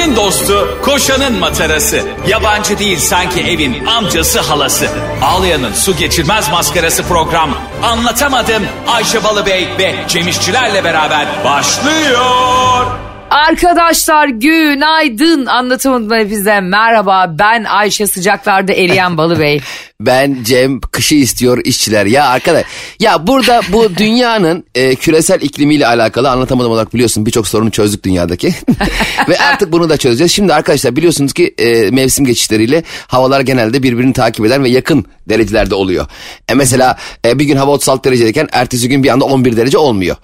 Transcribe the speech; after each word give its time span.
Ayşe'nin 0.00 0.16
dostu, 0.16 0.78
koşanın 0.82 1.38
matarası. 1.38 2.02
Yabancı 2.28 2.78
değil 2.78 2.98
sanki 2.98 3.40
evin 3.40 3.86
amcası 3.86 4.40
halası. 4.40 4.88
Ağlayan'ın 5.22 5.72
su 5.72 5.96
geçirmez 5.96 6.50
maskarası 6.50 7.02
program. 7.02 7.50
Anlatamadım 7.82 8.62
Ayşe 8.88 9.24
Balıbey 9.24 9.68
ve 9.78 9.94
Cemişçilerle 10.08 10.84
beraber 10.84 11.26
başlıyor. 11.44 12.86
Arkadaşlar 13.30 14.28
günaydın 14.28 15.46
anlatamadım 15.46 16.10
hepinize 16.10 16.60
merhaba 16.60 17.26
ben 17.38 17.64
Ayşe 17.64 18.06
sıcaklarda 18.06 18.72
eriyen 18.72 19.16
Balıbey. 19.16 19.60
Ben 20.00 20.42
Cem 20.44 20.80
kışı 20.80 21.14
istiyor 21.14 21.60
işçiler. 21.64 22.06
Ya 22.06 22.26
arkadaş 22.26 22.64
ya 23.00 23.26
burada 23.26 23.60
bu 23.72 23.96
dünyanın 23.96 24.64
e, 24.74 24.94
küresel 24.94 25.40
iklimiyle 25.40 25.86
alakalı 25.86 26.30
anlatamadım 26.30 26.72
olarak 26.72 26.94
biliyorsun 26.94 27.26
birçok 27.26 27.48
sorunu 27.48 27.70
çözdük 27.70 28.04
dünyadaki. 28.04 28.54
Ve 29.28 29.38
artık 29.38 29.72
bunu 29.72 29.88
da 29.88 29.96
çözeceğiz. 29.96 30.32
Şimdi 30.32 30.54
arkadaşlar 30.54 30.96
biliyorsunuz 30.96 31.32
ki 31.32 31.54
e, 31.58 31.90
mevsim 31.90 32.24
geçişleriyle 32.24 32.82
havalar 33.06 33.40
genelde 33.40 33.82
birbirini 33.82 34.12
takip 34.12 34.46
eden 34.46 34.64
ve 34.64 34.68
yakın 34.68 35.04
derecelerde 35.28 35.74
oluyor. 35.74 36.06
E, 36.48 36.54
mesela 36.54 36.96
e, 37.26 37.38
bir 37.38 37.44
gün 37.44 37.56
hava 37.56 37.70
36 37.70 38.04
derecedeyken 38.04 38.48
ertesi 38.52 38.88
gün 38.88 39.04
bir 39.04 39.08
anda 39.08 39.24
11 39.24 39.56
derece 39.56 39.78
olmuyor. 39.78 40.16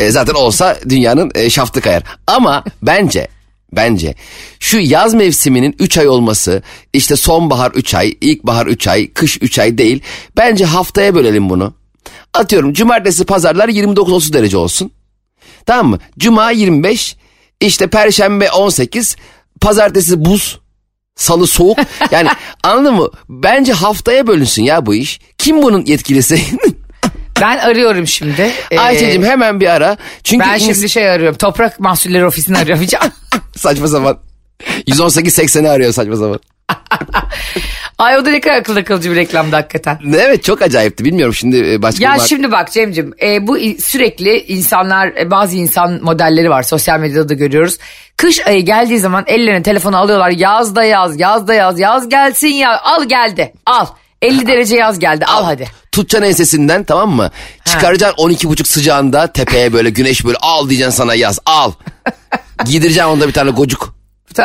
E, 0.00 0.10
zaten 0.10 0.34
olsa 0.34 0.78
dünyanın 0.88 1.30
e, 1.34 1.50
şaftı 1.50 1.80
kayar. 1.80 2.02
Ama 2.26 2.64
bence 2.82 3.28
Bence 3.72 4.14
şu 4.60 4.78
yaz 4.78 5.14
mevsiminin 5.14 5.76
3 5.78 5.98
ay 5.98 6.08
olması 6.08 6.62
işte 6.92 7.16
sonbahar 7.16 7.70
3 7.70 7.94
ay, 7.94 8.14
ilkbahar 8.20 8.66
3 8.66 8.86
ay, 8.88 9.12
kış 9.12 9.38
3 9.42 9.58
ay 9.58 9.78
değil. 9.78 10.02
Bence 10.36 10.64
haftaya 10.64 11.14
bölelim 11.14 11.50
bunu. 11.50 11.74
Atıyorum 12.34 12.72
cumartesi 12.72 13.24
pazarlar 13.24 13.68
29-30 13.68 14.32
derece 14.32 14.56
olsun. 14.56 14.90
Tamam 15.66 15.90
mı? 15.90 15.98
Cuma 16.18 16.50
25, 16.50 17.16
işte 17.60 17.86
perşembe 17.86 18.50
18, 18.50 19.16
pazartesi 19.60 20.24
buz, 20.24 20.60
salı 21.16 21.46
soğuk. 21.46 21.78
Yani 22.10 22.28
anladın 22.62 22.94
mı? 22.94 23.08
Bence 23.28 23.72
haftaya 23.72 24.26
bölünsün 24.26 24.62
ya 24.62 24.86
bu 24.86 24.94
iş. 24.94 25.20
Kim 25.38 25.62
bunun 25.62 25.84
yetkilisi? 25.84 26.40
Ben 27.40 27.58
arıyorum 27.58 28.06
şimdi. 28.06 28.50
Ee, 28.70 29.22
hemen 29.22 29.60
bir 29.60 29.66
ara. 29.66 29.96
Çünkü 30.24 30.46
ben 30.46 30.58
şimdi 30.58 30.88
şey 30.88 31.10
arıyorum 31.10 31.36
toprak 31.36 31.80
mahsulleri 31.80 32.26
ofisini 32.26 32.58
arıyorum. 32.58 32.86
Saçma 33.56 33.86
sapan. 33.88 34.18
118-80'i 34.88 35.68
arıyor 35.68 35.92
saçma 35.92 36.16
sapan. 36.16 36.40
Ay 37.98 38.18
o 38.18 38.26
da 38.26 38.30
ne 38.30 38.40
kadar 38.40 38.56
akıllı 38.56 38.78
akılcı 38.78 39.10
bir 39.10 39.16
reklamdı 39.16 39.56
hakikaten. 39.56 39.98
Evet 40.16 40.44
çok 40.44 40.62
acayipti. 40.62 41.04
Bilmiyorum 41.04 41.34
şimdi 41.34 41.72
e, 41.72 41.82
başka 41.82 42.04
Ya 42.04 42.14
bir 42.14 42.20
mar- 42.20 42.28
şimdi 42.28 42.52
bak 42.52 42.72
Cem'cim 42.72 43.14
e, 43.22 43.46
bu 43.46 43.58
sürekli 43.80 44.38
insanlar 44.38 45.06
e, 45.08 45.30
bazı 45.30 45.56
insan 45.56 45.98
modelleri 46.02 46.50
var 46.50 46.62
sosyal 46.62 47.00
medyada 47.00 47.28
da 47.28 47.34
görüyoruz. 47.34 47.78
Kış 48.16 48.46
ayı 48.46 48.64
geldiği 48.64 48.98
zaman 48.98 49.24
ellerine 49.26 49.62
telefonu 49.62 49.96
alıyorlar 49.96 50.30
yaz 50.30 50.76
da 50.76 50.84
yaz 50.84 51.20
yaz 51.20 51.48
da 51.48 51.54
yaz 51.54 51.80
yaz 51.80 52.08
gelsin 52.08 52.48
ya 52.48 52.80
al 52.80 53.04
geldi 53.04 53.52
al 53.66 53.86
50 54.22 54.46
derece 54.46 54.76
yaz 54.76 54.98
geldi 54.98 55.24
al 55.24 55.44
hadi. 55.44 55.81
Tutacaksın 55.92 56.28
ensesinden 56.28 56.84
tamam 56.84 57.10
mı? 57.10 57.30
Çıkaracaksın 57.64 58.16
12,5 58.16 58.64
sıcağında 58.64 59.26
tepeye 59.32 59.72
böyle 59.72 59.90
güneş 59.90 60.24
böyle 60.24 60.38
al 60.40 60.68
diyeceksin 60.68 60.96
sana 60.96 61.14
yaz 61.14 61.38
al. 61.46 61.72
Giydireceksin 62.64 63.10
onda 63.10 63.28
bir 63.28 63.32
tane 63.32 63.50
gocuk. 63.50 63.94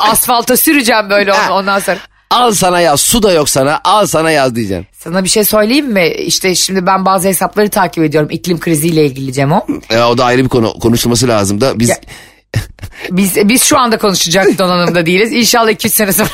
Asfalta 0.00 0.56
süreceğim 0.56 1.10
böyle 1.10 1.32
onu, 1.32 1.52
ondan 1.52 1.78
sonra. 1.78 1.98
Al 2.30 2.52
sana 2.52 2.80
yaz 2.80 3.00
su 3.00 3.22
da 3.22 3.32
yok 3.32 3.48
sana 3.48 3.80
al 3.84 4.06
sana 4.06 4.30
yaz 4.30 4.54
diyeceksin. 4.54 4.86
Sana 4.98 5.24
bir 5.24 5.28
şey 5.28 5.44
söyleyeyim 5.44 5.86
mi? 5.92 6.06
İşte 6.08 6.54
şimdi 6.54 6.86
ben 6.86 7.04
bazı 7.04 7.28
hesapları 7.28 7.68
takip 7.70 8.04
ediyorum 8.04 8.28
iklim 8.32 8.60
kriziyle 8.60 9.06
ilgili 9.06 9.32
Cemo. 9.32 9.66
E, 9.90 9.98
o 10.02 10.18
da 10.18 10.24
ayrı 10.24 10.44
bir 10.44 10.48
konu 10.48 10.78
konuşulması 10.78 11.28
lazım 11.28 11.60
da 11.60 11.78
biz 11.78 11.88
Ya- 11.88 11.96
Biz 13.10 13.36
biz 13.48 13.62
şu 13.62 13.78
anda 13.78 13.98
konuşacak 13.98 14.58
donanımda 14.58 15.06
değiliz. 15.06 15.32
İnşallah 15.32 15.70
2-3 15.70 15.88
sene 15.88 16.12
sonra. 16.12 16.28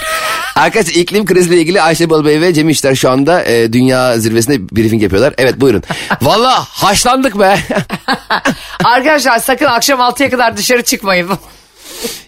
Arkadaşlar 0.56 0.94
iklim 0.94 1.26
kriziyle 1.26 1.60
ilgili 1.60 1.82
Ayşe 1.82 2.10
Balıbey 2.10 2.40
ve 2.40 2.54
Cem 2.54 2.68
İşler 2.68 2.94
şu 2.94 3.10
anda 3.10 3.44
e, 3.44 3.72
dünya 3.72 4.18
zirvesinde 4.18 4.76
briefing 4.76 5.02
yapıyorlar. 5.02 5.34
Evet 5.38 5.60
buyurun. 5.60 5.82
Valla 6.22 6.64
haşlandık 6.68 7.38
be. 7.38 7.58
Arkadaşlar 8.84 9.38
sakın 9.38 9.64
akşam 9.66 10.00
6'ya 10.00 10.30
kadar 10.30 10.56
dışarı 10.56 10.82
çıkmayın. 10.82 11.28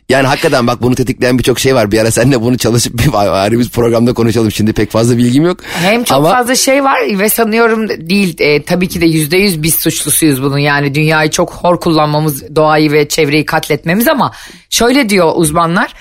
Yani 0.08 0.26
hakikaten 0.26 0.66
bak 0.66 0.82
bunu 0.82 0.94
tetikleyen 0.94 1.38
birçok 1.38 1.58
şey 1.58 1.74
var. 1.74 1.92
Bir 1.92 1.98
ara 1.98 2.10
seninle 2.10 2.40
bunu 2.42 2.58
çalışıp 2.58 2.98
bir 2.98 3.10
ayrı 3.44 3.58
bir 3.58 3.68
programda 3.68 4.12
konuşalım. 4.12 4.52
Şimdi 4.52 4.72
pek 4.72 4.90
fazla 4.90 5.16
bilgim 5.16 5.44
yok. 5.46 5.58
Hem 5.82 6.04
çok 6.04 6.18
Ama 6.18 6.30
fazla 6.30 6.54
şey 6.54 6.84
var 6.84 7.18
ve 7.18 7.28
sanıyorum 7.28 7.88
değil 7.88 8.36
e, 8.38 8.62
tabii 8.62 8.88
ki 8.88 9.00
de 9.00 9.06
yüzde 9.06 9.36
yüz 9.36 9.62
biz 9.62 9.74
suçlusuyuz 9.74 10.42
bunun 10.42 10.58
yani 10.58 10.94
dünyayı 10.94 11.30
çok 11.30 11.52
hor 11.52 11.80
kullanmamız 11.80 12.56
doğayı 12.56 12.92
ve 12.92 13.08
çevreyi 13.08 13.44
katletmemiz 13.44 14.08
ama 14.08 14.32
şöyle 14.70 15.08
diyor 15.08 15.32
uzmanlar 15.34 15.94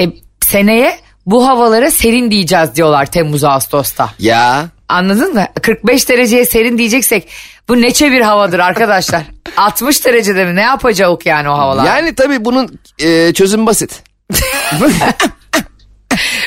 e, 0.00 0.06
seneye 0.40 0.98
bu 1.26 1.48
havalara 1.48 1.90
serin 1.90 2.30
diyeceğiz 2.30 2.74
diyorlar 2.74 3.06
Temmuz 3.06 3.44
Ağustos'ta. 3.44 4.10
ya 4.18 4.68
Anladın 4.88 5.34
mı? 5.34 5.46
45 5.62 6.08
dereceye 6.08 6.44
serin 6.44 6.78
diyeceksek 6.78 7.28
bu 7.68 7.82
neçe 7.82 8.12
bir 8.12 8.20
havadır 8.20 8.58
arkadaşlar. 8.58 9.22
60 9.56 10.04
derecede 10.06 10.44
mi 10.44 10.56
ne 10.56 10.60
yapacağız 10.60 11.18
yani 11.24 11.48
o 11.48 11.52
havalar? 11.52 11.84
yani 11.84 12.14
tabii 12.14 12.44
bunun 12.44 12.78
e, 12.98 13.32
çözüm 13.32 13.66
basit. 13.66 14.02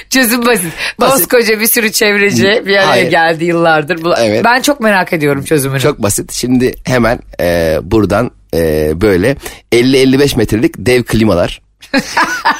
Çözüm 0.10 0.46
basit. 0.46 0.74
Basit. 1.00 1.28
Koskoca 1.28 1.60
bir 1.60 1.68
sürü 1.68 1.92
çevreci 1.92 2.44
bir 2.66 2.76
araya 2.76 2.88
Hayır. 2.88 3.12
geldi 3.12 3.46
yıllardır. 3.46 4.00
Evet. 4.18 4.46
Ben 4.46 4.62
çok 4.62 4.80
merak 4.80 5.14
ediyorum 5.14 5.44
çözümünü. 5.44 5.80
Çok 5.80 6.04
basit. 6.04 6.32
Şimdi 6.34 6.76
hemen 6.86 7.20
e, 7.40 7.78
buradan 7.82 8.32
e, 8.54 8.92
böyle 9.02 9.38
50-55 9.72 10.38
metrelik 10.38 10.74
dev 10.78 11.04
klimalar. 11.04 11.62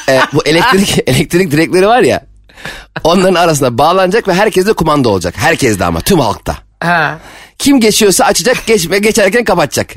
E, 0.08 0.20
bu 0.32 0.42
elektrik 0.44 0.98
elektrik 1.06 1.50
direkleri 1.50 1.86
var 1.86 2.00
ya. 2.00 2.26
Onların 3.04 3.34
arasına 3.34 3.78
bağlanacak 3.78 4.28
ve 4.28 4.34
herkeste 4.34 4.72
kumanda 4.72 5.08
olacak. 5.08 5.34
Herkeste 5.36 5.84
ama 5.84 6.00
tüm 6.00 6.18
halkta. 6.20 6.56
Ha. 6.80 7.18
Kim 7.58 7.80
geçiyorsa 7.80 8.24
açacak 8.24 8.66
geçme 8.66 8.98
geçerken 8.98 9.44
kapatacak. 9.44 9.94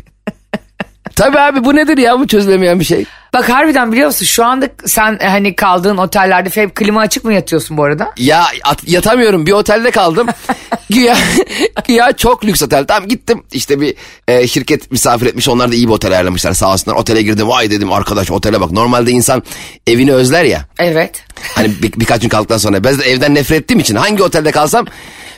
Tabii 1.18 1.40
abi 1.40 1.64
bu 1.64 1.76
nedir 1.76 1.98
ya 1.98 2.20
bu 2.20 2.28
çözülemeyen 2.28 2.80
bir 2.80 2.86
şey. 2.86 3.06
Bak 3.34 3.50
harbiden 3.50 3.92
biliyor 3.92 4.08
musun 4.08 4.26
şu 4.26 4.46
anda 4.46 4.68
sen 4.86 5.18
e, 5.22 5.28
hani 5.28 5.56
kaldığın 5.56 5.98
otellerde 5.98 6.50
hep 6.62 6.76
klima 6.76 7.02
açık 7.02 7.24
mı 7.26 7.34
yatıyorsun 7.34 7.78
bu 7.78 7.84
arada? 7.84 8.12
Ya 8.18 8.46
at- 8.64 8.88
yatamıyorum 8.88 9.46
bir 9.46 9.52
otelde 9.52 9.92
kaldım. 9.92 10.28
güya, 10.90 11.18
güya 11.88 12.14
çok 12.14 12.46
lüks 12.46 12.64
otel. 12.64 12.88
Tamam 12.88 13.10
gittim 13.10 13.44
işte 13.52 13.82
bir 13.82 13.96
e, 14.28 14.48
şirket 14.48 14.92
misafir 14.92 15.26
etmiş 15.26 15.48
onlar 15.48 15.72
da 15.72 15.76
iyi 15.76 15.88
bir 15.88 15.94
otel 15.94 16.12
ayarlamışlar 16.12 16.54
sağ 16.54 16.74
olsunlar. 16.74 16.98
Otele 16.98 17.22
girdim 17.22 17.48
vay 17.48 17.72
dedim 17.72 17.92
arkadaş 17.92 18.32
otele 18.32 18.62
bak. 18.62 18.72
Normalde 18.72 19.12
insan 19.12 19.44
evini 19.88 20.14
özler 20.14 20.44
ya. 20.44 20.66
Evet. 20.80 21.24
Hani 21.56 21.82
bir, 21.82 21.94
birkaç 21.94 22.22
gün 22.22 22.30
kaldıktan 22.30 22.58
sonra 22.58 22.84
ben 22.84 23.00
de 23.00 23.04
evden 23.04 23.36
nefret 23.36 23.62
ettiğim 23.62 23.80
için 23.80 23.96
hangi 23.96 24.24
otelde 24.24 24.52
kalsam 24.52 24.86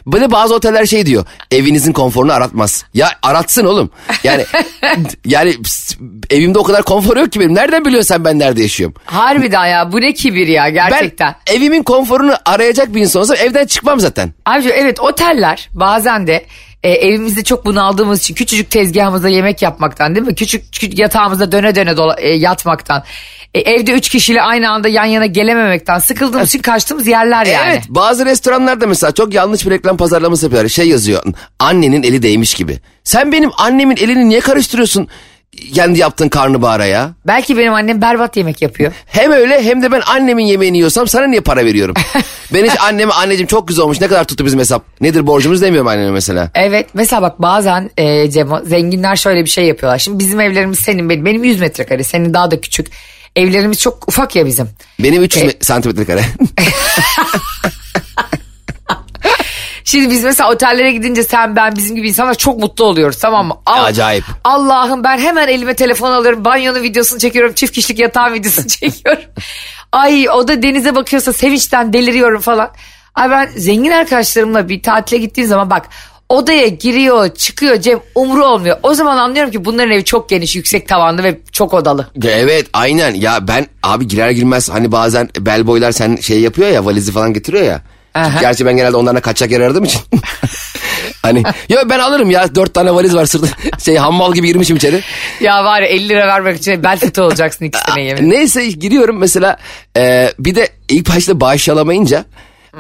böyle 0.08 0.32
bazı 0.32 0.56
oteller 0.56 0.86
şey 0.86 1.06
diyor 1.06 1.26
evinizin 1.52 1.94
konforunu 1.94 2.34
aratmaz. 2.34 2.86
Ya 2.94 3.10
aratsın 3.22 3.66
oğlum. 3.66 3.90
Yani 4.24 4.46
yani 5.26 5.56
evimde 6.30 6.60
o 6.60 6.64
kadar 6.64 6.84
konfor 6.84 7.18
yok 7.18 7.32
ki 7.32 7.40
benim. 7.40 7.56
Nereden 7.56 7.86
biliyorsun 7.86 8.08
sen 8.08 8.26
ben 8.26 8.40
nerede 8.40 8.62
yaşıyorum? 8.62 8.96
Harbiden 9.06 9.66
ya 9.66 9.92
bu 9.92 10.02
ne 10.02 10.14
kibir 10.14 10.48
ya 10.48 10.70
gerçekten. 10.70 11.36
Ben 11.48 11.56
evimin 11.56 11.84
konforunu 11.84 12.34
arayacak 12.46 12.96
bir 12.96 13.02
insan 13.02 13.22
olsam 13.22 13.38
evden 13.40 13.66
çıkmam 13.66 14.00
zaten. 14.00 14.34
Ayrıca 14.46 14.70
evet 14.70 15.00
oteller 15.40 15.70
bazen 15.74 16.28
de 16.28 16.46
e, 16.84 16.90
evimizde 16.92 17.44
çok 17.44 17.66
bunaldığımız 17.66 18.22
için 18.22 18.36
küçücük 18.36 18.70
tezgahımızda 18.72 19.30
yemek 19.30 19.62
yapmaktan 19.62 20.16
değil 20.16 20.26
mi? 20.26 20.36
Küçük, 20.36 20.74
küçük 20.74 21.00
yatağımızda 21.00 21.52
döne 21.52 21.76
döne 21.76 21.92
dola- 21.92 22.20
e, 22.20 22.30
yatmaktan. 22.30 23.04
e, 23.54 23.60
evde 23.60 23.92
üç 23.92 24.10
kişiyle 24.10 24.42
aynı 24.42 24.70
anda 24.72 24.88
yan 24.88 25.06
yana 25.06 25.26
gelememekten 25.26 26.00
sıkıldığımız 26.00 26.50
için 26.50 26.60
kaçtığımız 26.62 27.08
yerler 27.08 27.46
yani. 27.46 27.70
Evet 27.72 27.84
bazı 27.90 28.26
restoranlarda 28.26 28.88
mesela 28.88 29.12
çok 29.12 29.34
yanlış 29.34 29.66
bir 29.66 29.72
reklam 29.72 29.98
pazarlaması 29.98 30.46
yapıyorlar. 30.46 30.70
Şey 30.70 30.88
yazıyor 30.88 31.24
annenin 31.60 32.04
eli 32.04 32.22
değmiş 32.22 32.54
gibi. 32.54 32.80
Sen 33.04 33.32
benim 33.32 33.50
annemin 33.58 33.98
elini 33.98 34.30
niye 34.30 34.40
karıştırıyorsun 34.40 35.08
kendi 35.74 36.00
yaptığın 36.00 36.30
karnabahara 36.30 36.86
ya? 36.86 37.12
Belki 37.28 37.58
benim 37.58 37.74
annem 37.74 38.02
berbat 38.02 38.38
yemek 38.38 38.62
yapıyor. 38.62 38.92
Hem 39.06 39.32
öyle 39.32 39.64
hem 39.64 39.82
de 39.82 39.92
ben 39.92 40.02
annemin 40.06 40.46
yemeğini 40.46 40.78
yiyorsam 40.78 41.08
sana 41.08 41.28
niye 41.28 41.42
para 41.42 41.66
veriyorum? 41.66 41.96
ben 42.54 42.66
hiç 42.66 42.82
anneme 42.82 43.14
anneciğim 43.14 43.48
çok 43.48 43.68
güzel 43.68 43.84
olmuş 43.84 44.02
ne 44.02 44.08
kadar 44.08 44.24
tuttu 44.24 44.46
bizim 44.46 44.60
hesap. 44.60 44.84
Nedir 45.02 45.28
borcumuz 45.28 45.62
demiyorum 45.62 45.88
anneme 45.88 46.12
mesela. 46.12 46.52
Evet 46.56 46.88
mesela 46.94 47.22
bak 47.22 47.42
bazen 47.42 47.90
e, 47.98 48.32
Cemo 48.32 48.60
zenginler 48.66 49.16
şöyle 49.16 49.46
bir 49.46 49.50
şey 49.50 49.66
yapıyorlar. 49.66 50.00
Şimdi 50.00 50.20
bizim 50.20 50.40
evlerimiz 50.40 50.80
senin 50.80 51.10
benim, 51.10 51.26
benim 51.26 51.44
100 51.44 51.60
metrekare 51.60 52.04
senin 52.04 52.34
daha 52.34 52.52
da 52.52 52.62
küçük. 52.62 52.88
Evlerimiz 53.36 53.80
çok 53.80 54.08
ufak 54.08 54.36
ya 54.36 54.46
bizim. 54.46 54.70
Benim 55.00 55.24
300 55.24 55.46
me- 55.46 55.64
santimetre 55.66 56.06
kare. 56.06 56.22
Şimdi 59.90 60.10
biz 60.10 60.24
mesela 60.24 60.52
otellere 60.52 60.92
gidince 60.92 61.24
sen 61.24 61.56
ben 61.56 61.76
bizim 61.76 61.96
gibi 61.96 62.10
insanlar 62.10 62.34
çok 62.36 62.60
mutlu 62.60 62.86
oluyoruz 62.86 63.18
tamam 63.18 63.48
mı? 63.48 63.56
Al- 63.66 63.84
Acayip. 63.84 64.24
Allah'ım 64.44 65.04
ben 65.04 65.18
hemen 65.18 65.48
elime 65.48 65.74
telefon 65.74 66.12
alıyorum. 66.12 66.46
Banyonun 66.46 66.84
videosunu 66.84 67.20
çekiyorum. 67.20 67.54
Çift 67.54 67.74
kişilik 67.74 68.00
yatağın 68.00 68.34
videosunu 68.34 68.68
çekiyorum. 68.80 69.24
Ay 69.92 70.30
o 70.30 70.48
da 70.48 70.64
denize 70.64 70.96
bakıyorsa 70.96 71.34
sevinçten 71.34 71.94
deliriyorum 71.94 72.42
falan. 72.42 72.72
Ay 73.16 73.30
ben 73.30 73.50
zengin 73.56 73.92
arkadaşlarımla 73.92 74.70
bir 74.70 74.84
tatile 74.84 75.18
gittiğim 75.20 75.50
zaman 75.50 75.70
bak 75.70 75.90
odaya 76.30 76.68
giriyor 76.68 77.36
çıkıyor 77.36 77.82
Cem 77.82 78.00
umru 78.16 78.46
olmuyor. 78.46 78.78
O 78.84 78.94
zaman 78.94 79.18
anlıyorum 79.18 79.52
ki 79.52 79.66
bunların 79.66 79.92
evi 79.92 80.06
çok 80.06 80.30
geniş 80.30 80.56
yüksek 80.56 80.88
tavanlı 80.88 81.24
ve 81.24 81.40
çok 81.52 81.74
odalı. 81.74 82.08
Evet 82.24 82.68
aynen 82.74 83.14
ya 83.14 83.48
ben 83.48 83.68
abi 83.84 84.08
girer 84.08 84.30
girmez 84.30 84.70
hani 84.70 84.92
bazen 84.92 85.30
bellboylar 85.40 85.92
sen 85.92 86.16
şey 86.16 86.42
yapıyor 86.42 86.70
ya 86.70 86.86
valizi 86.86 87.12
falan 87.12 87.34
getiriyor 87.34 87.64
ya. 87.64 87.82
Aha. 88.14 88.40
Gerçi 88.42 88.66
ben 88.66 88.78
genelde 88.78 88.98
onlarla 88.98 89.22
kaçacak 89.22 89.52
yer 89.52 89.62
aradığım 89.62 89.84
için. 89.84 90.02
hani 91.22 91.44
yo 91.70 91.78
ben 91.90 92.00
alırım 92.00 92.32
ya 92.32 92.56
dört 92.56 92.74
tane 92.74 92.94
valiz 92.94 93.16
var 93.16 93.26
sırtı 93.26 93.48
şey 93.84 93.96
hammal 93.96 94.34
gibi 94.34 94.48
girmişim 94.48 94.76
içeri. 94.76 95.02
Ya 95.42 95.64
var 95.64 95.82
ya 95.82 95.88
50 95.88 96.10
lira 96.10 96.28
vermek 96.28 96.58
için 96.58 96.84
bel 96.84 97.00
fıtı 97.00 97.24
olacaksın 97.24 97.66
ikisine 97.70 98.04
yemin. 98.04 98.30
Neyse 98.30 98.68
giriyorum 98.68 99.18
mesela 99.18 99.58
e, 99.98 100.34
bir 100.40 100.56
de 100.56 100.70
ilk 100.90 101.10
başta 101.16 101.40
bağış 101.40 101.70
alamayınca 101.70 102.26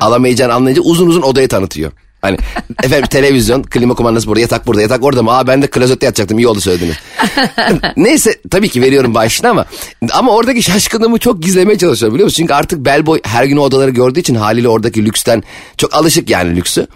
alamayacağını 0.01 0.53
anlayınca 0.53 0.81
uzun 0.81 1.07
uzun 1.07 1.21
odayı 1.21 1.47
tanıtıyor. 1.47 1.91
Hani 2.21 2.37
efendim 2.83 3.07
televizyon, 3.07 3.63
klima 3.63 3.93
kumandası 3.93 4.27
burada, 4.27 4.39
yatak 4.41 4.67
burada, 4.67 4.81
yatak 4.81 5.03
orada 5.03 5.23
mı? 5.23 5.31
Aa 5.37 5.47
ben 5.47 5.61
de 5.61 5.67
klozette 5.67 6.05
yatacaktım 6.05 6.39
iyi 6.39 6.47
oldu 6.47 6.61
söylediniz. 6.61 6.95
Neyse 7.97 8.35
tabii 8.51 8.69
ki 8.69 8.81
veriyorum 8.81 9.15
bağışını 9.15 9.49
ama 9.49 9.65
ama 10.11 10.31
oradaki 10.31 10.63
şaşkınlığımı 10.63 11.17
çok 11.19 11.41
gizlemeye 11.43 11.77
çalışıyorum 11.77 12.15
biliyor 12.15 12.25
musun? 12.25 12.37
Çünkü 12.37 12.53
artık 12.53 12.85
bellboy 12.85 13.19
her 13.23 13.43
gün 13.45 13.57
o 13.57 13.61
odaları 13.61 13.89
gördüğü 13.91 14.19
için 14.19 14.35
haliyle 14.35 14.67
oradaki 14.69 15.05
lüksten 15.05 15.43
çok 15.77 15.93
alışık 15.93 16.29
yani 16.29 16.55
lüksü, 16.55 16.87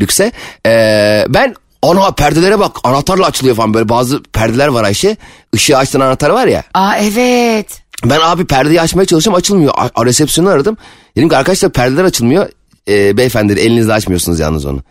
lükse. 0.00 0.32
Ee, 0.66 1.24
ben 1.28 1.54
ana 1.82 2.10
perdelere 2.10 2.58
bak 2.58 2.76
anahtarla 2.84 3.26
açılıyor 3.26 3.56
falan 3.56 3.74
böyle 3.74 3.88
bazı 3.88 4.22
perdeler 4.22 4.68
var 4.68 4.84
Ayşe. 4.84 5.16
Işığı 5.52 5.76
açtığın 5.78 6.00
anahtar 6.00 6.30
var 6.30 6.46
ya. 6.46 6.62
Aa 6.74 6.96
evet. 6.96 7.66
Ben 8.04 8.20
abi 8.22 8.44
perdeyi 8.44 8.80
açmaya 8.80 9.04
çalışıyorum 9.04 9.38
açılmıyor. 9.38 9.72
A, 9.76 9.88
a- 9.94 10.04
resepsiyonu 10.06 10.50
aradım. 10.50 10.76
Dedim 11.16 11.28
ki 11.28 11.36
arkadaşlar 11.36 11.72
perdeler 11.72 12.04
açılmıyor. 12.04 12.48
Ee, 12.88 13.16
beyefendi 13.16 13.52
dedi, 13.52 13.60
elinizle 13.60 13.92
açmıyorsunuz 13.92 14.40
yalnız 14.40 14.66
onu. 14.66 14.82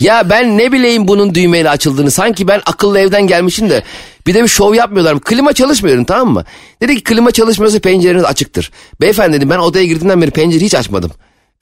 Ya 0.00 0.30
ben 0.30 0.58
ne 0.58 0.72
bileyim 0.72 1.08
bunun 1.08 1.34
düğmeyle 1.34 1.70
açıldığını. 1.70 2.10
Sanki 2.10 2.48
ben 2.48 2.62
akıllı 2.66 2.98
evden 2.98 3.26
gelmişim 3.26 3.70
de. 3.70 3.82
Bir 4.26 4.34
de 4.34 4.42
bir 4.42 4.48
şov 4.48 4.74
yapmıyorlar 4.74 5.12
mı? 5.12 5.20
Klima 5.20 5.52
çalışmıyor 5.52 6.06
tamam 6.06 6.34
mı? 6.34 6.44
Dedi 6.82 6.96
ki 6.96 7.04
klima 7.04 7.30
çalışmıyorsa 7.30 7.78
pencereniz 7.78 8.24
açıktır. 8.24 8.70
Beyefendi 9.00 9.36
dedim 9.36 9.50
ben 9.50 9.58
odaya 9.58 9.84
girdiğimden 9.84 10.22
beri 10.22 10.30
pencereyi 10.30 10.66
hiç 10.66 10.74
açmadım. 10.74 11.10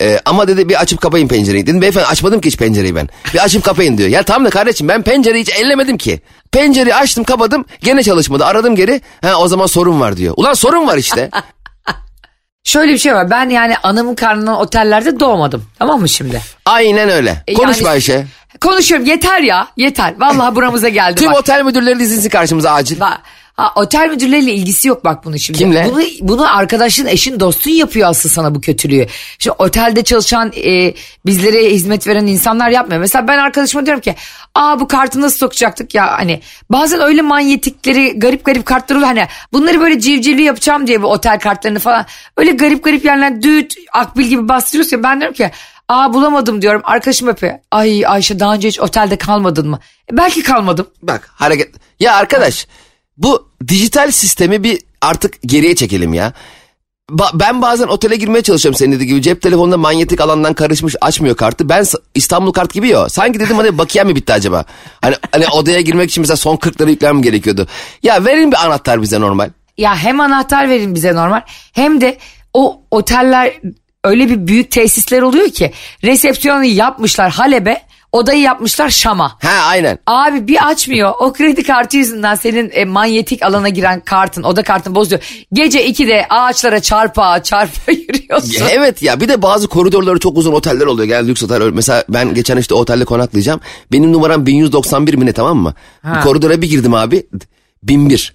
Ee, 0.02 0.18
ama 0.24 0.48
dedi 0.48 0.68
bir 0.68 0.80
açıp 0.80 1.00
kapayın 1.00 1.28
pencereyi. 1.28 1.66
Dedim 1.66 1.82
beyefendi 1.82 2.06
açmadım 2.06 2.40
ki 2.40 2.46
hiç 2.46 2.56
pencereyi 2.56 2.94
ben. 2.94 3.08
Bir 3.34 3.44
açıp 3.44 3.64
kapayın 3.64 3.98
diyor. 3.98 4.08
Ya 4.08 4.22
tamam 4.22 4.44
da 4.44 4.50
kardeşim 4.50 4.88
ben 4.88 5.02
pencereyi 5.02 5.42
hiç 5.42 5.50
ellemedim 5.50 5.98
ki. 5.98 6.20
Pencereyi 6.52 6.94
açtım 6.94 7.24
kapadım 7.24 7.64
gene 7.80 8.02
çalışmadı. 8.02 8.44
Aradım 8.44 8.76
geri. 8.76 9.00
Ha 9.22 9.34
o 9.40 9.48
zaman 9.48 9.66
sorun 9.66 10.00
var 10.00 10.16
diyor. 10.16 10.34
Ulan 10.36 10.54
sorun 10.54 10.86
var 10.86 10.96
işte. 10.96 11.30
Şöyle 12.68 12.92
bir 12.92 12.98
şey 12.98 13.14
var 13.14 13.30
ben 13.30 13.48
yani 13.48 13.74
anamın 13.82 14.14
karnından 14.14 14.56
otellerde 14.56 15.20
doğmadım 15.20 15.64
tamam 15.78 16.00
mı 16.00 16.08
şimdi? 16.08 16.40
Aynen 16.66 17.08
öyle. 17.08 17.42
E, 17.46 17.54
Konuşma 17.54 17.88
yani- 17.88 17.92
Ayşe. 17.94 18.26
Konuşuyorum 18.60 19.06
yeter 19.06 19.40
ya 19.40 19.68
yeter. 19.76 20.14
Vallahi 20.18 20.54
buramıza 20.56 20.88
geldi 20.88 21.14
Tüm 21.20 21.30
bak. 21.30 21.38
otel 21.38 21.64
müdürleri 21.64 21.98
dizinsin 21.98 22.28
karşımıza 22.30 22.72
acil. 22.72 23.00
Bak, 23.00 23.20
ha, 23.58 23.72
otel 23.76 24.08
müdürleriyle 24.10 24.52
ilgisi 24.52 24.88
yok 24.88 25.04
bak 25.04 25.24
bunun 25.24 25.36
şimdi. 25.36 25.58
Kimle? 25.58 25.86
Bunu, 25.90 26.02
bunu 26.20 26.56
arkadaşın 26.56 27.06
eşin 27.06 27.40
dostun 27.40 27.70
yapıyor 27.70 28.08
aslında 28.08 28.34
sana 28.34 28.54
bu 28.54 28.60
kötülüğü. 28.60 29.06
Şimdi 29.38 29.56
otelde 29.58 30.04
çalışan 30.04 30.52
e, 30.56 30.94
bizlere 31.26 31.70
hizmet 31.70 32.06
veren 32.06 32.26
insanlar 32.26 32.70
yapmıyor. 32.70 33.00
Mesela 33.00 33.28
ben 33.28 33.38
arkadaşıma 33.38 33.86
diyorum 33.86 34.00
ki 34.00 34.14
aa 34.54 34.80
bu 34.80 34.88
kartı 34.88 35.20
nasıl 35.20 35.38
sokacaktık 35.38 35.94
ya 35.94 36.18
hani 36.18 36.40
bazen 36.70 37.00
öyle 37.00 37.22
manyetikleri 37.22 38.18
garip 38.18 38.44
garip 38.44 38.66
kartlar 38.66 38.96
oluyor. 38.96 39.08
Hani 39.08 39.26
bunları 39.52 39.80
böyle 39.80 40.00
civcivli 40.00 40.42
yapacağım 40.42 40.86
diye 40.86 41.02
bu 41.02 41.06
otel 41.06 41.38
kartlarını 41.38 41.78
falan 41.78 42.06
öyle 42.36 42.50
garip 42.50 42.84
garip 42.84 43.04
yerler 43.04 43.42
düğüt 43.42 43.74
akbil 43.92 44.24
gibi 44.24 44.48
bastırıyorsun 44.48 44.96
ya 44.96 45.02
ben 45.02 45.20
diyorum 45.20 45.36
ki 45.36 45.50
Aa 45.88 46.14
bulamadım 46.14 46.62
diyorum. 46.62 46.80
Arkadaşım 46.84 47.28
yapıyor. 47.28 47.54
Ay 47.70 48.06
Ayşe 48.06 48.40
daha 48.40 48.54
önce 48.54 48.68
hiç 48.68 48.80
otelde 48.80 49.16
kalmadın 49.16 49.68
mı? 49.68 49.78
E, 50.12 50.16
belki 50.16 50.42
kalmadım. 50.42 50.86
Bak 51.02 51.30
hareket. 51.34 51.74
Ya 52.00 52.14
arkadaş 52.14 52.66
bu 53.18 53.48
dijital 53.68 54.10
sistemi 54.10 54.62
bir 54.62 54.80
artık 55.00 55.42
geriye 55.42 55.74
çekelim 55.74 56.14
ya. 56.14 56.32
Ba- 57.10 57.40
ben 57.40 57.62
bazen 57.62 57.86
otele 57.86 58.16
girmeye 58.16 58.42
çalışıyorum 58.42 58.78
senin 58.78 58.92
dediğin 58.92 59.08
gibi. 59.08 59.22
Cep 59.22 59.42
telefonunda 59.42 59.76
manyetik 59.76 60.20
alandan 60.20 60.54
karışmış 60.54 60.96
açmıyor 61.00 61.36
kartı. 61.36 61.68
Ben 61.68 61.84
İstanbul 62.14 62.52
kart 62.52 62.72
gibi 62.74 62.88
ya. 62.88 63.08
Sanki 63.08 63.40
dedim 63.40 63.56
hani 63.56 63.78
bakiyem 63.78 64.06
mi 64.06 64.16
bitti 64.16 64.32
acaba? 64.32 64.64
Hani, 65.00 65.14
hani 65.32 65.46
odaya 65.48 65.80
girmek 65.80 66.10
için 66.10 66.20
mesela 66.20 66.36
son 66.36 66.56
40 66.56 66.80
lira 66.80 66.90
yüklemem 66.90 67.22
gerekiyordu. 67.22 67.66
Ya 68.02 68.24
verin 68.24 68.52
bir 68.52 68.66
anahtar 68.66 69.02
bize 69.02 69.20
normal. 69.20 69.50
Ya 69.78 69.96
hem 69.96 70.20
anahtar 70.20 70.68
verin 70.68 70.94
bize 70.94 71.14
normal 71.14 71.42
hem 71.72 72.00
de 72.00 72.18
o 72.54 72.82
oteller 72.90 73.52
öyle 74.04 74.28
bir 74.28 74.46
büyük 74.46 74.70
tesisler 74.70 75.22
oluyor 75.22 75.48
ki 75.48 75.72
resepsiyonu 76.04 76.64
yapmışlar 76.64 77.30
Halep'e 77.30 77.87
odayı 78.12 78.40
yapmışlar 78.40 78.90
Şam'a. 78.90 79.28
Ha 79.42 79.50
aynen. 79.66 79.98
Abi 80.06 80.48
bir 80.48 80.68
açmıyor. 80.68 81.12
O 81.20 81.32
kredi 81.32 81.62
kartı 81.62 81.96
yüzünden 81.96 82.34
senin 82.34 82.70
e, 82.74 82.84
manyetik 82.84 83.42
alana 83.42 83.68
giren 83.68 84.00
kartın, 84.00 84.42
oda 84.42 84.62
kartın 84.62 84.94
bozuyor. 84.94 85.22
Gece 85.52 85.88
2'de 85.90 86.26
ağaçlara 86.30 86.80
çarpa 86.80 87.42
çarpa 87.42 87.92
yürüyorsun. 87.92 88.52
Ya 88.64 88.68
evet 88.70 89.02
ya 89.02 89.20
bir 89.20 89.28
de 89.28 89.42
bazı 89.42 89.68
koridorları 89.68 90.18
çok 90.18 90.38
uzun 90.38 90.52
oteller 90.52 90.86
oluyor. 90.86 91.08
Gel 91.08 91.26
lüks 91.28 91.42
otel. 91.42 91.60
Mesela 91.62 92.04
ben 92.08 92.34
geçen 92.34 92.56
işte 92.56 92.74
otelde 92.74 93.04
konaklayacağım. 93.04 93.60
Benim 93.92 94.12
numaram 94.12 94.46
1191 94.46 95.14
mi 95.14 95.26
ne 95.26 95.32
tamam 95.32 95.58
mı? 95.58 95.74
Ha. 96.02 96.20
Koridora 96.20 96.62
bir 96.62 96.70
girdim 96.70 96.94
abi. 96.94 97.26
1001. 97.82 98.34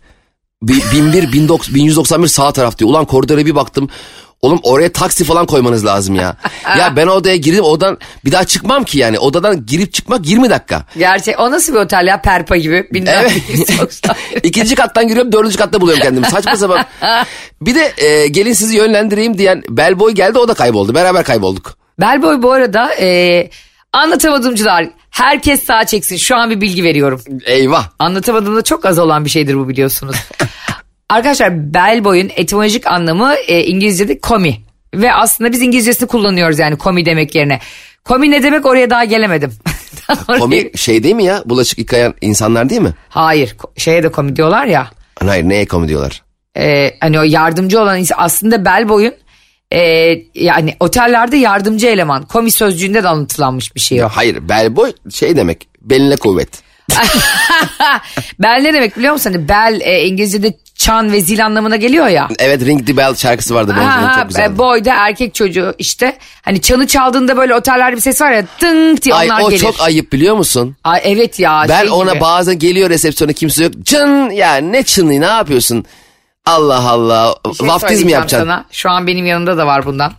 Bi- 0.63 0.81
1001, 0.93 1.23
19- 1.23 1.73
1191 1.75 2.27
sağ 2.27 2.51
taraf 2.51 2.77
diyor. 2.77 2.89
Ulan 2.89 3.05
koridora 3.05 3.45
bir 3.45 3.55
baktım. 3.55 3.89
Oğlum 4.43 4.59
oraya 4.63 4.91
taksi 4.91 5.23
falan 5.23 5.45
koymanız 5.45 5.85
lazım 5.85 6.15
ya. 6.15 6.35
ya 6.79 6.95
ben 6.95 7.07
odaya 7.07 7.35
girdim 7.35 7.63
odadan 7.63 7.97
bir 8.25 8.31
daha 8.31 8.43
çıkmam 8.43 8.83
ki 8.83 8.99
yani. 8.99 9.19
Odadan 9.19 9.65
girip 9.65 9.93
çıkmak 9.93 10.27
20 10.27 10.49
dakika. 10.49 10.85
Gerçek 10.97 11.39
o 11.39 11.51
nasıl 11.51 11.73
bir 11.73 11.79
otel 11.79 12.07
ya 12.07 12.21
Perpa 12.21 12.57
gibi. 12.57 12.87
Bilmem 12.93 13.15
Evet. 13.21 14.03
İkinci 14.43 14.75
kattan 14.75 15.07
giriyorum 15.07 15.31
dördüncü 15.31 15.57
katta 15.57 15.81
buluyorum 15.81 16.03
kendimi. 16.03 16.25
Saçma 16.25 16.55
sapan. 16.55 16.85
Bir 17.61 17.75
de 17.75 17.93
e, 17.97 18.27
gelin 18.27 18.53
sizi 18.53 18.77
yönlendireyim 18.77 19.37
diyen 19.37 19.63
bellboy 19.69 20.11
geldi 20.11 20.39
o 20.39 20.47
da 20.47 20.53
kayboldu. 20.53 20.95
Beraber 20.95 21.23
kaybolduk. 21.23 21.77
Bellboy 21.99 22.41
bu 22.41 22.51
arada 22.51 22.95
e, 22.99 23.49
anlatamadımcılar 23.93 24.89
herkes 25.09 25.63
sağa 25.63 25.85
çeksin. 25.85 26.17
Şu 26.17 26.35
an 26.35 26.49
bir 26.49 26.61
bilgi 26.61 26.83
veriyorum. 26.83 27.21
Eyvah. 27.45 27.89
Anlatamadığımda 27.99 28.61
çok 28.61 28.85
az 28.85 28.99
olan 28.99 29.25
bir 29.25 29.29
şeydir 29.29 29.55
bu 29.55 29.69
biliyorsunuz. 29.69 30.15
Arkadaşlar 31.13 31.73
bellboy'un 31.73 32.31
etimolojik 32.35 32.87
anlamı 32.87 33.33
e, 33.47 33.63
İngilizce'de 33.63 34.19
komi. 34.19 34.57
Ve 34.93 35.13
aslında 35.13 35.51
biz 35.51 35.61
İngilizcesini 35.61 36.07
kullanıyoruz 36.07 36.59
yani 36.59 36.77
komi 36.77 37.05
demek 37.05 37.35
yerine. 37.35 37.59
Komi 38.03 38.31
ne 38.31 38.43
demek 38.43 38.65
oraya 38.65 38.89
daha 38.89 39.03
gelemedim. 39.05 39.53
Komi 40.39 40.71
şey 40.75 41.03
değil 41.03 41.15
mi 41.15 41.23
ya? 41.23 41.43
Bulaşık 41.45 41.79
yıkayan 41.79 42.13
insanlar 42.21 42.69
değil 42.69 42.81
mi? 42.81 42.93
Hayır 43.09 43.55
şeye 43.77 44.03
de 44.03 44.11
komi 44.11 44.35
diyorlar 44.35 44.65
ya. 44.65 44.87
Hayır 45.19 45.43
neye 45.43 45.65
komi 45.65 45.87
diyorlar? 45.87 46.23
E, 46.57 46.91
hani 46.99 47.19
o 47.19 47.23
yardımcı 47.23 47.81
olan 47.81 47.99
insan 47.99 48.15
aslında 48.19 48.65
bellboy'un 48.65 49.13
e, 49.71 49.79
yani 50.35 50.75
otellerde 50.79 51.37
yardımcı 51.37 51.87
eleman. 51.87 52.25
Komi 52.25 52.51
sözcüğünde 52.51 53.03
de 53.03 53.07
anlatılanmış 53.07 53.75
bir 53.75 53.81
şey 53.81 54.03
o. 54.03 54.07
Hayır 54.09 54.49
bellboy 54.49 54.91
şey 55.09 55.35
demek 55.35 55.67
beline 55.81 56.15
kuvvet. 56.15 56.63
Bel 58.39 58.61
ne 58.61 58.73
demek 58.73 58.97
biliyor 58.97 59.13
musun? 59.13 59.33
Hani 59.33 59.49
bel 59.49 59.81
e, 59.83 60.05
İngilizce'de 60.05 60.53
çan 60.83 61.11
ve 61.11 61.21
zil 61.21 61.45
anlamına 61.45 61.75
geliyor 61.75 62.07
ya. 62.07 62.27
Evet 62.39 62.65
Ring 62.65 62.87
the 62.87 62.97
Bell 62.97 63.15
şarkısı 63.15 63.55
vardı. 63.55 63.71
Ha, 63.71 64.15
çok 64.19 64.27
güzeldi. 64.27 64.53
e, 64.55 64.57
boy 64.57 64.85
da 64.85 64.93
erkek 64.93 65.35
çocuğu 65.35 65.75
işte. 65.77 66.17
Hani 66.41 66.61
çanı 66.61 66.87
çaldığında 66.87 67.37
böyle 67.37 67.55
otellerde 67.55 67.95
bir 67.95 68.01
ses 68.01 68.21
var 68.21 68.31
ya 68.31 68.43
tınk 68.59 69.01
diye 69.01 69.15
Ay 69.15 69.27
onlar 69.27 69.41
o 69.41 69.49
gelir. 69.49 69.61
çok 69.61 69.81
ayıp 69.81 70.13
biliyor 70.13 70.35
musun? 70.35 70.75
Ay, 70.83 71.01
evet 71.03 71.39
ya. 71.39 71.65
Ben 71.69 71.81
şey 71.81 71.89
ona 71.91 72.11
gibi. 72.11 72.21
bazen 72.21 72.59
geliyor 72.59 72.89
resepsiyona 72.89 73.33
kimse 73.33 73.63
yok. 73.63 73.73
Çın 73.85 74.29
ya 74.29 74.55
ne 74.55 74.83
çını 74.83 75.21
ne 75.21 75.25
yapıyorsun? 75.25 75.85
Allah 76.45 76.89
Allah. 76.89 77.35
Bir 77.47 77.53
şey 77.53 77.67
Vaftiz 77.67 78.03
mi 78.03 78.11
yapacaksın? 78.11 78.47
Sana. 78.47 78.65
Şu 78.71 78.89
an 78.89 79.07
benim 79.07 79.25
yanımda 79.25 79.57
da 79.57 79.67
var 79.67 79.85
bundan. 79.85 80.13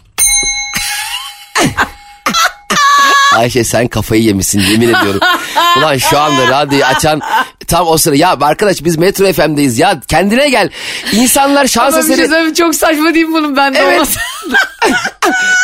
Ayşe 3.34 3.64
sen 3.64 3.88
kafayı 3.88 4.22
yemişsin 4.22 4.60
yemin 4.60 4.88
ediyorum. 4.88 5.20
Ulan 5.78 5.96
şu 5.96 6.18
anda 6.18 6.48
radyoyu 6.48 6.84
açan 6.84 7.20
tam 7.66 7.88
o 7.88 7.96
sıra 7.96 8.16
ya 8.16 8.36
arkadaş 8.40 8.84
biz 8.84 8.96
Metro 8.96 9.32
FM'deyiz 9.32 9.78
ya 9.78 10.00
kendine 10.08 10.48
gel. 10.48 10.70
İnsanlar 11.12 11.66
şans 11.66 11.94
Ama 11.94 12.02
şey 12.02 12.12
eseri 12.14 12.28
söyleyeyim, 12.28 12.54
çok 12.54 12.74
saçma 12.74 13.14
değil 13.14 13.26
bunun 13.32 13.56
bende 13.56 13.78
Evet. 13.78 13.94
olması? 13.94 14.18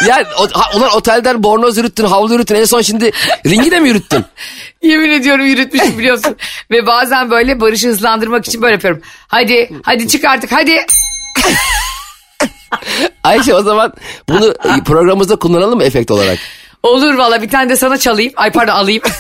ya 0.09 0.25
o, 0.39 0.49
ha, 0.53 0.71
ulan 0.79 0.91
otelden 0.97 1.43
bornoz 1.43 1.77
yürüttün 1.77 2.05
havlu 2.05 2.33
yürüttün 2.33 2.55
en 2.55 2.65
son 2.65 2.81
şimdi 2.83 3.13
ringi 3.47 3.71
de 3.71 3.81
mi 3.81 3.89
yürüttün? 3.89 4.25
Yemin 4.83 5.11
ediyorum 5.11 5.47
yürütmüşüm 5.47 5.99
biliyorsun. 5.99 6.37
Ve 6.71 6.87
bazen 6.87 7.31
böyle 7.31 7.61
Barış'ı 7.61 7.89
hızlandırmak 7.89 8.47
için 8.47 8.63
böyle 8.63 8.73
yapıyorum. 8.73 9.03
Hadi 9.29 9.71
hadi 9.83 10.09
çık 10.09 10.25
artık 10.25 10.53
hadi. 10.53 10.87
Ayşe 13.25 13.55
o 13.55 13.63
zaman 13.63 13.93
bunu 14.29 14.55
programımızda 14.85 15.37
kullanalım 15.37 15.79
mı 15.79 15.85
efekt 15.85 16.11
olarak? 16.11 16.39
Olur 16.83 17.15
valla 17.15 17.43
bir 17.43 17.49
tane 17.49 17.71
de 17.71 17.77
sana 17.77 17.99
çalayım. 17.99 18.33
Ay 18.37 18.53
pardon 18.53 18.73
alayım. 18.73 19.03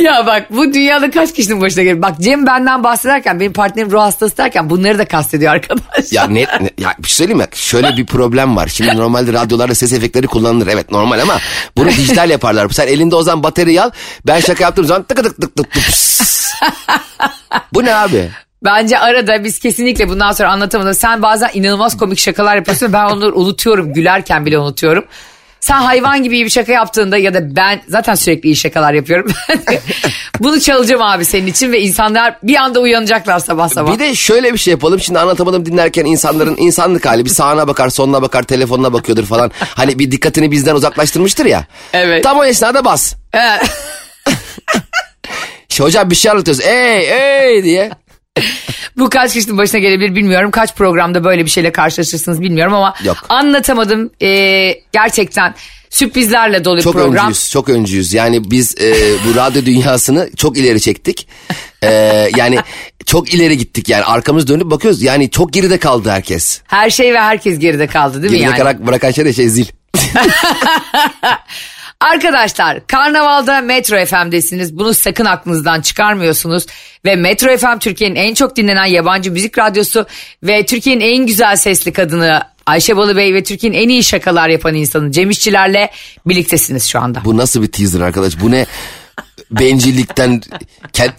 Ya 0.00 0.26
bak 0.26 0.46
bu 0.50 0.74
dünyada 0.74 1.10
kaç 1.10 1.34
kişinin 1.34 1.60
başına 1.60 1.82
gelir. 1.82 2.02
Bak 2.02 2.20
Cem 2.20 2.46
benden 2.46 2.84
bahsederken 2.84 3.40
benim 3.40 3.52
partnerim 3.52 3.90
ruh 3.90 4.00
hastası 4.00 4.36
derken 4.36 4.70
bunları 4.70 4.98
da 4.98 5.04
kastediyor 5.04 5.52
arkadaş. 5.52 6.12
Ya 6.12 6.26
ne, 6.26 6.40
ne- 6.42 6.70
ya 6.78 6.94
bir 6.98 7.08
şey 7.08 7.16
söyleyeyim 7.16 7.38
mi? 7.38 7.46
Şöyle 7.54 7.96
bir 7.96 8.06
problem 8.06 8.56
var. 8.56 8.68
Şimdi 8.68 8.96
normalde 8.96 9.32
radyolarda 9.32 9.74
ses 9.74 9.92
efektleri 9.92 10.26
kullanılır. 10.26 10.66
Evet 10.66 10.90
normal 10.90 11.20
ama 11.20 11.38
bunu 11.76 11.88
dijital 11.88 12.30
yaparlar. 12.30 12.68
Sen 12.68 12.86
elinde 12.86 13.16
o 13.16 13.22
zaman 13.22 13.42
batarya 13.42 13.84
al. 13.84 13.90
Ben 14.26 14.40
şaka 14.40 14.64
yaptığım 14.64 14.84
zaman 14.84 15.02
tık 15.02 15.24
tık 15.24 15.40
tık 15.40 15.56
tık 15.56 15.72
tık. 15.72 15.82
Bu 17.74 17.84
ne 17.84 17.94
abi? 17.94 18.30
Bence 18.64 18.98
arada 18.98 19.44
biz 19.44 19.58
kesinlikle 19.58 20.08
bundan 20.08 20.32
sonra 20.32 20.50
anlatamadım. 20.50 20.94
Sen 20.94 21.22
bazen 21.22 21.50
inanılmaz 21.54 21.96
komik 21.96 22.18
şakalar 22.18 22.56
yapıyorsun. 22.56 22.92
Ben 22.92 23.04
onları 23.04 23.34
unutuyorum. 23.34 23.92
Gülerken 23.92 24.46
bile 24.46 24.58
unutuyorum. 24.58 25.04
Sen 25.66 25.82
hayvan 25.82 26.22
gibi 26.22 26.44
bir 26.44 26.50
şaka 26.50 26.72
yaptığında 26.72 27.16
ya 27.16 27.34
da 27.34 27.56
ben 27.56 27.82
zaten 27.88 28.14
sürekli 28.14 28.48
iyi 28.48 28.56
şakalar 28.56 28.92
yapıyorum. 28.92 29.32
Bunu 30.40 30.60
çalacağım 30.60 31.02
abi 31.02 31.24
senin 31.24 31.46
için 31.46 31.72
ve 31.72 31.80
insanlar 31.80 32.38
bir 32.42 32.56
anda 32.56 32.80
uyanacaklar 32.80 33.38
sabah 33.38 33.68
sabah. 33.68 33.94
Bir 33.94 33.98
de 33.98 34.14
şöyle 34.14 34.52
bir 34.52 34.58
şey 34.58 34.70
yapalım. 34.70 35.00
Şimdi 35.00 35.18
anlatamadım 35.18 35.66
dinlerken 35.66 36.04
insanların 36.04 36.56
insanlık 36.58 37.06
hali 37.06 37.24
bir 37.24 37.30
sağına 37.30 37.68
bakar, 37.68 37.88
soluna 37.88 38.22
bakar, 38.22 38.42
telefonuna 38.42 38.92
bakıyordur 38.92 39.24
falan. 39.24 39.50
Hani 39.58 39.98
bir 39.98 40.10
dikkatini 40.10 40.50
bizden 40.50 40.74
uzaklaştırmıştır 40.74 41.46
ya. 41.46 41.64
Evet. 41.92 42.24
Tam 42.24 42.38
o 42.38 42.44
esnada 42.44 42.84
bas. 42.84 43.14
Evet. 43.32 43.70
İşte 45.70 45.84
hocam 45.84 46.10
bir 46.10 46.16
şey 46.16 46.30
anlatıyoruz. 46.30 46.64
Ey 46.64 47.10
ey 47.10 47.64
diye. 47.64 47.90
Bu 48.98 49.10
kaç 49.10 49.32
kişinin 49.32 49.58
başına 49.58 49.80
gelebilir 49.80 50.14
bilmiyorum. 50.14 50.50
Kaç 50.50 50.74
programda 50.74 51.24
böyle 51.24 51.44
bir 51.44 51.50
şeyle 51.50 51.72
karşılaşırsınız 51.72 52.40
bilmiyorum 52.40 52.74
ama 52.74 52.94
Yok. 53.04 53.16
anlatamadım. 53.28 54.10
Ee, 54.22 54.72
gerçekten 54.92 55.54
sürprizlerle 55.90 56.64
dolu 56.64 56.76
bir 56.76 56.82
Çok 56.82 56.92
program. 56.92 57.26
öncüyüz, 57.26 57.50
çok 57.50 57.68
öncüyüz. 57.68 58.14
Yani 58.14 58.50
biz 58.50 58.74
e, 58.80 58.94
bu 59.28 59.34
radyo 59.34 59.64
dünyasını 59.66 60.30
çok 60.36 60.58
ileri 60.58 60.80
çektik. 60.80 61.28
E, 61.82 61.90
yani 62.36 62.58
çok 63.06 63.34
ileri 63.34 63.58
gittik 63.58 63.88
yani 63.88 64.04
arkamız 64.04 64.48
dönüp 64.48 64.70
bakıyoruz. 64.70 65.02
Yani 65.02 65.30
çok 65.30 65.52
geride 65.52 65.78
kaldı 65.78 66.10
herkes. 66.10 66.60
Her 66.66 66.90
şey 66.90 67.14
ve 67.14 67.20
herkes 67.20 67.58
geride 67.58 67.86
kaldı 67.86 68.22
değil 68.22 68.32
mi 68.32 68.38
Geride 68.38 68.50
yani? 68.50 68.58
kalan- 68.58 68.86
bırakan 68.86 69.10
şey 69.10 69.24
de 69.24 69.32
şey 69.32 69.48
zil. 69.48 69.66
Arkadaşlar 72.00 72.86
Karnaval'da 72.86 73.60
Metro 73.60 74.04
FM'desiniz. 74.04 74.78
Bunu 74.78 74.94
sakın 74.94 75.24
aklınızdan 75.24 75.80
çıkarmıyorsunuz. 75.80 76.66
Ve 77.04 77.16
Metro 77.16 77.56
FM 77.56 77.78
Türkiye'nin 77.78 78.16
en 78.16 78.34
çok 78.34 78.56
dinlenen 78.56 78.84
yabancı 78.84 79.32
müzik 79.32 79.58
radyosu 79.58 80.06
ve 80.42 80.66
Türkiye'nin 80.66 81.00
en 81.00 81.26
güzel 81.26 81.56
sesli 81.56 81.92
kadını 81.92 82.42
Ayşe 82.66 82.96
Balıbey 82.96 83.34
ve 83.34 83.42
Türkiye'nin 83.42 83.78
en 83.78 83.88
iyi 83.88 84.04
şakalar 84.04 84.48
yapan 84.48 84.74
insanı 84.74 85.12
Cem 85.12 85.30
İşçilerle 85.30 85.90
birliktesiniz 86.26 86.84
şu 86.84 87.00
anda. 87.00 87.22
Bu 87.24 87.36
nasıl 87.36 87.62
bir 87.62 87.72
teaser 87.72 88.00
arkadaş? 88.00 88.40
Bu 88.40 88.50
ne 88.50 88.66
bencillikten 89.50 90.42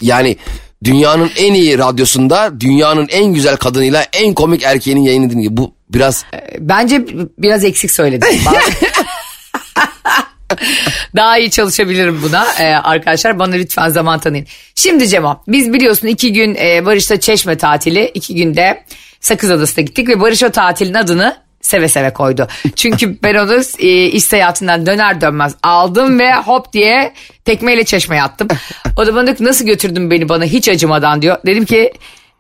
yani 0.02 0.38
dünyanın 0.84 1.32
en 1.38 1.54
iyi 1.54 1.78
radyosunda 1.78 2.60
dünyanın 2.60 3.08
en 3.12 3.34
güzel 3.34 3.58
kadınıyla 3.58 4.06
en 4.14 4.34
komik 4.34 4.64
erkeğinin 4.64 5.02
yayını 5.02 5.30
dinliyor. 5.30 5.52
Bu 5.56 5.74
biraz 5.90 6.26
Bence 6.60 7.06
biraz 7.38 7.64
eksik 7.64 7.92
söyledim. 7.92 8.30
Daha 11.16 11.38
iyi 11.38 11.52
çalışabilirim 11.52 12.22
buna 12.24 12.48
Ee, 12.60 12.66
arkadaşlar 12.66 13.40
bana 13.40 13.56
lütfen 13.56 13.90
zaman 13.90 14.20
tanıyın. 14.20 14.48
Şimdi 14.76 15.08
Cemo 15.08 15.44
biz 15.48 15.74
biliyorsun 15.74 16.08
iki 16.08 16.34
gün 16.34 16.56
e, 16.56 16.86
Barış'ta 16.86 17.20
Çeşme 17.20 17.58
tatili 17.58 18.12
iki 18.14 18.36
günde 18.36 18.84
Sakız 19.20 19.52
Adası'na 19.52 19.86
gittik 19.86 20.10
ve 20.10 20.20
Barış 20.22 20.44
o 20.44 20.50
tatilin 20.50 20.94
adını 20.94 21.38
seve 21.62 21.88
seve 21.88 22.14
koydu. 22.14 22.48
Çünkü 22.76 23.18
ben 23.24 23.36
onu 23.36 23.62
e, 23.80 24.06
iş 24.06 24.24
seyahatinden 24.24 24.86
döner 24.86 25.22
dönmez 25.22 25.56
aldım 25.64 26.20
ve 26.20 26.34
hop 26.36 26.74
diye 26.74 27.14
tekmeyle 27.46 27.84
Çeşme'ye 27.84 28.24
attım. 28.24 28.48
O 28.98 29.08
da 29.08 29.16
bana 29.16 29.28
diyor 29.28 29.40
nasıl 29.40 29.66
götürdün 29.66 30.12
beni 30.12 30.30
bana 30.30 30.46
hiç 30.46 30.70
acımadan 30.70 31.22
diyor. 31.22 31.38
Dedim 31.46 31.66
ki 31.66 31.94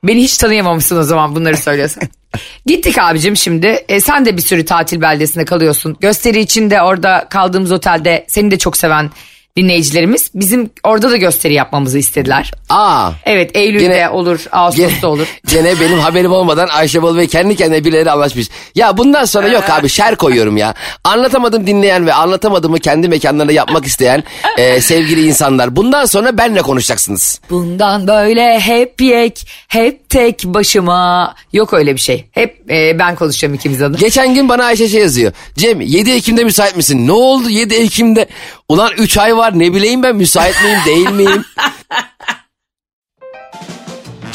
Beni 0.03 0.23
hiç 0.23 0.37
tanıyamamışsın 0.37 0.97
o 0.97 1.03
zaman 1.03 1.35
bunları 1.35 1.57
söylüyorsun. 1.57 2.03
Gittik 2.65 2.97
abicim 2.97 3.37
şimdi. 3.37 3.67
E, 3.67 4.01
sen 4.01 4.25
de 4.25 4.37
bir 4.37 4.41
sürü 4.41 4.65
tatil 4.65 5.01
beldesinde 5.01 5.45
kalıyorsun. 5.45 5.97
Gösteri 6.01 6.39
için 6.39 6.69
de 6.69 6.81
orada 6.81 7.27
kaldığımız 7.29 7.71
otelde 7.71 8.25
seni 8.27 8.51
de 8.51 8.57
çok 8.57 8.77
seven 8.77 9.11
dinleyicilerimiz 9.57 10.31
bizim 10.35 10.69
orada 10.83 11.11
da 11.11 11.17
gösteri 11.17 11.53
yapmamızı 11.53 11.97
istediler. 11.97 12.51
aa 12.69 13.11
Evet 13.25 13.51
Eylül'de 13.53 13.83
Gene- 13.83 14.09
olur, 14.09 14.45
Ağustos'ta 14.51 15.07
olur. 15.07 15.27
Gene 15.53 15.79
benim 15.79 15.99
haberim 15.99 16.31
olmadan 16.31 16.67
Ayşe 16.67 17.01
Balıbey 17.01 17.27
kendi 17.27 17.55
kendine 17.55 17.85
birileri 17.85 18.11
anlaşmış. 18.11 18.47
Ya 18.75 18.97
bundan 18.97 19.25
sonra 19.25 19.47
yok 19.47 19.63
abi 19.69 19.89
şer 19.89 20.15
koyuyorum 20.15 20.57
ya. 20.57 20.73
Anlatamadım 21.03 21.67
dinleyen 21.67 22.05
ve 22.05 22.13
anlatamadığımı 22.13 22.79
kendi 22.79 23.07
mekanlarında 23.07 23.53
yapmak 23.53 23.85
isteyen 23.85 24.23
e, 24.57 24.81
sevgili 24.81 25.27
insanlar. 25.27 25.75
Bundan 25.75 26.05
sonra 26.05 26.37
benle 26.37 26.61
konuşacaksınız. 26.61 27.41
Bundan 27.49 28.07
böyle 28.07 28.59
hep 28.59 29.01
yek, 29.01 29.47
hep 29.67 30.06
tek 30.17 30.43
başıma. 30.45 31.35
Yok 31.53 31.73
öyle 31.73 31.95
bir 31.95 31.99
şey. 31.99 32.25
Hep 32.31 32.71
e, 32.71 32.99
ben 32.99 33.15
konuşacağım 33.15 33.53
ikimiz 33.53 33.81
adına. 33.81 33.97
Geçen 33.97 34.35
gün 34.35 34.49
bana 34.49 34.65
Ayşe 34.65 34.87
şey 34.87 35.01
yazıyor. 35.01 35.31
Cem 35.55 35.81
7 35.81 36.11
Ekim'de 36.11 36.43
müsait 36.43 36.75
misin? 36.77 37.07
Ne 37.07 37.11
oldu 37.11 37.49
7 37.49 37.75
Ekim'de? 37.75 38.27
Ulan 38.69 38.91
3 38.97 39.17
ay 39.17 39.37
var 39.37 39.59
ne 39.59 39.73
bileyim 39.73 40.03
ben 40.03 40.15
müsait 40.15 40.55
miyim 40.63 40.79
değil 40.85 41.09
miyim? 41.09 41.45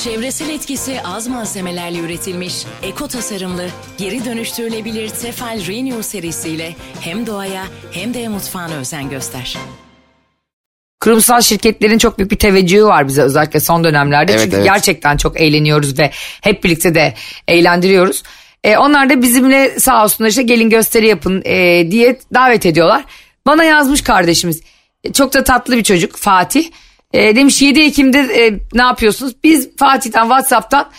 Çevresel 0.04 0.48
etkisi 0.48 1.00
az 1.04 1.28
malzemelerle 1.28 1.98
üretilmiş, 1.98 2.54
eko 2.82 3.08
tasarımlı, 3.08 3.68
geri 3.98 4.24
dönüştürülebilir 4.24 5.08
Tefal 5.08 5.66
Renew 5.66 6.02
serisiyle 6.02 6.76
hem 7.00 7.26
doğaya 7.26 7.64
hem 7.92 8.14
de 8.14 8.28
mutfağına 8.28 8.74
özen 8.74 9.10
göster. 9.10 9.56
Kurumsal 11.02 11.40
şirketlerin 11.40 11.98
çok 11.98 12.18
büyük 12.18 12.30
bir 12.30 12.36
teveccühü 12.38 12.84
var 12.84 13.08
bize 13.08 13.22
özellikle 13.22 13.60
son 13.60 13.84
dönemlerde. 13.84 14.32
Evet, 14.32 14.42
Çünkü 14.44 14.56
evet. 14.56 14.66
gerçekten 14.66 15.16
çok 15.16 15.40
eğleniyoruz 15.40 15.98
ve 15.98 16.10
hep 16.40 16.64
birlikte 16.64 16.94
de 16.94 17.14
eğlendiriyoruz. 17.48 18.22
E, 18.64 18.76
onlar 18.76 19.10
da 19.10 19.22
bizimle 19.22 19.80
sağ 19.80 20.04
olsunlar 20.04 20.30
işte 20.30 20.42
gelin 20.42 20.70
gösteri 20.70 21.06
yapın 21.06 21.42
e, 21.44 21.90
diye 21.90 22.18
davet 22.34 22.66
ediyorlar. 22.66 23.04
Bana 23.46 23.64
yazmış 23.64 24.02
kardeşimiz. 24.02 24.60
E, 25.04 25.12
Çok 25.12 25.34
da 25.34 25.44
tatlı 25.44 25.76
bir 25.76 25.84
çocuk 25.84 26.16
Fatih. 26.16 26.64
E, 27.12 27.36
demiş 27.36 27.62
7 27.62 27.80
Ekim'de 27.80 28.18
e, 28.18 28.58
ne 28.74 28.82
yapıyorsunuz? 28.82 29.32
Biz 29.44 29.76
Fatih'ten 29.76 30.22
Whatsapp'tan 30.22 30.90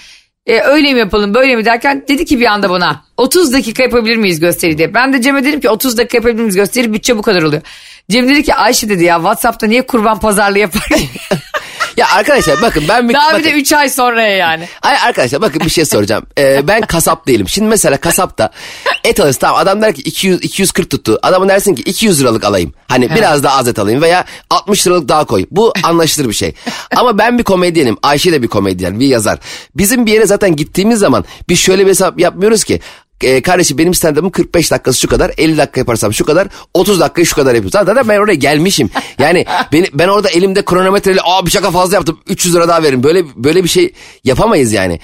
e, 0.48 0.60
öyle 0.60 0.94
mi 0.94 1.00
yapalım 1.00 1.34
böyle 1.34 1.56
mi 1.56 1.66
derken 1.66 2.06
dedi 2.08 2.26
ki 2.26 2.40
bir 2.40 2.46
anda 2.46 2.70
bana 2.70 3.06
30 3.18 3.54
dakika 3.54 3.84
yapabilir 3.84 4.16
miyiz 4.16 4.40
gösteri 4.40 4.78
diye. 4.78 4.94
Ben 4.94 5.14
de 5.14 5.22
Cem'e 5.22 5.44
dedim 5.44 5.60
ki 5.60 5.70
30 5.70 5.98
dakika 5.98 6.18
yapabilir 6.18 6.42
miyiz 6.42 6.56
gösteri 6.56 6.94
bütçe 6.94 7.18
bu 7.18 7.22
kadar 7.22 7.42
oluyor. 7.42 7.62
Cem 8.10 8.30
dedi 8.30 8.44
ki 8.44 8.56
Ayşe 8.56 8.90
dedi 8.90 9.04
ya 9.04 9.16
Whatsapp'ta 9.16 9.68
niye 9.68 9.86
kurban 9.86 10.20
pazarlığı 10.20 10.60
yapar? 10.60 10.84
ya 11.98 12.08
arkadaşlar 12.10 12.62
bakın 12.62 12.84
ben 12.90 13.10
bir... 13.10 13.14
Daha 13.14 13.28
bakın, 13.28 13.40
bir 13.40 13.44
de 13.44 13.52
3 13.52 13.74
ay 13.74 13.90
sonraya 13.90 14.36
yani. 14.38 14.68
Ay 14.82 14.96
arkadaşlar 14.98 15.42
bakın 15.42 15.62
bir 15.66 15.70
şey 15.70 15.86
soracağım. 15.86 16.26
Ee, 16.38 16.68
ben 16.68 16.82
kasap 16.82 17.28
değilim. 17.28 17.50
Şimdi 17.50 17.68
mesela 17.68 17.98
kasapta 17.98 18.50
et 19.04 19.20
alırsın 19.20 19.40
tamam 19.40 19.62
adam 19.62 19.82
der 19.82 19.94
ki 19.94 20.02
200, 20.02 20.44
240 20.44 20.90
tuttu. 20.90 21.20
Adamın 21.22 21.50
dersin 21.50 21.76
ki 21.76 21.82
200 21.82 22.22
liralık 22.22 22.46
alayım. 22.46 22.74
Hani 22.88 23.16
biraz 23.16 23.44
daha 23.44 23.58
az 23.58 23.68
et 23.68 23.80
alayım 23.80 24.02
veya 24.02 24.26
60 24.50 24.88
liralık 24.88 25.10
daha 25.10 25.26
koy. 25.26 25.46
Bu 25.52 25.74
anlaşılır 25.84 26.30
bir 26.30 26.34
şey. 26.34 26.54
Ama 26.96 27.18
ben 27.18 27.40
bir 27.40 27.44
komedyenim. 27.44 27.98
Ayşe 28.04 28.32
de 28.32 28.44
bir 28.44 28.48
komedyen, 28.48 29.00
bir 29.00 29.08
yazar. 29.08 29.40
Bizim 29.76 30.06
bir 30.06 30.14
yere 30.14 30.26
zaten 30.26 30.56
gittiğimiz 30.56 31.00
zaman 31.00 31.26
biz 31.50 31.60
şöyle 31.60 31.86
bir 31.86 31.90
hesap 31.90 32.20
yapmıyoruz 32.20 32.64
ki. 32.64 32.80
E, 33.24 33.42
kardeşim 33.42 33.78
benim 33.78 33.94
stand-up'ım 33.94 34.32
45 34.32 34.72
dakikası 34.72 35.00
şu 35.00 35.08
kadar 35.08 35.32
50 35.38 35.58
dakika 35.58 35.80
yaparsam 35.80 36.14
şu 36.14 36.26
kadar 36.26 36.48
30 36.74 37.00
dakikayı 37.00 37.26
şu 37.26 37.36
kadar 37.36 37.56
yapıyorum. 37.56 37.86
Zaten 37.86 38.10
ben 38.10 38.20
oraya 38.20 38.36
gelmişim. 38.36 38.90
Yani 39.20 39.46
beni, 39.72 39.88
ben 39.94 40.08
orada 40.08 40.30
elimde 40.30 40.66
kronometreyle 40.66 41.20
aa 41.24 41.46
bir 41.46 41.52
şaka 41.52 41.72
fazla 41.72 41.96
yaptım 41.96 42.20
300 42.28 42.56
lira 42.56 42.68
daha 42.68 42.84
verin. 42.84 43.04
Böyle 43.04 43.26
böyle 43.36 43.64
bir 43.64 43.70
şey 43.70 43.94
yapamayız 44.24 44.74
yani. 44.74 45.00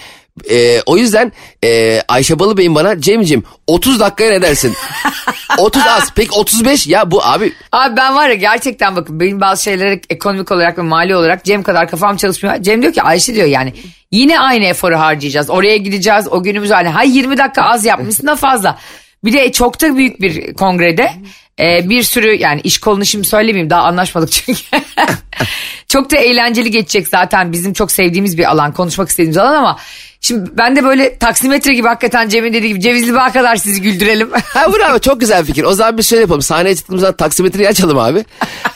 E, 0.49 0.81
o 0.85 0.97
yüzden 0.97 1.31
e, 1.63 2.01
Ayşe 2.07 2.39
Balıbey'in 2.39 2.75
bana 2.75 3.01
Cem'cim 3.01 3.43
30 3.67 3.99
dakikaya 3.99 4.31
ne 4.31 4.41
dersin? 4.41 4.73
30 5.57 5.83
az. 5.87 6.11
Peki 6.15 6.31
35 6.31 6.87
ya 6.87 7.11
bu 7.11 7.25
abi 7.25 7.53
Abi 7.71 7.97
ben 7.97 8.15
var 8.15 8.29
ya 8.29 8.35
gerçekten 8.35 8.95
bakın 8.95 9.19
benim 9.19 9.41
bazı 9.41 9.63
şeylere 9.63 10.01
ekonomik 10.09 10.51
olarak 10.51 10.77
ve 10.77 10.81
mali 10.81 11.15
olarak 11.15 11.45
Cem 11.45 11.63
kadar 11.63 11.89
kafam 11.89 12.17
çalışmıyor. 12.17 12.63
Cem 12.63 12.81
diyor 12.81 12.93
ki 12.93 13.01
Ayşe 13.01 13.35
diyor 13.35 13.47
yani 13.47 13.73
yine 14.11 14.39
aynı 14.39 14.65
eforu 14.65 14.99
harcayacağız. 14.99 15.49
Oraya 15.49 15.77
gideceğiz 15.77 16.27
o 16.31 16.43
günümüz 16.43 16.71
hani 16.71 16.89
hay 16.89 17.17
20 17.17 17.37
dakika 17.37 17.61
az 17.61 17.85
yapmışsın 17.85 18.27
da 18.27 18.35
fazla. 18.35 18.77
Bir 19.23 19.33
de 19.33 19.51
çok 19.51 19.81
da 19.81 19.95
büyük 19.95 20.21
bir 20.21 20.53
kongrede 20.53 21.11
e, 21.59 21.89
bir 21.89 22.03
sürü 22.03 22.35
yani 22.35 22.61
iş 22.61 22.77
kolunu 22.77 23.05
şimdi 23.05 23.27
söylemeyeyim 23.27 23.69
daha 23.69 23.81
anlaşmadık 23.81 24.31
çünkü. 24.31 24.61
çok 25.87 26.11
da 26.11 26.17
eğlenceli 26.17 26.71
geçecek 26.71 27.07
zaten 27.07 27.51
bizim 27.51 27.73
çok 27.73 27.91
sevdiğimiz 27.91 28.37
bir 28.37 28.51
alan 28.51 28.73
konuşmak 28.73 29.09
istediğimiz 29.09 29.37
alan 29.37 29.53
ama 29.53 29.77
şimdi 30.21 30.49
ben 30.57 30.75
de 30.75 30.83
böyle 30.83 31.17
taksimetre 31.17 31.73
gibi 31.73 31.87
hakikaten 31.87 32.29
Cem'in 32.29 32.53
dediği 32.53 32.67
gibi 32.67 32.81
Cevizli 32.81 33.13
Bağ 33.13 33.31
kadar 33.31 33.55
sizi 33.55 33.81
güldürelim. 33.81 34.29
Ha 34.53 34.73
bravo 34.73 34.99
çok 34.99 35.19
güzel 35.19 35.45
fikir. 35.45 35.63
O 35.63 35.73
zaman 35.73 35.97
biz 35.97 36.09
şöyle 36.09 36.21
yapalım. 36.21 36.41
Sahneye 36.41 36.75
çıktığımız 36.75 37.01
zaman 37.01 37.15
taksimetreyi 37.15 37.69
açalım 37.69 37.97
abi. 37.97 38.25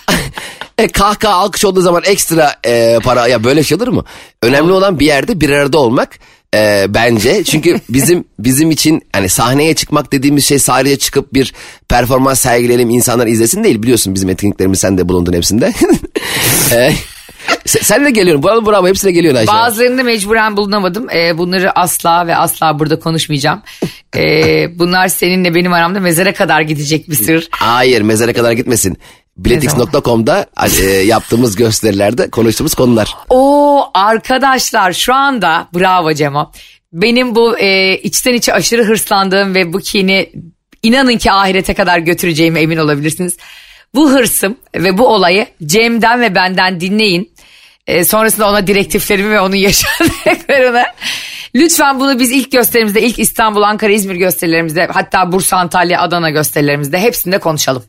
e, 0.77 0.87
kahkaha 0.87 1.33
alkış 1.33 1.65
olduğu 1.65 1.81
zaman 1.81 2.03
ekstra 2.05 2.55
e, 2.65 2.99
para 3.03 3.27
ya 3.27 3.43
böyle 3.43 3.63
şey 3.63 3.75
olur 3.75 3.87
mu? 3.87 4.05
Önemli 4.41 4.71
olan 4.71 4.99
bir 4.99 5.05
yerde 5.05 5.41
bir 5.41 5.49
arada 5.49 5.77
olmak 5.77 6.09
e, 6.55 6.85
bence. 6.89 7.43
Çünkü 7.43 7.79
bizim 7.89 8.25
bizim 8.39 8.71
için 8.71 9.01
hani 9.13 9.29
sahneye 9.29 9.75
çıkmak 9.75 10.11
dediğimiz 10.11 10.45
şey 10.45 10.59
sahneye 10.59 10.97
çıkıp 10.97 11.33
bir 11.33 11.53
performans 11.89 12.39
sergileyelim 12.39 12.89
insanlar 12.89 13.27
izlesin 13.27 13.63
değil. 13.63 13.83
Biliyorsun 13.83 14.15
bizim 14.15 14.29
etkinliklerimiz 14.29 14.79
sen 14.79 14.97
de 14.97 15.09
bulundun 15.09 15.33
hepsinde. 15.33 15.73
E, 16.71 16.93
sen, 17.65 18.05
de 18.05 18.11
geliyorsun. 18.11 18.43
Bravo 18.43 18.65
bravo 18.65 18.87
hepsine 18.87 19.11
geliyorsun 19.11 19.39
Ayşe. 19.39 19.51
Bazılarında 19.51 20.03
mecburen 20.03 20.57
bulunamadım. 20.57 21.09
Ee, 21.09 21.37
bunları 21.37 21.79
asla 21.79 22.27
ve 22.27 22.35
asla 22.35 22.79
burada 22.79 22.99
konuşmayacağım. 22.99 23.61
Ee, 24.15 24.79
bunlar 24.79 25.07
seninle 25.07 25.55
benim 25.55 25.73
aramda 25.73 25.99
mezara 25.99 26.33
kadar 26.33 26.61
gidecek 26.61 27.09
bir 27.09 27.15
sır. 27.15 27.47
Hayır 27.51 28.01
mezara 28.01 28.33
kadar 28.33 28.51
gitmesin. 28.51 28.97
Biletix.com'da 29.37 30.45
e, 30.81 30.85
yaptığımız 30.85 31.55
gösterilerde 31.55 32.29
konuştuğumuz 32.29 32.73
konular. 32.73 33.15
O 33.29 33.85
arkadaşlar 33.93 34.93
şu 34.93 35.13
anda 35.13 35.67
bravo 35.75 36.13
Cemo. 36.13 36.51
Benim 36.93 37.35
bu 37.35 37.57
e, 37.57 37.97
içten 37.97 38.33
içe 38.33 38.53
aşırı 38.53 38.83
hırslandığım 38.83 39.55
ve 39.55 39.73
bu 39.73 39.79
kini 39.79 40.31
inanın 40.83 41.17
ki 41.17 41.31
ahirete 41.31 41.73
kadar 41.73 41.99
götüreceğime 41.99 42.61
emin 42.61 42.77
olabilirsiniz. 42.77 43.37
Bu 43.95 44.11
hırsım 44.11 44.55
ve 44.75 44.97
bu 44.97 45.07
olayı 45.07 45.47
Cem'den 45.65 46.21
ve 46.21 46.35
benden 46.35 46.79
dinleyin. 46.79 47.32
E, 47.87 48.05
sonrasında 48.05 48.49
ona 48.49 48.67
direktiflerimi 48.67 49.29
ve 49.29 49.39
onun 49.41 49.55
yaşadıklarını. 49.55 50.83
Lütfen 51.55 51.99
bunu 51.99 52.19
biz 52.19 52.31
ilk 52.31 52.51
gösterimizde, 52.51 53.01
ilk 53.01 53.19
İstanbul, 53.19 53.61
Ankara, 53.61 53.91
İzmir 53.91 54.15
gösterilerimizde, 54.15 54.89
hatta 54.91 55.31
Bursa, 55.31 55.57
Antalya, 55.57 56.01
Adana 56.01 56.29
gösterilerimizde 56.29 56.99
hepsinde 56.99 57.37
konuşalım. 57.37 57.83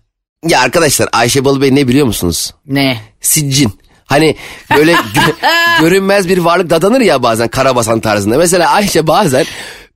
Ya 0.48 0.60
arkadaşlar 0.60 1.08
Ayşe 1.12 1.44
Balıbey 1.44 1.74
ne 1.74 1.88
biliyor 1.88 2.06
musunuz? 2.06 2.54
Ne? 2.66 2.96
Siccin. 3.20 3.72
Hani 4.04 4.36
böyle 4.76 4.92
gö- 5.14 5.80
görünmez 5.80 6.28
bir 6.28 6.38
varlık 6.38 6.70
dadanır 6.70 7.00
ya 7.00 7.22
bazen 7.22 7.48
karabasan 7.48 8.00
tarzında. 8.00 8.38
Mesela 8.38 8.70
Ayşe 8.70 9.06
bazen 9.06 9.46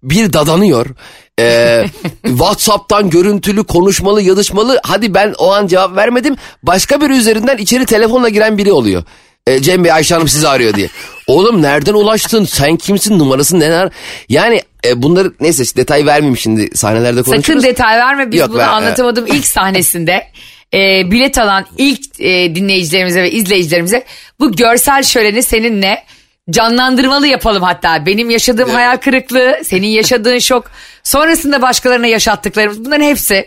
bir 0.03 0.33
dadanıyor. 0.33 0.87
Ee, 1.41 1.85
Whatsapp'tan 2.27 3.11
görüntülü, 3.11 3.65
konuşmalı, 3.65 4.23
yazışmalı. 4.23 4.81
Hadi 4.83 5.15
ben 5.15 5.35
o 5.39 5.53
an 5.53 5.67
cevap 5.67 5.97
vermedim. 5.97 6.37
Başka 6.63 7.01
bir 7.01 7.11
üzerinden 7.11 7.57
içeri 7.57 7.87
telefonla 7.87 8.29
giren 8.29 8.59
biri 8.59 8.73
oluyor. 8.73 9.05
Ee, 9.49 9.63
Cem 9.63 9.85
Bey 9.85 9.93
Ayşe 9.93 10.15
Hanım 10.15 10.29
sizi 10.29 10.49
arıyor 10.49 10.75
diye. 10.75 10.89
Oğlum 11.27 11.63
nereden 11.63 11.95
ulaştın? 11.95 12.45
Sen 12.45 12.77
kimsin? 12.77 13.19
Numarası 13.19 13.61
neler? 13.61 13.89
Yani 14.29 14.63
e, 14.85 15.03
bunları 15.03 15.33
neyse 15.41 15.65
detay 15.77 16.07
vermeyeyim 16.07 16.37
şimdi 16.37 16.77
sahnelerde 16.77 17.23
konuşuruz. 17.23 17.47
Sakın 17.47 17.63
detay 17.63 17.99
verme 17.99 18.33
biz 18.33 18.41
Yok, 18.41 18.49
bunu 18.49 18.59
ben- 18.59 18.69
anlatamadım 18.69 19.27
ilk 19.27 19.47
sahnesinde. 19.47 20.27
e, 20.75 21.11
bilet 21.11 21.39
alan 21.39 21.67
ilk 21.79 22.21
e, 22.21 22.55
dinleyicilerimize 22.55 23.23
ve 23.23 23.31
izleyicilerimize 23.31 24.05
bu 24.41 24.53
görsel 24.53 25.03
şöleni 25.03 25.43
seninle 25.43 26.05
canlandırmalı 26.51 27.27
yapalım 27.27 27.63
hatta. 27.63 28.07
Benim 28.07 28.31
yaşadığım 28.31 28.71
hayal 28.71 28.97
kırıklığı, 28.97 29.61
senin 29.65 29.87
yaşadığın 29.89 30.39
şok, 30.39 30.71
sonrasında 31.03 31.63
başkalarına 31.63 32.07
yaşattıklarımız 32.07 32.85
bunların 32.85 33.05
hepsi. 33.05 33.47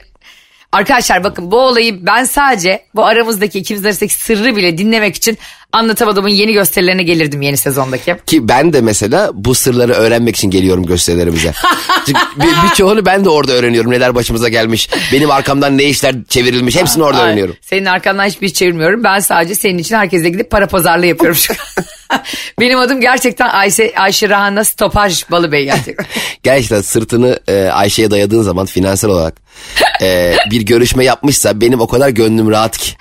Arkadaşlar 0.72 1.24
bakın 1.24 1.52
bu 1.52 1.60
olayı 1.60 2.06
ben 2.06 2.24
sadece 2.24 2.86
bu 2.96 3.06
aramızdaki 3.06 3.60
ikimiz 3.60 3.86
arasındaki 3.86 4.14
sırrı 4.14 4.56
bile 4.56 4.78
dinlemek 4.78 5.16
için 5.16 5.38
anlatamadığımın 5.74 6.30
yeni 6.30 6.54
gösterilerine 6.54 7.04
gelirdim 7.04 7.42
yeni 7.42 7.58
sezondaki. 7.58 8.16
Ki 8.26 8.48
ben 8.48 8.74
de 8.74 8.82
mesela 8.82 9.32
bu 9.34 9.56
sırları 9.56 9.94
öğrenmek 9.94 10.36
için 10.36 10.52
geliyorum 10.52 10.86
gösterilerimize. 10.86 11.54
Çünkü 12.06 12.20
bir, 12.36 12.70
birçoğunu 12.70 13.06
ben 13.06 13.26
de 13.26 13.30
orada 13.30 13.54
öğreniyorum. 13.54 13.92
Neler 13.92 14.16
başımıza 14.16 14.50
gelmiş. 14.50 14.90
Benim 15.12 15.32
arkamdan 15.32 15.78
ne 15.78 15.84
işler 15.84 16.16
çevrilmiş. 16.30 16.76
Hepsini 16.76 17.04
orada 17.04 17.22
Ay, 17.22 17.28
öğreniyorum. 17.28 17.56
Senin 17.62 17.86
arkandan 17.86 18.26
hiçbir 18.26 18.48
şey 18.48 18.54
çevirmiyorum. 18.54 19.04
Ben 19.04 19.20
sadece 19.20 19.56
senin 19.56 19.78
için 19.78 19.96
herkese 19.96 20.30
gidip 20.30 20.52
para 20.52 20.68
pazarlığı 20.68 21.06
yapıyorum 21.06 21.38
şu. 21.38 21.54
Benim 22.60 22.80
adım 22.80 23.02
gerçekten 23.02 23.50
Ayşe, 23.50 23.94
Ayşe 23.96 24.30
Rahan'la 24.30 24.64
Stopaj 24.64 25.32
Balıbey 25.32 25.66
gerçekten. 25.66 26.06
Gerçekten 26.44 26.82
sırtını 26.82 27.40
e, 27.48 27.64
Ayşe'ye 27.66 28.12
dayadığın 28.12 28.42
zaman 28.42 28.66
finansal 28.66 29.10
olarak 29.10 29.34
e, 30.02 30.36
bir 30.52 30.62
görüşme 30.62 31.06
yapmışsa 31.06 31.62
benim 31.62 31.82
o 31.82 31.88
kadar 31.88 32.10
gönlüm 32.10 32.52
rahat 32.52 32.78
ki. 32.78 32.92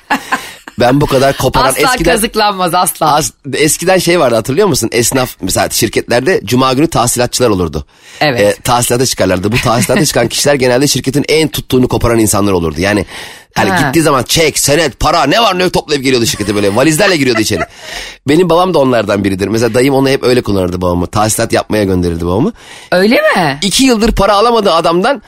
Ben 0.78 1.00
bu 1.00 1.06
kadar 1.06 1.36
koparan 1.36 1.68
asla 1.68 1.82
eskiden... 1.82 2.12
kazıklanmaz 2.12 2.74
asla. 2.74 3.14
Az, 3.14 3.32
eskiden 3.54 3.98
şey 3.98 4.20
vardı 4.20 4.34
hatırlıyor 4.34 4.68
musun? 4.68 4.88
Esnaf 4.92 5.36
mesela 5.40 5.70
şirketlerde 5.70 6.40
cuma 6.44 6.72
günü 6.72 6.86
tahsilatçılar 6.86 7.48
olurdu. 7.48 7.84
Evet. 8.20 8.40
E, 8.40 8.62
tahsilata 8.62 9.06
çıkarlardı. 9.06 9.52
Bu 9.52 9.56
tahsilata 9.56 10.04
çıkan 10.04 10.28
kişiler 10.28 10.54
genelde 10.54 10.86
şirketin 10.86 11.24
en 11.28 11.48
tuttuğunu 11.48 11.88
koparan 11.88 12.18
insanlar 12.18 12.52
olurdu. 12.52 12.80
Yani 12.80 13.06
hani 13.54 13.70
Ha. 13.70 13.86
gittiği 13.86 14.02
zaman 14.02 14.22
çek, 14.22 14.58
senet, 14.58 15.00
para 15.00 15.24
ne 15.24 15.40
var 15.40 15.58
ne 15.58 15.62
yok 15.62 15.72
toplayıp 15.72 16.04
geliyordu 16.04 16.26
şirkete 16.26 16.54
böyle. 16.54 16.76
Valizlerle 16.76 17.16
giriyordu 17.16 17.40
içeri. 17.40 17.60
Benim 18.28 18.50
babam 18.50 18.74
da 18.74 18.78
onlardan 18.78 19.24
biridir. 19.24 19.48
Mesela 19.48 19.74
dayım 19.74 19.94
onu 19.94 20.08
hep 20.08 20.22
öyle 20.24 20.42
kullanırdı 20.42 20.80
babamı. 20.80 21.06
Tahsilat 21.06 21.52
yapmaya 21.52 21.84
gönderirdi 21.84 22.26
babamı. 22.26 22.52
Öyle 22.92 23.14
mi? 23.14 23.58
İki 23.62 23.84
yıldır 23.84 24.12
para 24.12 24.34
alamadığı 24.34 24.72
adamdan 24.72 25.22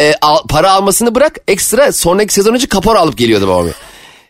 e, 0.00 0.14
al- 0.22 0.46
para 0.48 0.72
almasını 0.72 1.14
bırak 1.14 1.38
ekstra 1.48 1.92
sonraki 1.92 2.34
sezon 2.34 2.54
için 2.54 2.68
kapora 2.68 2.98
alıp 3.00 3.18
geliyordu 3.18 3.48
babamı. 3.48 3.70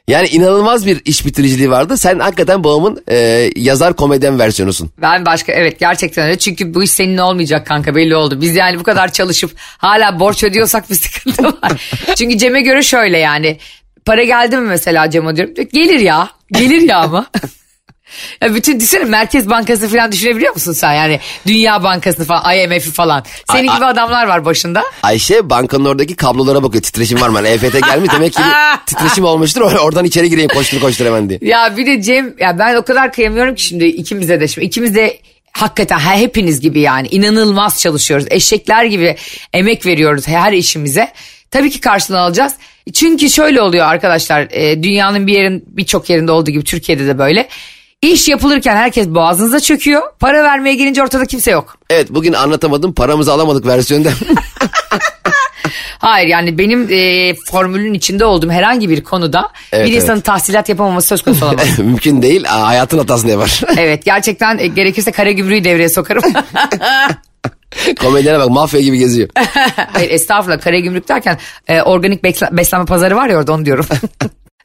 Yani 0.09 0.29
inanılmaz 0.29 0.87
bir 0.87 1.03
iş 1.05 1.27
bitiriciliği 1.27 1.71
vardı. 1.71 1.97
Sen 1.97 2.19
hakikaten 2.19 2.65
babamın 2.65 3.03
e, 3.11 3.51
yazar 3.57 3.97
komedyen 3.97 4.39
versiyonusun. 4.39 4.91
Ben 5.03 5.27
başka 5.27 5.53
evet 5.53 5.81
gerçekten 5.81 6.27
öyle. 6.27 6.39
Çünkü 6.39 6.75
bu 6.75 6.83
iş 6.83 6.91
senin 6.91 7.19
olmayacak 7.19 7.67
kanka 7.67 7.95
belli 7.95 8.17
oldu. 8.17 8.41
Biz 8.41 8.57
yani 8.57 8.79
bu 8.79 8.83
kadar 8.83 9.13
çalışıp 9.13 9.51
hala 9.59 10.21
borç 10.21 10.45
ödüyorsak 10.45 10.91
bir 10.91 10.95
sıkıntı 10.95 11.45
var. 11.63 11.91
Çünkü 12.17 12.39
Cem'e 12.39 12.61
göre 12.61 12.83
şöyle 12.83 13.19
yani. 13.19 13.59
Para 14.05 14.25
geldi 14.25 14.57
mi 14.57 14.67
mesela 14.69 15.11
Cem'e 15.11 15.37
diyorum. 15.37 15.55
Gelir 15.73 16.01
ya. 16.01 16.29
Gelir 16.53 16.81
ya 16.81 16.99
ama. 16.99 17.27
Ya 18.43 18.55
bütün 18.55 18.81
düşünsene 18.81 19.05
Merkez 19.05 19.51
Bankası 19.51 19.89
falan 19.89 20.13
düşünebiliyor 20.13 20.55
musun 20.55 20.73
sen 20.73 20.93
yani 20.93 21.21
Dünya 21.47 21.83
Bankası'nı 21.83 22.27
falan 22.27 22.57
IMF'i 22.57 22.91
falan. 22.93 23.25
Senin 23.53 23.69
Ay, 23.69 23.77
gibi 23.77 23.85
adamlar 23.87 24.27
var 24.27 24.45
başında. 24.45 24.83
Ayşe 25.03 25.51
bankanın 25.51 25.85
oradaki 25.85 26.17
kablolara 26.17 26.63
bakıyor. 26.63 26.83
Titreşim 26.83 27.21
var 27.21 27.29
mı? 27.29 27.37
Hani 27.39 27.49
EFT 27.49 27.73
gelmiş 27.87 28.11
demek 28.17 28.33
ki 28.33 28.43
bir 28.43 28.87
titreşim 28.87 29.25
olmuştur. 29.25 29.61
Or- 29.61 29.79
Oradan 29.79 30.05
içeri 30.05 30.31
gireyim 30.31 30.49
koştur 30.55 30.81
koştur 30.81 31.07
hemen 31.07 31.29
diye. 31.29 31.39
Ya 31.43 31.77
bir 31.77 31.87
de 31.87 32.03
Cem 32.03 32.35
ya 32.41 32.59
ben 32.59 32.75
o 32.75 32.83
kadar 32.85 33.13
kıyamıyorum 33.13 33.55
ki 33.55 33.63
şimdi 33.65 33.85
ikimize 33.85 34.41
de 34.41 34.49
şimdi 34.49 34.67
ikimiz 34.67 34.95
de 34.95 35.19
hakikaten 35.53 35.99
he- 35.99 36.19
hepiniz 36.21 36.61
gibi 36.61 36.81
yani 36.81 37.09
inanılmaz 37.11 37.81
çalışıyoruz. 37.81 38.27
Eşekler 38.31 38.85
gibi 38.85 39.17
emek 39.53 39.87
veriyoruz 39.87 40.29
her 40.29 40.53
işimize. 40.53 41.09
Tabii 41.51 41.71
ki 41.71 41.81
karşılığını 41.81 42.21
alacağız. 42.21 42.53
Çünkü 42.95 43.31
şöyle 43.31 43.63
oluyor 43.63 43.87
arkadaşlar 43.87 44.47
e, 44.51 44.83
dünyanın 44.83 45.27
bir 45.27 45.33
yerin 45.33 45.65
birçok 45.67 46.11
yerinde 46.11 46.33
olduğu 46.33 46.51
gibi 46.51 46.65
Türkiye'de 46.65 47.07
de 47.07 47.19
böyle. 47.19 47.49
İş 48.13 48.29
yapılırken 48.29 48.77
herkes 48.77 49.09
boğazınıza 49.09 49.61
çöküyor. 49.61 50.03
Para 50.21 50.45
vermeye 50.45 50.75
gelince 50.75 51.03
ortada 51.03 51.25
kimse 51.25 51.51
yok. 51.51 51.77
Evet 51.91 52.07
bugün 52.11 52.33
anlatamadım 52.33 52.95
paramızı 52.95 53.33
alamadık 53.33 53.67
versiyonda. 53.67 54.11
Hayır 55.99 56.29
yani 56.29 56.59
benim 56.59 56.89
e, 56.91 57.35
formülün 57.35 57.95
içinde 57.95 58.25
olduğum 58.25 58.51
herhangi 58.51 58.89
bir 58.89 59.05
konuda 59.05 59.49
Evet, 59.73 59.87
bir 59.87 59.93
evet. 59.93 60.03
insanın 60.03 60.21
tahsilat 60.21 60.69
yapamaması 60.69 61.09
söz 61.09 61.23
konusu 61.23 61.45
olamaz. 61.45 61.79
Mümkün 61.79 62.23
değil. 62.23 62.45
Aa, 62.49 62.67
hayatın 62.67 62.99
hatasını 62.99 63.31
yapar. 63.31 63.61
evet 63.79 64.05
gerçekten 64.05 64.59
e, 64.59 64.67
gerekirse 64.67 65.13
kara 65.13 65.31
gümrüğü 65.31 65.65
devreye 65.65 65.89
sokarım. 65.89 66.23
Komedyene 68.01 68.39
bak 68.39 68.51
mafya 68.51 68.81
gibi 68.81 68.99
geziyor. 68.99 69.29
Hayır 69.93 70.11
estağfurullah 70.11 70.61
kara 70.61 70.79
gümrük 70.79 71.09
derken 71.09 71.39
e, 71.69 71.83
organik 71.83 72.25
beslenme 72.53 72.87
pazarı 72.87 73.17
var 73.17 73.29
ya 73.29 73.37
orada 73.39 73.53
onu 73.53 73.65
diyorum. 73.65 73.87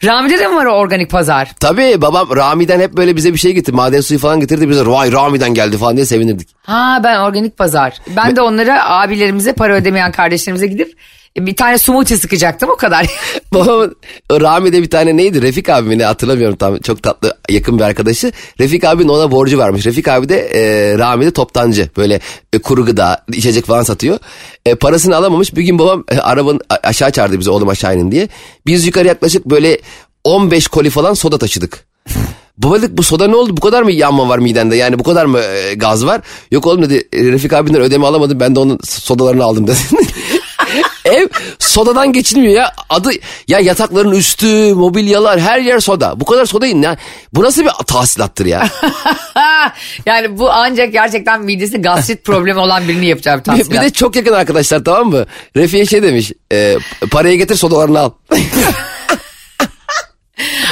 Rami'de 0.05 0.39
de 0.39 0.47
mi 0.47 0.55
var 0.55 0.65
o 0.65 0.71
organik 0.71 1.09
pazar? 1.11 1.51
Tabii 1.59 2.01
babam 2.01 2.35
Rami'den 2.35 2.79
hep 2.79 2.93
böyle 2.97 3.15
bize 3.15 3.33
bir 3.33 3.37
şey 3.39 3.53
getirdi. 3.53 3.75
Maden 3.75 4.01
suyu 4.01 4.19
falan 4.19 4.39
getirdi. 4.39 4.69
Bize 4.69 4.85
vay 4.85 5.11
Rami'den 5.11 5.53
geldi 5.53 5.77
falan 5.77 5.95
diye 5.95 6.05
sevinirdik. 6.05 6.49
Ha 6.63 7.01
ben 7.03 7.19
organik 7.19 7.57
pazar. 7.57 7.97
Ben 8.15 8.35
de 8.35 8.41
onlara 8.41 8.89
abilerimize 8.89 9.53
para 9.53 9.75
ödemeyen 9.75 10.11
kardeşlerimize 10.11 10.67
gidip 10.67 10.97
bir 11.37 11.55
tane 11.55 11.77
smoothie 11.77 12.17
sıkacaktım 12.17 12.69
o 12.69 12.75
kadar. 12.75 13.07
Babamın 13.53 13.95
Rami'de 14.31 14.81
bir 14.81 14.89
tane 14.89 15.17
neydi? 15.17 15.41
Refik 15.41 15.69
abi 15.69 15.89
mi 15.89 15.97
ne 15.97 16.03
hatırlamıyorum 16.05 16.55
tam. 16.57 16.77
Çok 16.77 17.03
tatlı 17.03 17.37
yakın 17.49 17.77
bir 17.77 17.83
arkadaşı. 17.83 18.31
Refik 18.59 18.83
abinin 18.83 19.09
ona 19.09 19.31
borcu 19.31 19.57
varmış. 19.57 19.85
Refik 19.85 20.07
abi 20.07 20.29
de 20.29 20.37
e, 20.39 20.97
Rami'de 20.97 21.31
toptancı. 21.31 21.89
Böyle 21.97 22.19
e, 22.53 22.59
kuru 22.59 22.85
gıda, 22.85 23.25
içecek 23.33 23.65
falan 23.65 23.83
satıyor. 23.83 24.19
E, 24.65 24.75
parasını 24.75 25.15
alamamış. 25.15 25.55
Bir 25.55 25.61
gün 25.63 25.79
babam 25.79 26.03
e, 26.11 26.17
arabanın 26.17 26.61
aşağı 26.83 27.11
çağırdı 27.11 27.39
bizi 27.39 27.49
oğlum 27.49 27.69
aşağı 27.69 27.95
inin 27.95 28.11
diye. 28.11 28.27
Biz 28.65 28.85
yukarı 28.85 29.07
yaklaşık 29.07 29.45
böyle 29.45 29.79
15 30.23 30.67
koli 30.67 30.89
falan 30.89 31.13
soda 31.13 31.37
taşıdık. 31.37 31.85
Babalık 32.57 32.97
bu 32.97 33.03
soda 33.03 33.27
ne 33.27 33.35
oldu? 33.35 33.57
Bu 33.57 33.61
kadar 33.61 33.81
mı 33.81 33.91
yanma 33.91 34.29
var 34.29 34.39
midende? 34.39 34.75
Yani 34.75 34.99
bu 34.99 35.03
kadar 35.03 35.25
mı 35.25 35.39
e, 35.39 35.73
gaz 35.73 36.05
var? 36.05 36.21
Yok 36.51 36.67
oğlum 36.67 36.81
dedi. 36.83 37.07
e, 37.13 37.23
Refik 37.23 37.53
abinden 37.53 37.81
ödeme 37.81 38.05
alamadım. 38.05 38.39
Ben 38.39 38.55
de 38.55 38.59
onun 38.59 38.79
sodalarını 38.83 39.43
aldım 39.43 39.67
dedi. 39.67 39.77
Ev 41.05 41.27
sodadan 41.59 42.13
geçilmiyor 42.13 42.53
ya. 42.53 42.71
Adı 42.89 43.09
ya 43.47 43.59
yatakların 43.59 44.11
üstü, 44.11 44.73
mobilyalar 44.73 45.39
her 45.39 45.59
yer 45.59 45.79
soda. 45.79 46.19
Bu 46.19 46.25
kadar 46.25 46.45
sodayı 46.45 46.81
ne? 46.81 46.97
Bu 47.33 47.43
nasıl 47.43 47.63
bir 47.63 47.69
tahsilattır 47.87 48.45
ya? 48.45 48.69
yani 50.05 50.37
bu 50.37 50.51
ancak 50.51 50.93
gerçekten 50.93 51.41
midesi 51.41 51.81
gastrit 51.81 52.25
problemi 52.25 52.59
olan 52.59 52.87
birini 52.87 53.05
yapacağı 53.05 53.35
bir 53.35 53.39
bir, 53.39 53.45
tahsilat. 53.45 53.71
bir 53.71 53.81
de 53.81 53.89
çok 53.89 54.15
yakın 54.15 54.33
arkadaşlar 54.33 54.83
tamam 54.83 55.09
mı? 55.09 55.25
Refiye 55.55 55.85
şey 55.85 56.03
demiş. 56.03 56.31
e, 56.53 56.77
parayı 57.11 57.37
getir 57.37 57.55
sodalarını 57.55 57.99
al. 57.99 58.11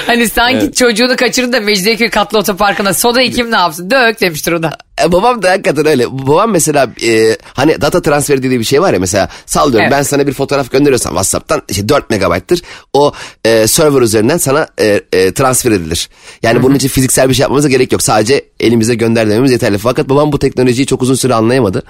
Hani 0.07 0.29
sanki 0.29 0.71
çocuğunu 0.71 1.15
kaçırın 1.15 1.53
da 1.53 1.59
Mecidiyeköy 1.59 2.09
katlı 2.09 2.39
otoparkına 2.39 2.93
soda 2.93 3.23
kim 3.23 3.51
ne 3.51 3.55
yapsın? 3.55 3.91
Dök 3.91 4.21
demiştir 4.21 4.51
o 4.51 4.63
da. 4.63 4.77
E, 5.03 5.11
babam 5.11 5.41
da 5.41 5.51
hakikaten 5.51 5.85
öyle. 5.85 6.11
Babam 6.11 6.51
mesela 6.51 6.89
e, 7.03 7.37
hani 7.53 7.81
data 7.81 8.01
transferi 8.01 8.43
dediği 8.43 8.59
bir 8.59 8.65
şey 8.65 8.81
var 8.81 8.93
ya 8.93 8.99
mesela 8.99 9.29
sallıyorum 9.45 9.81
Evet. 9.81 9.91
ben 9.91 10.03
sana 10.03 10.27
bir 10.27 10.33
fotoğraf 10.33 10.71
gönderiyorsam 10.71 11.11
WhatsApp'tan 11.11 11.61
işte 11.69 11.89
4 11.89 12.09
megabayttır. 12.09 12.61
O 12.93 13.13
e, 13.45 13.67
server 13.67 14.01
üzerinden 14.01 14.37
sana 14.37 14.67
e, 14.79 15.01
e, 15.13 15.33
transfer 15.33 15.71
edilir. 15.71 16.09
Yani 16.43 16.63
bunun 16.63 16.75
için 16.75 16.87
fiziksel 16.87 17.29
bir 17.29 17.33
şey 17.33 17.41
yapmamıza 17.41 17.69
gerek 17.69 17.91
yok. 17.91 18.03
Sadece 18.03 18.45
elimize 18.59 18.95
gönder 18.95 19.29
dememiz 19.29 19.51
yeterli. 19.51 19.77
Fakat 19.77 20.09
babam 20.09 20.31
bu 20.31 20.39
teknolojiyi 20.39 20.85
çok 20.87 21.01
uzun 21.01 21.15
süre 21.15 21.33
anlayamadı. 21.33 21.83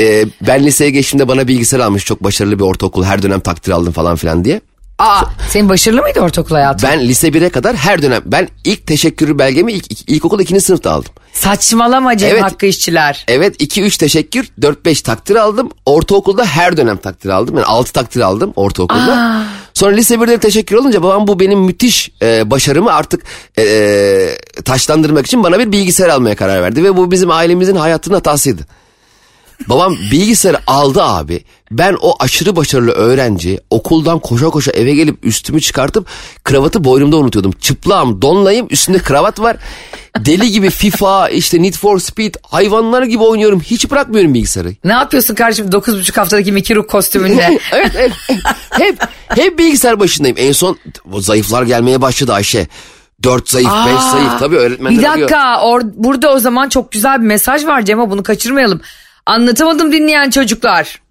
E, 0.00 0.24
ben 0.46 0.64
liseye 0.64 0.90
geçtiğimde 0.90 1.28
bana 1.28 1.48
bilgisayar 1.48 1.80
almış. 1.80 2.04
Çok 2.04 2.24
başarılı 2.24 2.58
bir 2.58 2.64
ortaokul. 2.64 3.04
Her 3.04 3.22
dönem 3.22 3.40
takdir 3.40 3.72
aldım 3.72 3.92
falan 3.92 4.16
filan 4.16 4.44
diye. 4.44 4.60
Aa, 4.98 5.24
senin 5.48 5.68
başarılı 5.68 6.02
mıydı 6.02 6.20
ortaokul 6.20 6.54
hayatın? 6.54 6.90
Ben 6.90 7.00
lise 7.00 7.28
1'e 7.28 7.48
kadar 7.48 7.76
her 7.76 8.02
dönem 8.02 8.22
ben 8.26 8.48
ilk 8.64 8.86
teşekkür 8.86 9.38
belgemi 9.38 9.72
ilk, 9.72 9.92
ilk, 9.92 10.10
ilkokul 10.10 10.40
2. 10.40 10.60
sınıfta 10.60 10.90
aldım. 10.90 11.12
Saçmalama 11.32 12.16
Cem 12.16 12.30
Evet. 12.30 12.42
Hakkı 12.42 12.66
işçiler. 12.66 13.24
Evet 13.28 13.60
2-3 13.62 13.98
teşekkür 13.98 14.48
4-5 14.60 15.02
takdir 15.02 15.36
aldım. 15.36 15.70
Ortaokulda 15.86 16.44
her 16.44 16.76
dönem 16.76 16.96
takdir 16.96 17.28
aldım. 17.30 17.56
Yani 17.56 17.66
6 17.66 17.92
takdir 17.92 18.20
aldım 18.20 18.52
ortaokulda. 18.56 19.42
Sonra 19.74 19.92
lise 19.96 20.14
1'de 20.14 20.38
teşekkür 20.38 20.76
olunca 20.76 21.02
babam 21.02 21.26
bu 21.26 21.40
benim 21.40 21.58
müthiş 21.60 22.10
e, 22.22 22.50
başarımı 22.50 22.92
artık 22.92 23.22
e, 23.56 23.62
e, 23.62 24.36
taşlandırmak 24.64 25.26
için 25.26 25.42
bana 25.42 25.58
bir 25.58 25.72
bilgisayar 25.72 26.08
almaya 26.08 26.36
karar 26.36 26.62
verdi. 26.62 26.84
Ve 26.84 26.96
bu 26.96 27.10
bizim 27.10 27.30
ailemizin 27.30 27.76
hayatının 27.76 28.14
hatasıydı. 28.14 28.62
Babam 29.68 29.96
bilgisayarı 30.12 30.58
aldı 30.66 31.02
abi. 31.02 31.44
Ben 31.70 31.96
o 32.00 32.14
aşırı 32.20 32.56
başarılı 32.56 32.90
öğrenci 32.90 33.60
okuldan 33.70 34.18
koşa 34.18 34.46
koşa 34.50 34.70
eve 34.70 34.94
gelip 34.94 35.24
üstümü 35.24 35.60
çıkartıp 35.60 36.06
kravatı 36.44 36.84
boynumda 36.84 37.16
unutuyordum. 37.16 37.52
Çıplağım, 37.60 38.22
donlayım, 38.22 38.66
üstünde 38.70 38.98
kravat 38.98 39.40
var. 39.40 39.56
Deli 40.18 40.50
gibi 40.50 40.70
FIFA, 40.70 41.28
işte 41.28 41.62
Need 41.62 41.74
for 41.74 41.98
Speed, 41.98 42.34
hayvanlar 42.42 43.02
gibi 43.02 43.22
oynuyorum. 43.22 43.60
Hiç 43.60 43.90
bırakmıyorum 43.90 44.34
bilgisayarı. 44.34 44.74
Ne 44.84 44.92
yapıyorsun 44.92 45.34
kardeşim 45.34 45.66
9,5 45.66 46.16
haftadaki 46.16 46.52
Mickey 46.52 46.76
Rourke 46.76 46.90
kostümünde? 46.90 47.58
evet, 47.72 47.92
evet. 47.96 48.12
Hep, 48.70 48.98
hep 49.28 49.58
bilgisayar 49.58 50.00
başındayım. 50.00 50.36
En 50.40 50.52
son 50.52 50.78
zayıflar 51.18 51.62
gelmeye 51.62 52.02
başladı 52.02 52.32
Ayşe. 52.32 52.66
Dört 53.22 53.50
zayıf, 53.50 53.70
beş 53.86 53.94
Aa, 53.96 54.10
zayıf. 54.10 54.38
Tabii 54.38 54.56
öğretmenler 54.56 54.98
Bir 54.98 55.02
dakika 55.02 55.36
or- 55.36 55.92
burada 55.94 56.32
o 56.32 56.38
zaman 56.38 56.68
çok 56.68 56.92
güzel 56.92 57.20
bir 57.20 57.26
mesaj 57.26 57.66
var 57.66 57.82
Cem 57.82 58.10
bunu 58.10 58.22
kaçırmayalım. 58.22 58.80
Anlatamadım 59.26 59.92
dinleyen 59.92 60.30
çocuklar. 60.30 61.01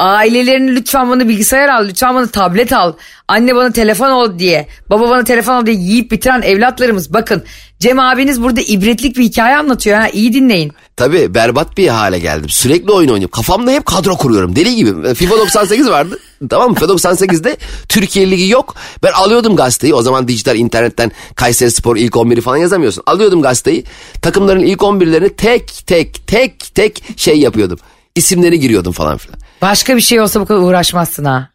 Ailelerini 0.00 0.76
lütfen 0.76 1.10
bana 1.10 1.28
bilgisayar 1.28 1.68
al, 1.68 1.84
lütfen 1.84 2.14
bana 2.14 2.26
tablet 2.26 2.72
al. 2.72 2.92
Anne 3.28 3.54
bana 3.54 3.72
telefon 3.72 4.10
ol 4.10 4.38
diye, 4.38 4.68
baba 4.90 5.10
bana 5.10 5.24
telefon 5.24 5.52
al 5.52 5.66
diye 5.66 5.76
yiyip 5.76 6.10
bitiren 6.10 6.42
evlatlarımız. 6.42 7.12
Bakın 7.12 7.42
Cem 7.80 7.98
abiniz 7.98 8.42
burada 8.42 8.60
ibretlik 8.60 9.16
bir 9.16 9.22
hikaye 9.22 9.56
anlatıyor 9.56 9.98
ha 9.98 10.08
iyi 10.08 10.32
dinleyin. 10.32 10.72
Tabii 10.96 11.34
berbat 11.34 11.76
bir 11.76 11.88
hale 11.88 12.18
geldim. 12.18 12.48
Sürekli 12.48 12.92
oyun 12.92 13.08
oynuyorum. 13.08 13.30
Kafamda 13.30 13.70
hep 13.70 13.86
kadro 13.86 14.16
kuruyorum. 14.16 14.56
Deli 14.56 14.76
gibi. 14.76 15.14
FIFA 15.14 15.38
98 15.38 15.88
vardı. 15.90 16.18
tamam 16.50 16.68
mı? 16.70 16.74
FIFA 16.74 16.86
98'de 16.92 17.56
Türkiye 17.88 18.30
Ligi 18.30 18.48
yok. 18.48 18.74
Ben 19.02 19.12
alıyordum 19.12 19.56
gazeteyi. 19.56 19.94
O 19.94 20.02
zaman 20.02 20.28
dijital 20.28 20.56
internetten 20.56 21.12
Kayseri 21.34 21.70
Spor 21.70 21.96
ilk 21.96 22.14
11'i 22.14 22.40
falan 22.40 22.56
yazamıyorsun. 22.56 23.02
Alıyordum 23.06 23.42
gazeteyi. 23.42 23.84
Takımların 24.22 24.60
ilk 24.60 24.80
11'lerini 24.80 25.36
tek 25.36 25.82
tek 25.86 26.26
tek 26.26 26.74
tek 26.74 27.04
şey 27.16 27.38
yapıyordum. 27.38 27.78
İsimleri 28.14 28.60
giriyordum 28.60 28.92
falan 28.92 29.16
filan. 29.16 29.49
Başka 29.62 29.96
bir 29.96 30.00
şey 30.00 30.20
olsa 30.20 30.40
bu 30.40 30.46
kadar 30.46 30.60
uğraşmazsın 30.60 31.24
ha. 31.24 31.48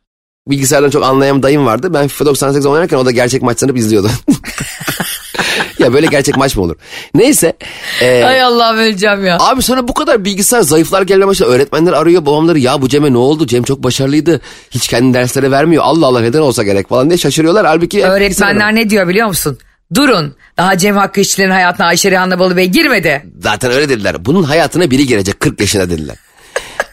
Bilgisayardan 0.48 0.89
çok 0.89 1.04
anlayan 1.04 1.44
dayım 1.44 1.65
vardı. 1.65 1.94
Ben 1.94 2.08
FIFA 2.08 2.26
98 2.26 2.65
oynarken 2.65 2.98
o 2.98 3.06
da 3.06 3.12
gerçek 3.12 3.41
maç 3.41 3.60
sanıp 3.60 3.78
izliyordu. 3.78 4.10
ya 5.80 5.94
böyle 5.94 6.08
gerçek 6.08 6.38
maç 6.38 6.56
mı 6.56 6.63
olur? 6.63 6.76
Neyse. 7.13 7.54
e, 8.02 8.24
Ay 8.24 8.41
Allah'ım 8.41 8.78
öleceğim 8.78 9.26
ya. 9.26 9.38
Abi 9.39 9.62
sonra 9.62 9.88
bu 9.88 9.94
kadar 9.94 10.26
bilgisayar 10.26 10.62
zayıflar 10.62 11.02
gelmeye 11.02 11.28
başladı. 11.28 11.50
Öğretmenler 11.50 11.94
arıyor 11.94 12.26
babamları 12.26 12.60
ya 12.60 12.82
bu 12.82 12.89
Cem'e 12.89 13.13
ne 13.13 13.18
oldu? 13.18 13.48
Cem 13.48 13.63
çok 13.63 13.84
başarılıydı. 13.84 14.41
Hiç 14.72 14.88
kendini 14.88 15.13
derslere 15.13 15.52
vermiyor. 15.52 15.84
Allah 15.86 16.06
Allah 16.08 16.22
neden 16.22 16.39
olsa 16.39 16.63
gerek 16.63 16.89
falan 16.89 17.10
diye 17.10 17.18
şaşırıyorlar. 17.18 17.65
Halbuki 17.65 18.06
Öğretmenler 18.06 18.76
ne 18.76 18.89
diyor 18.89 19.08
biliyor 19.08 19.28
musun? 19.28 19.58
Durun 19.94 20.36
daha 20.58 20.78
Cem 20.78 20.98
Hakkı 20.98 21.20
işçilerin 21.22 21.52
hayatına 21.52 21.88
Ayşe 21.88 22.12
Rihanna 22.12 22.39
Balı 22.39 22.58
Bey 22.58 22.65
girmedi. 22.65 23.26
Zaten 23.39 23.72
öyle 23.72 23.89
dediler. 23.89 24.26
Bunun 24.26 24.44
hayatına 24.44 24.91
biri 24.91 25.08
girecek 25.08 25.39
40 25.39 25.60
yaşına 25.60 25.89
dediler. 25.89 26.15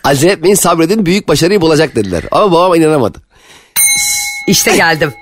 Acele 0.05 0.33
etmeyin 0.33 0.55
sabredin 0.55 1.07
büyük 1.07 1.29
başarıyı 1.29 1.61
bulacak 1.61 1.97
dediler. 1.97 2.25
Ama 2.31 2.53
babam 2.53 2.75
inanamadı. 2.75 3.19
İşte 4.47 4.77
geldim. 4.77 5.15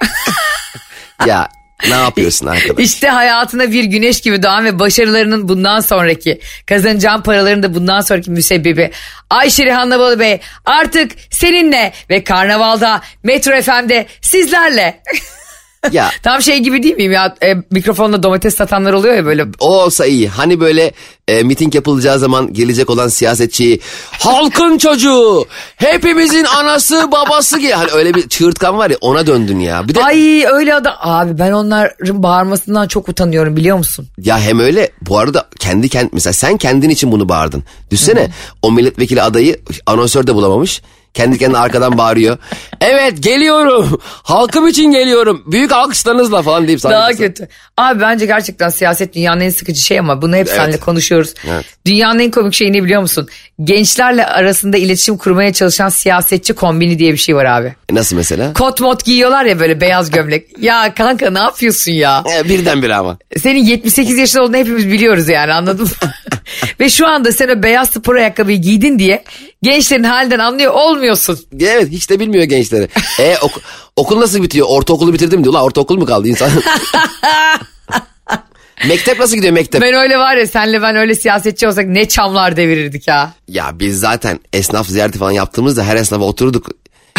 Ya 1.26 1.48
ne 1.88 1.94
yapıyorsun 1.94 2.46
arkadaş? 2.46 2.84
İşte 2.84 3.08
hayatına 3.08 3.72
bir 3.72 3.84
güneş 3.84 4.20
gibi 4.20 4.42
doğan 4.42 4.64
ve 4.64 4.78
başarılarının 4.78 5.48
bundan 5.48 5.80
sonraki 5.80 6.40
kazanacağın 6.66 7.22
paraların 7.22 7.62
da 7.62 7.74
bundan 7.74 8.00
sonraki 8.00 8.30
müsebbibi 8.30 8.90
Ayşe 9.30 9.66
Rihanna 9.66 9.98
Balı 9.98 10.20
Bey 10.20 10.40
artık 10.64 11.12
seninle 11.30 11.92
ve 12.10 12.24
Karnaval'da 12.24 13.00
Metro 13.22 13.62
FM'de 13.62 14.06
sizlerle. 14.22 15.02
ya 15.92 16.10
Tam 16.22 16.42
şey 16.42 16.58
gibi 16.58 16.82
değil 16.82 16.96
miyim 16.96 17.12
ya 17.12 17.34
e, 17.42 17.54
mikrofonla 17.70 18.22
domates 18.22 18.56
satanlar 18.56 18.92
oluyor 18.92 19.14
ya 19.14 19.24
böyle. 19.26 19.46
o 19.60 19.82
olsa 19.82 20.06
iyi. 20.06 20.28
Hani 20.28 20.60
böyle 20.60 20.92
e, 21.28 21.42
miting 21.42 21.74
yapılacağı 21.74 22.18
zaman 22.18 22.52
gelecek 22.52 22.90
olan 22.90 23.08
siyasetçi 23.08 23.80
halkın 24.10 24.78
çocuğu 24.78 25.46
hepimizin 25.76 26.44
anası 26.44 27.08
babası 27.12 27.58
gibi. 27.58 27.72
Hani 27.72 27.90
öyle 27.90 28.14
bir 28.14 28.28
çığırtkan 28.28 28.78
var 28.78 28.90
ya 28.90 28.96
ona 29.00 29.26
döndün 29.26 29.58
ya. 29.58 29.88
Bir 29.88 29.94
de 29.94 30.04
Ay 30.04 30.44
öyle 30.46 30.74
adam. 30.74 30.94
Abi 31.00 31.38
ben 31.38 31.52
onların 31.52 32.22
bağırmasından 32.22 32.88
çok 32.88 33.08
utanıyorum 33.08 33.56
biliyor 33.56 33.76
musun? 33.76 34.08
Ya 34.18 34.40
hem 34.40 34.60
öyle 34.60 34.90
bu 35.00 35.18
arada 35.18 35.48
kendi 35.58 35.88
kend 35.88 36.08
mesela 36.12 36.32
sen 36.32 36.56
kendin 36.56 36.90
için 36.90 37.12
bunu 37.12 37.28
bağırdın. 37.28 37.64
Düşsene 37.90 38.30
o 38.62 38.72
milletvekili 38.72 39.22
adayı 39.22 39.60
anonsör 39.86 40.26
de 40.26 40.34
bulamamış. 40.34 40.82
Kendi 41.14 41.38
kendine 41.38 41.58
arkadan 41.58 41.98
bağırıyor. 41.98 42.38
Evet 42.80 43.22
geliyorum. 43.22 44.00
Halkım 44.04 44.66
için 44.68 44.90
geliyorum. 44.92 45.42
Büyük 45.46 45.72
alkışlarınızla 45.72 46.42
falan 46.42 46.68
deyip 46.68 46.82
Daha 46.82 46.92
sahneye- 46.92 47.16
kötü. 47.16 47.48
Abi 47.76 48.00
bence 48.00 48.26
gerçekten 48.26 48.68
siyaset 48.68 49.14
dünyanın 49.14 49.40
en 49.40 49.50
sıkıcı 49.50 49.80
şey 49.82 49.98
ama 49.98 50.22
bunu 50.22 50.36
hep 50.36 50.46
Evet. 50.48 50.56
seninle 50.60 50.76
konuşuyoruz. 50.80 51.34
Evet. 51.50 51.64
Dünyanın 51.86 52.18
en 52.18 52.30
komik 52.30 52.54
şeyi 52.54 52.72
ne 52.72 52.84
biliyor 52.84 53.00
musun? 53.02 53.28
Gençlerle 53.64 54.26
arasında 54.26 54.76
iletişim 54.76 55.16
kurmaya 55.16 55.52
çalışan 55.52 55.88
siyasetçi 55.88 56.52
kombini 56.52 56.98
diye 56.98 57.12
bir 57.12 57.18
şey 57.18 57.36
var 57.36 57.44
abi. 57.44 57.74
E, 57.90 57.94
Nasıl 57.94 58.16
mesela? 58.16 58.52
Kot 58.52 58.80
mot 58.80 59.04
giyiyorlar 59.04 59.44
ya 59.44 59.60
böyle 59.60 59.80
beyaz 59.80 60.10
gömlek. 60.10 60.46
Ya 60.60 60.94
kanka 60.94 61.30
ne 61.30 61.38
yapıyorsun 61.38 61.92
ya? 61.92 62.24
E, 62.38 62.48
birdenbire 62.48 62.94
ama. 62.94 63.18
Senin 63.38 63.64
78 63.64 64.18
yaşında 64.18 64.42
olduğunu 64.42 64.56
hepimiz 64.56 64.86
biliyoruz 64.92 65.28
yani 65.28 65.52
anladın 65.52 65.84
mı? 65.84 66.10
Ve 66.80 66.88
şu 66.88 67.06
anda 67.06 67.32
sen 67.32 67.48
o 67.48 67.62
beyaz 67.62 67.90
spor 67.90 68.14
ayakkabıyı 68.16 68.58
giydin 68.58 68.98
diye 68.98 69.24
gençlerin 69.62 70.04
halinden 70.04 70.38
anlıyor 70.38 70.72
olmuyorsun. 70.72 71.38
Evet 71.60 71.88
hiç 71.90 72.10
de 72.10 72.20
bilmiyor 72.20 72.44
gençleri. 72.44 72.88
E 73.20 73.36
ok- 73.42 73.60
okul 73.96 74.20
nasıl 74.20 74.42
bitiyor? 74.42 74.66
Ortaokulu 74.70 75.12
bitirdim 75.14 75.44
diyor. 75.44 75.52
Ulan 75.52 75.64
ortaokul 75.64 75.98
mu 75.98 76.04
kaldı 76.06 76.28
insan? 76.28 76.50
mektep 78.88 79.18
nasıl 79.18 79.36
gidiyor 79.36 79.52
mektep? 79.52 79.82
Ben 79.82 79.94
öyle 79.94 80.18
var 80.18 80.36
ya 80.36 80.46
senle 80.46 80.82
ben 80.82 80.96
öyle 80.96 81.14
siyasetçi 81.14 81.68
olsak 81.68 81.86
ne 81.86 82.08
çamlar 82.08 82.56
devirirdik 82.56 83.08
ha. 83.08 83.32
Ya 83.48 83.70
biz 83.78 84.00
zaten 84.00 84.40
esnaf 84.52 84.86
ziyareti 84.88 85.18
falan 85.18 85.30
yaptığımızda 85.30 85.84
her 85.84 85.96
esnafa 85.96 86.24
oturduk. 86.24 86.66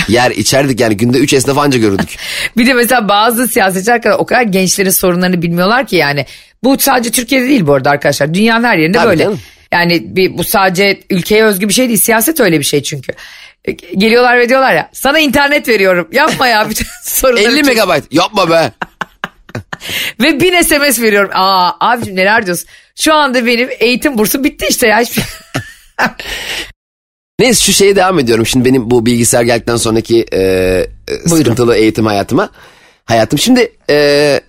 Yer 0.08 0.32
içerdik 0.32 0.80
yani 0.80 0.98
günde 0.98 1.18
3 1.18 1.34
esnaf 1.34 1.58
anca 1.58 1.80
görürdük. 1.80 2.16
Bir 2.58 2.68
de 2.68 2.74
mesela 2.74 3.10
bazı 3.10 3.48
siyasetçi 3.48 3.94
arkadaşlar 3.94 4.20
o 4.20 4.26
kadar 4.26 4.42
gençlerin 4.42 4.90
sorunlarını 4.90 5.42
bilmiyorlar 5.42 5.88
ki 5.88 5.96
yani. 5.96 6.26
Bu 6.64 6.78
sadece 6.80 7.12
Türkiye'de 7.12 7.48
değil 7.50 7.68
bu 7.68 7.74
arada 7.74 7.90
arkadaşlar. 7.90 8.34
Dünyanın 8.34 8.64
her 8.64 8.78
yerinde 8.78 8.98
Tabii 8.98 9.08
böyle. 9.10 9.24
canım. 9.24 9.40
Yani 9.74 10.16
bir, 10.16 10.38
bu 10.38 10.44
sadece 10.44 11.00
ülkeye 11.10 11.44
özgü 11.44 11.68
bir 11.68 11.74
şey 11.74 11.88
değil. 11.88 12.00
Siyaset 12.00 12.40
öyle 12.40 12.60
bir 12.60 12.64
şey 12.64 12.84
çünkü. 12.84 13.14
E, 13.66 13.72
Geliyorlar 13.72 14.40
ve 14.40 14.50
diyorlar 14.50 14.74
ya 14.76 14.90
sana 14.94 15.20
internet 15.20 15.68
veriyorum. 15.68 16.08
Yapma 16.14 16.48
ya 16.48 16.70
bütün 16.70 16.86
sorunları. 17.04 17.44
50 17.44 17.58
çöz. 17.58 17.68
megabayt 17.68 18.04
yapma 18.14 18.50
be. 18.50 18.72
Ve 20.22 20.40
1000 20.40 20.62
SMS 20.62 21.02
veriyorum. 21.02 21.32
Aa 21.34 21.72
abicim 21.80 22.16
neler 22.16 22.46
diyorsun? 22.46 22.68
Şu 22.96 23.14
anda 23.14 23.46
benim 23.46 23.70
eğitim 23.80 24.18
bursu 24.18 24.44
bitti 24.44 24.66
işte 24.70 24.88
ya. 24.88 25.00
Hiçbir... 25.00 25.24
Neyse 27.40 27.64
şu 27.64 27.74
şeye 27.74 27.96
devam 27.96 28.20
ediyorum. 28.20 28.46
Şimdi 28.46 28.66
benim 28.70 28.92
bu 28.92 29.06
bilgisayar 29.06 29.44
geldikten 29.44 29.76
sonraki 29.76 30.26
e, 30.34 30.40
e, 30.40 30.88
sıkıntılı 31.28 31.76
eğitim 31.76 32.06
hayatıma. 32.06 32.50
Hayatım 33.06 33.40
şimdi 33.40 33.72
e, 33.90 34.40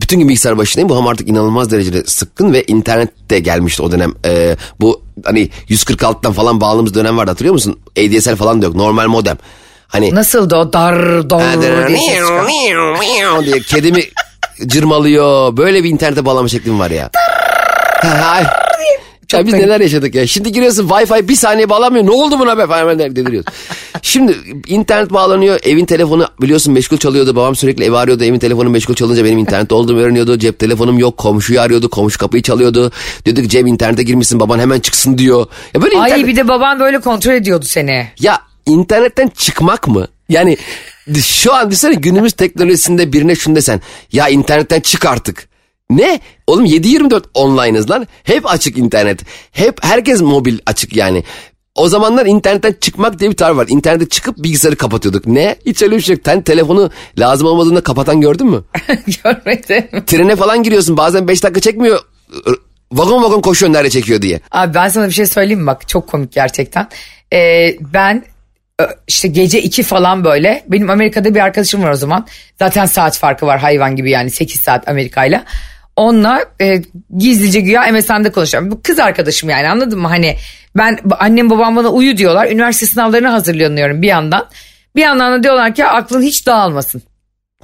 bütün 0.00 0.18
gün 0.18 0.28
bilgisayar 0.28 0.58
başındayım. 0.58 0.88
Bu 0.88 0.96
ham 0.96 1.06
artık 1.06 1.28
inanılmaz 1.28 1.70
derecede 1.70 2.04
sıkkın 2.04 2.52
ve 2.52 2.64
internet 2.64 3.30
de 3.30 3.38
gelmişti 3.38 3.82
o 3.82 3.92
dönem. 3.92 4.12
E, 4.26 4.56
bu 4.80 5.02
hani 5.24 5.50
146'dan 5.68 6.32
falan 6.32 6.60
bağladığımız 6.60 6.94
dönem 6.94 7.16
vardı 7.16 7.30
hatırlıyor 7.30 7.54
musun? 7.54 7.80
ADSL 7.98 8.36
falan 8.36 8.62
da 8.62 8.66
yok. 8.66 8.74
Normal 8.74 9.08
modem. 9.08 9.36
Hani 9.88 10.14
Nasıldı 10.14 10.56
o 10.56 10.72
dar 10.72 11.30
dar 11.30 11.62
diye 11.88 12.20
diye 13.42 13.60
kedimi 13.60 14.02
cırmalıyor. 14.66 15.56
Böyle 15.56 15.84
bir 15.84 15.88
internete 15.90 16.24
bağlama 16.24 16.48
şeklim 16.48 16.80
var 16.80 16.90
ya. 16.90 17.10
Ya 19.38 19.46
biz 19.46 19.54
neler 19.54 19.80
yaşadık 19.80 20.14
ya. 20.14 20.26
Şimdi 20.26 20.52
giriyorsun 20.52 20.88
Wi-Fi 20.88 21.28
bir 21.28 21.34
saniye 21.34 21.68
bağlamıyor. 21.68 22.06
Ne 22.06 22.10
oldu 22.10 22.38
buna 22.38 22.58
be 22.58 22.66
falan 22.66 22.98
deliriyoruz. 22.98 23.54
Şimdi 24.02 24.36
internet 24.66 25.12
bağlanıyor. 25.12 25.60
Evin 25.62 25.84
telefonu 25.84 26.28
biliyorsun 26.42 26.74
meşgul 26.74 26.96
çalıyordu. 26.96 27.36
Babam 27.36 27.56
sürekli 27.56 27.84
evi 27.84 27.96
arıyordu. 27.96 28.24
Evin 28.24 28.38
telefonu 28.38 28.70
meşgul 28.70 28.94
çalınca 28.94 29.24
benim 29.24 29.38
internette 29.38 29.74
olduğumu 29.74 30.00
öğreniyordu. 30.00 30.38
Cep 30.38 30.58
telefonum 30.58 30.98
yok. 30.98 31.18
Komşuyu 31.18 31.60
arıyordu. 31.60 31.90
Komşu 31.90 32.18
kapıyı 32.18 32.42
çalıyordu. 32.42 32.92
Dedik 33.26 33.50
Cem 33.50 33.66
internete 33.66 34.02
girmişsin. 34.02 34.40
Baban 34.40 34.58
hemen 34.58 34.80
çıksın 34.80 35.18
diyor. 35.18 35.46
Ya 35.74 35.82
böyle 35.82 35.98
Ay 35.98 36.10
internet... 36.10 36.26
bir 36.26 36.36
de 36.36 36.48
baban 36.48 36.80
böyle 36.80 37.00
kontrol 37.00 37.32
ediyordu 37.32 37.64
seni. 37.64 38.08
Ya 38.20 38.38
internetten 38.66 39.28
çıkmak 39.28 39.88
mı? 39.88 40.06
Yani 40.28 40.56
şu 41.22 41.54
an 41.54 41.70
düşünsene 41.70 41.94
günümüz 41.94 42.32
teknolojisinde 42.32 43.12
birine 43.12 43.34
şunu 43.34 43.56
desen. 43.56 43.80
Ya 44.12 44.28
internetten 44.28 44.80
çık 44.80 45.06
artık. 45.06 45.48
Ne? 45.90 46.20
Oğlum 46.46 46.66
7-24 46.66 47.22
online'ız 47.34 47.90
lan. 47.90 48.06
Hep 48.24 48.50
açık 48.50 48.78
internet. 48.78 49.20
Hep 49.52 49.84
herkes 49.84 50.20
mobil 50.20 50.58
açık 50.66 50.96
yani. 50.96 51.24
O 51.74 51.88
zamanlar 51.88 52.26
internetten 52.26 52.74
çıkmak 52.80 53.18
diye 53.18 53.30
bir 53.30 53.36
tar 53.36 53.50
var. 53.50 53.66
İnternete 53.68 54.08
çıkıp 54.08 54.38
bilgisayarı 54.38 54.76
kapatıyorduk. 54.76 55.26
Ne? 55.26 55.56
Hiç 55.66 55.82
öyle 55.82 55.96
bir 55.96 56.00
şey 56.00 56.14
yok. 56.14 56.22
Sen 56.24 56.42
telefonu 56.42 56.90
lazım 57.18 57.48
olmadığında 57.48 57.80
kapatan 57.80 58.20
gördün 58.20 58.46
mü? 58.46 58.64
Görmedim. 59.24 60.04
Trene 60.06 60.36
falan 60.36 60.62
giriyorsun 60.62 60.96
bazen 60.96 61.28
5 61.28 61.42
dakika 61.42 61.60
çekmiyor. 61.60 62.00
Vagon 62.92 63.22
vagon 63.22 63.40
koşuyor 63.40 63.72
nerede 63.72 63.90
çekiyor 63.90 64.22
diye. 64.22 64.40
Abi 64.50 64.74
ben 64.74 64.88
sana 64.88 65.06
bir 65.06 65.12
şey 65.12 65.26
söyleyeyim 65.26 65.60
mi? 65.60 65.66
Bak 65.66 65.88
çok 65.88 66.06
komik 66.08 66.32
gerçekten. 66.32 66.88
Ee, 67.32 67.76
ben 67.80 68.24
işte 69.08 69.28
gece 69.28 69.62
2 69.62 69.82
falan 69.82 70.24
böyle 70.24 70.64
benim 70.68 70.90
Amerika'da 70.90 71.34
bir 71.34 71.40
arkadaşım 71.40 71.82
var 71.82 71.90
o 71.90 71.96
zaman. 71.96 72.26
Zaten 72.58 72.86
saat 72.86 73.18
farkı 73.18 73.46
var 73.46 73.58
hayvan 73.58 73.96
gibi 73.96 74.10
yani 74.10 74.30
8 74.30 74.60
saat 74.60 74.88
Amerika'yla. 74.88 75.44
Onunla 75.96 76.44
e, 76.60 76.82
gizlice 77.18 77.60
güya 77.60 77.92
MSN'de 77.92 78.32
konuşuyorum. 78.32 78.70
Bu 78.70 78.82
kız 78.82 78.98
arkadaşım 78.98 79.50
yani 79.50 79.68
anladın 79.68 79.98
mı? 79.98 80.08
Hani 80.08 80.36
ben 80.76 80.98
annem 81.18 81.50
babam 81.50 81.76
bana 81.76 81.88
uyu 81.88 82.16
diyorlar. 82.16 82.50
Üniversite 82.50 82.86
sınavlarına 82.86 83.32
hazırlanıyorum 83.32 84.02
bir 84.02 84.08
yandan. 84.08 84.48
Bir 84.96 85.02
yandan 85.02 85.32
da 85.32 85.42
diyorlar 85.42 85.74
ki 85.74 85.84
aklın 85.84 86.22
hiç 86.22 86.46
dağılmasın. 86.46 87.02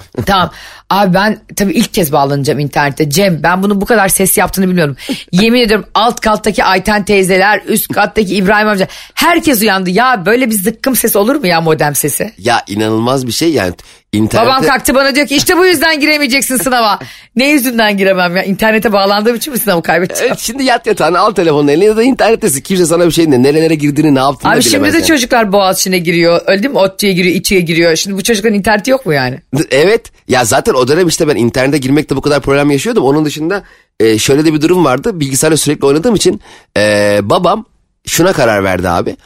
tamam. 0.26 0.50
Abi 0.90 1.14
ben 1.14 1.38
tabii 1.56 1.72
ilk 1.72 1.94
kez 1.94 2.12
bağlanacağım 2.12 2.58
internete. 2.58 3.10
Cem 3.10 3.42
ben 3.42 3.62
bunu 3.62 3.80
bu 3.80 3.86
kadar 3.86 4.08
ses 4.08 4.38
yaptığını 4.38 4.68
bilmiyorum. 4.68 4.96
Yemin 5.32 5.60
ediyorum 5.60 5.86
alt 5.94 6.20
kattaki 6.20 6.64
Ayten 6.64 7.04
teyzeler, 7.04 7.62
üst 7.66 7.92
kattaki 7.92 8.34
İbrahim 8.36 8.68
amca 8.68 8.88
herkes 9.14 9.62
uyandı. 9.62 9.90
Ya 9.90 10.26
böyle 10.26 10.50
bir 10.50 10.54
zıkkım 10.54 10.96
ses 10.96 11.16
olur 11.16 11.36
mu 11.36 11.46
ya 11.46 11.60
modem 11.60 11.94
sesi? 11.94 12.32
Ya 12.38 12.62
inanılmaz 12.66 13.26
bir 13.26 13.32
şey 13.32 13.52
yani 13.52 13.74
internette... 14.12 14.50
Babam 14.50 14.62
kalktı 14.62 14.94
bana 14.94 15.14
diyor 15.14 15.26
ki 15.26 15.36
işte 15.36 15.58
bu 15.58 15.66
yüzden 15.66 16.00
giremeyeceksin 16.00 16.56
sınava. 16.56 16.98
ne 17.36 17.48
yüzünden 17.48 17.96
giremem 17.96 18.36
ya? 18.36 18.42
İnternete 18.42 18.92
bağlandığım 18.92 19.36
için 19.36 19.52
mi 19.52 19.58
sınavı 19.58 19.82
kaybedeceğim? 19.82 20.26
Evet, 20.28 20.38
şimdi 20.38 20.64
yat 20.64 20.86
yatağına 20.86 21.20
al 21.20 21.32
telefonunu 21.32 21.70
eline 21.70 21.84
ya 21.84 21.96
da 21.96 22.02
internettesin. 22.02 22.60
Kimse 22.60 22.86
sana 22.86 23.06
bir 23.06 23.10
şey 23.10 23.30
ne, 23.30 23.42
nerelere 23.42 23.74
girdiğini 23.74 24.14
ne 24.14 24.18
yaptığını 24.18 24.52
Abi 24.52 24.62
şimdi 24.62 24.92
de 24.92 24.96
yani. 24.96 25.06
çocuklar 25.06 25.52
Boğaziçi'ne 25.52 25.98
giriyor. 25.98 26.40
Öyle 26.46 26.62
değil 26.62 26.74
mi? 26.74 26.78
ODTÜ'ye 26.78 27.12
giriyor, 27.12 27.36
İTÜ'ye 27.36 27.60
giriyor. 27.60 27.96
Şimdi 27.96 28.16
bu 28.16 28.22
çocukların 28.22 28.58
interneti 28.58 28.90
yok 28.90 29.06
mu 29.06 29.12
yani? 29.12 29.40
Evet 29.70 30.12
ya 30.28 30.44
zaten 30.44 30.74
o 30.74 30.88
dönem 30.88 31.08
işte 31.08 31.28
ben 31.28 31.36
internete 31.36 31.78
girmekte 31.78 32.16
bu 32.16 32.20
kadar 32.20 32.40
problem 32.40 32.70
yaşıyordum. 32.70 33.04
Onun 33.04 33.24
dışında 33.24 33.62
e, 34.00 34.18
şöyle 34.18 34.44
de 34.44 34.54
bir 34.54 34.60
durum 34.60 34.84
vardı. 34.84 35.20
Bilgisayarla 35.20 35.56
sürekli 35.56 35.86
oynadığım 35.86 36.14
için 36.14 36.40
e, 36.76 37.18
babam 37.22 37.64
şuna 38.06 38.32
karar 38.32 38.64
verdi 38.64 38.88
abi. 38.88 39.16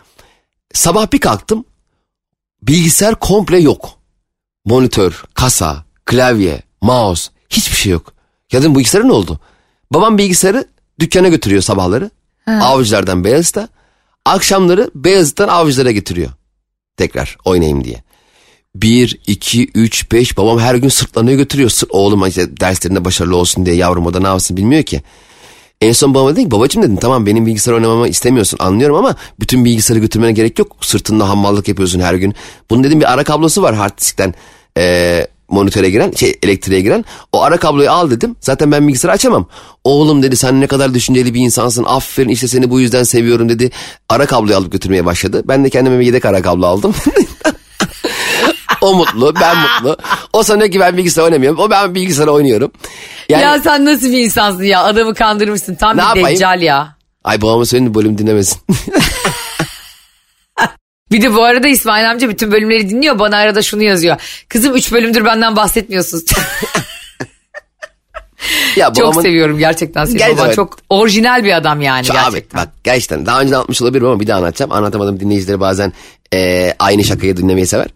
Sabah 0.73 1.13
bir 1.13 1.19
kalktım 1.19 1.65
bilgisayar 2.63 3.15
komple 3.15 3.59
yok. 3.59 4.04
Monitör, 4.65 5.25
kasa, 5.35 5.85
klavye, 6.05 6.63
mouse 6.81 7.31
hiçbir 7.51 7.77
şey 7.77 7.93
yok. 7.93 8.13
Ya 8.53 8.61
dedim 8.61 8.75
bu 8.75 8.79
bilgisayara 8.79 9.07
ne 9.07 9.13
oldu? 9.13 9.41
Babam 9.91 10.19
bilgisayarı 10.19 10.69
dükkana 11.01 11.29
götürüyor 11.29 11.63
sabahları. 11.63 12.11
Avcılardan 12.61 13.25
Beyazıt'a. 13.25 13.69
Akşamları 14.25 14.91
Beyazıt'tan 14.95 15.49
avcılara 15.49 15.91
getiriyor. 15.91 16.31
Tekrar 16.97 17.37
oynayayım 17.45 17.85
diye. 17.85 18.03
1, 18.75 19.21
2, 19.27 19.71
3, 19.75 20.13
5 20.13 20.37
babam 20.37 20.59
her 20.59 20.75
gün 20.75 20.89
sırtlanıyor 20.89 21.39
götürüyor. 21.39 21.71
Sırt, 21.71 21.91
oğlum 21.93 22.27
işte 22.27 22.57
derslerinde 22.57 23.05
başarılı 23.05 23.37
olsun 23.37 23.67
diye 23.67 23.77
yavrum 23.77 24.07
o 24.07 24.15
da 24.15 24.21
ne 24.21 24.27
yapsın 24.27 24.57
bilmiyor 24.57 24.83
ki. 24.83 25.03
En 25.81 25.93
son 25.93 26.15
babama 26.15 26.33
dedim 26.33 26.45
ki 26.45 26.51
babacım 26.51 26.83
dedim 26.83 26.97
tamam 26.97 27.27
benim 27.27 27.47
bilgisayar 27.47 27.73
oynamamı 27.73 28.09
istemiyorsun 28.09 28.59
anlıyorum 28.61 28.97
ama 28.97 29.15
bütün 29.41 29.65
bilgisayarı 29.65 30.01
götürmene 30.01 30.33
gerek 30.33 30.59
yok. 30.59 30.77
Sırtında 30.81 31.29
hammallık 31.29 31.69
yapıyorsun 31.69 32.01
her 32.01 32.15
gün. 32.15 32.35
Bunun 32.71 32.85
dedim 32.85 33.01
bir 33.01 33.13
ara 33.13 33.25
kablosu 33.25 33.63
var 33.63 33.75
hard 33.75 33.99
diskten 33.99 34.35
eee, 34.77 35.27
monitöre 35.49 35.91
giren 35.91 36.13
şey 36.13 36.39
elektriğe 36.43 36.81
giren. 36.81 37.05
O 37.33 37.43
ara 37.43 37.57
kabloyu 37.57 37.91
al 37.91 38.11
dedim 38.11 38.37
zaten 38.41 38.73
ben 38.73 38.89
bilgisayarı 38.89 39.15
açamam. 39.15 39.47
Oğlum 39.85 40.23
dedi 40.23 40.37
sen 40.37 40.61
ne 40.61 40.67
kadar 40.67 40.95
düşünceli 40.95 41.35
bir 41.35 41.41
insansın 41.41 41.85
aferin 41.85 42.29
işte 42.29 42.49
seni 42.49 42.71
bu 42.71 42.81
yüzden 42.81 43.03
seviyorum 43.03 43.49
dedi. 43.49 43.71
Ara 44.09 44.27
kabloyu 44.27 44.57
alıp 44.57 44.73
götürmeye 44.73 45.05
başladı. 45.05 45.43
Ben 45.49 45.65
de 45.65 45.71
kendime 45.71 46.01
bir 46.01 46.07
yedek 46.07 46.25
ara 46.25 46.43
kablo 46.43 46.67
aldım. 46.67 46.95
O 48.85 48.95
mutlu, 48.95 49.35
ben 49.41 49.57
mutlu. 49.59 49.97
O 50.33 50.43
sanıyor 50.43 50.71
ki 50.71 50.81
ben 50.81 50.97
bilgisayar 50.97 51.23
oynamıyorum. 51.23 51.59
O 51.59 51.71
ben 51.71 51.95
bilgisayar 51.95 52.27
oynuyorum. 52.27 52.73
Yani, 53.29 53.43
Ya 53.43 53.61
sen 53.61 53.85
nasıl 53.85 54.07
bir 54.07 54.19
insansın 54.19 54.63
ya? 54.63 54.83
Adamı 54.83 55.15
kandırmışsın. 55.15 55.75
Tam 55.75 55.97
Ne 55.97 56.01
bir 56.01 56.07
yapayım? 56.07 56.29
deccal 56.29 56.63
ya. 56.63 56.97
ay 57.25 57.43
babama 57.43 57.65
söyleyin 57.65 57.95
bölüm 57.95 58.19
dinlemesin. 58.19 58.59
Bir 61.13 61.23
de 61.23 61.35
bu 61.35 61.43
arada 61.45 61.69
İsmail 61.69 62.11
amca 62.11 62.29
bütün 62.29 62.53
bölümleri 62.53 62.91
dinliyor. 62.91 63.19
Bana 63.19 63.37
arada 63.37 63.63
şunu 63.63 63.83
yazıyor. 63.83 64.45
Kızım 64.49 64.75
3 64.75 64.93
bölümdür 64.93 65.25
benden 65.25 65.57
bahsetmiyorsunuz. 65.57 66.25
ya 68.77 68.93
çok 68.93 69.23
seviyorum 69.23 69.59
gerçekten 69.59 70.05
seni. 70.05 70.19
Gerçekten. 70.19 70.45
Baban 70.45 70.55
çok 70.55 70.77
orijinal 70.91 71.45
bir 71.45 71.53
adam 71.57 71.83
yani 71.83 72.07
abi 72.11 72.13
gerçekten. 72.13 72.61
bak 72.61 72.69
gerçekten 72.85 73.27
daha 73.27 73.41
önce 73.41 73.57
anlatmış 73.57 73.83
olabilirim 73.83 74.07
ama 74.09 74.21
bir 74.21 74.27
daha 74.27 74.39
anlatacağım. 74.39 74.73
Anlatamadım 74.73 75.21
dinleyicileri 75.21 75.61
bazen 75.61 75.93
eee, 76.33 76.75
aynı 76.79 77.05
şakayı 77.05 77.37
dinlemeyi 77.37 77.67
sever. 77.67 77.87